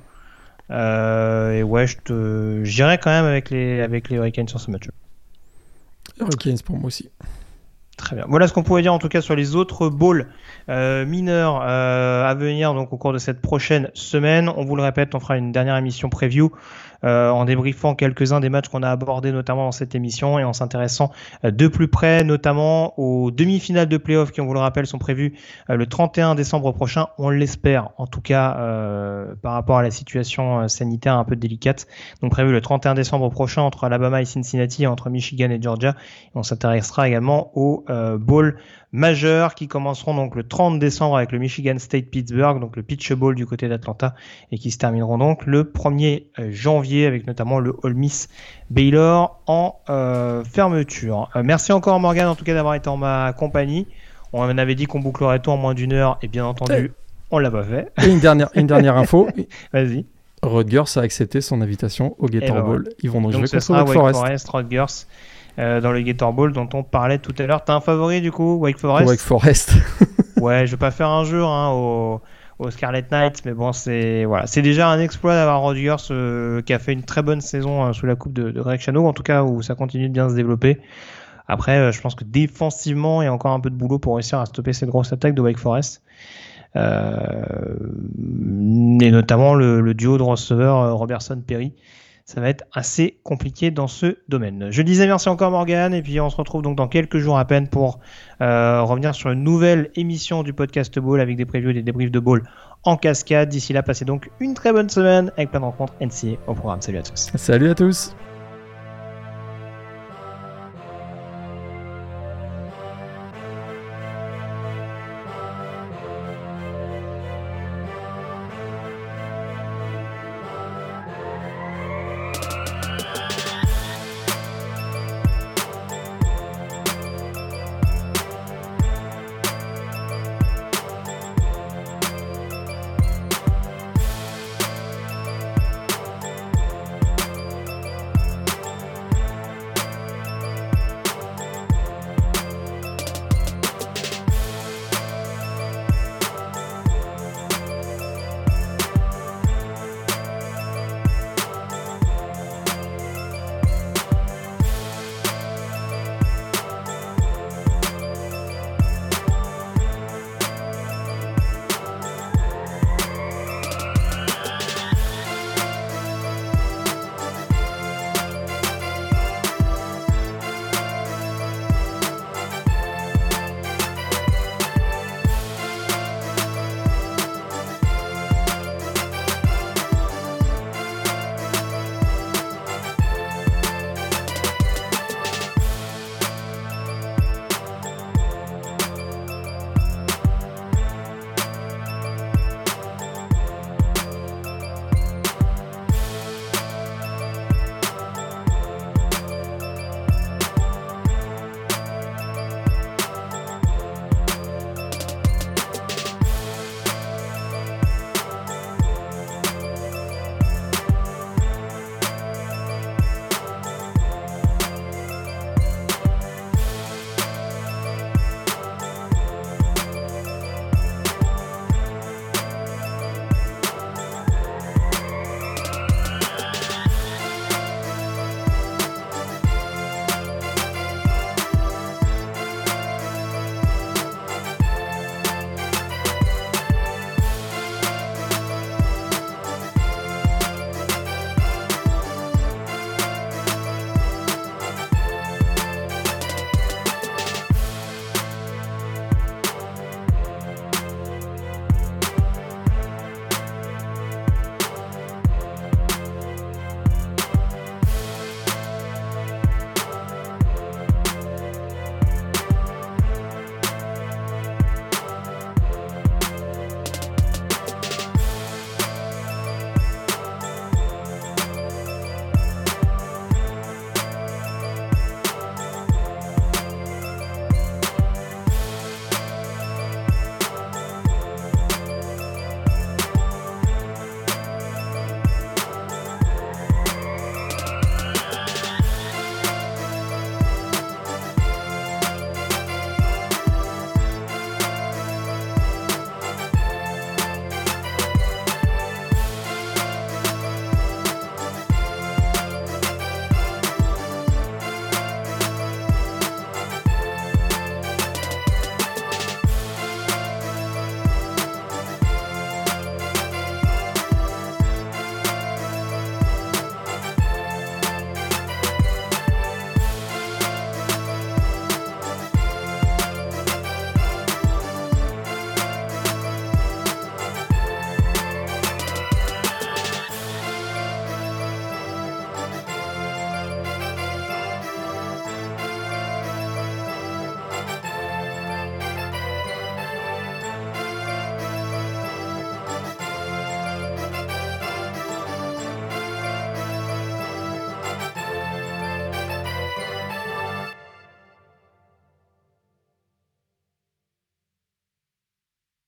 [0.72, 4.70] Euh, et ouais, je te, j'irai quand même avec les, avec les Hurricanes sur ce
[4.72, 4.90] match.
[6.20, 7.10] Hurricanes pour moi aussi.
[7.96, 8.26] Très bien.
[8.28, 10.28] Voilà ce qu'on pouvait dire en tout cas sur les autres bowls
[10.68, 14.50] euh, mineurs euh, à venir donc au cours de cette prochaine semaine.
[14.50, 18.50] On vous le répète, on fera une dernière émission preview euh, en débriefant quelques-uns des
[18.50, 21.12] matchs qu'on a abordés notamment dans cette émission et en s'intéressant
[21.46, 24.98] euh, de plus près notamment aux demi-finales de playoffs qui on vous le rappelle sont
[24.98, 25.34] prévues
[25.70, 27.08] euh, le 31 décembre prochain.
[27.18, 28.58] On l'espère en tout cas
[29.42, 31.88] par rapport à la situation sanitaire un peu délicate.
[32.22, 35.96] Donc prévu le 31 décembre prochain entre Alabama et Cincinnati entre Michigan et Georgia.
[36.36, 37.86] On s'intéressera également au
[38.18, 38.58] bowl
[38.91, 43.11] majeurs qui commenceront donc le 30 décembre avec le Michigan State Pittsburgh, donc le Pitch
[43.14, 44.16] Bowl du côté d'Atlanta,
[44.52, 48.30] et qui se termineront donc le 1er euh, janvier avec notamment le All Miss
[48.70, 51.30] Baylor en euh, fermeture.
[51.36, 53.88] Euh, merci encore Morgan en tout cas d'avoir été en ma compagnie.
[54.34, 56.91] On avait dit qu'on bouclerait tout en moins d'une heure et bien entendu
[57.32, 57.91] on l'a pas fait.
[58.03, 59.28] Et une dernière, une dernière info.
[59.74, 60.06] Vas-y.
[60.41, 62.90] Rutgers a accepté son invitation au Gator eh ben Bowl.
[63.03, 64.49] Ils vont donc, donc jouer contre Wake Forest.
[64.49, 65.06] Rutgers.
[65.60, 67.65] Euh, dans le Gator Ball dont on parlait tout à l'heure.
[67.65, 69.10] T'as un favori du coup, Wake Forest?
[69.10, 69.73] Wake Forest.
[70.38, 72.22] ouais, je vais pas faire un jeu hein, au,
[72.69, 76.80] Scarlet Knights, mais bon, c'est voilà, c'est déjà un exploit d'avoir Rodgers euh, qui a
[76.80, 79.44] fait une très bonne saison euh, sous la coupe de, Greg Chano, en tout cas
[79.44, 80.80] où ça continue de bien se développer.
[81.48, 84.40] Après, je pense que défensivement, il y a encore un peu de boulot pour réussir
[84.40, 86.03] à stopper cette grosse attaque de Wake Forest.
[86.76, 86.80] et
[89.11, 91.73] notamment le, duo de receveurs Robertson-Perry
[92.30, 94.68] ça va être assez compliqué dans ce domaine.
[94.70, 97.46] Je disais merci encore Morgan et puis on se retrouve donc dans quelques jours à
[97.46, 98.00] peine pour
[98.42, 102.12] euh, revenir sur une nouvelle émission du podcast Ball avec des previews et des débriefs
[102.12, 102.44] de Ball
[102.84, 103.50] en cascade.
[103.50, 106.84] D'ici là, passez donc une très bonne semaine avec plein de rencontres NCA au programme.
[106.84, 107.32] Salut à tous.
[107.36, 108.14] Salut à tous.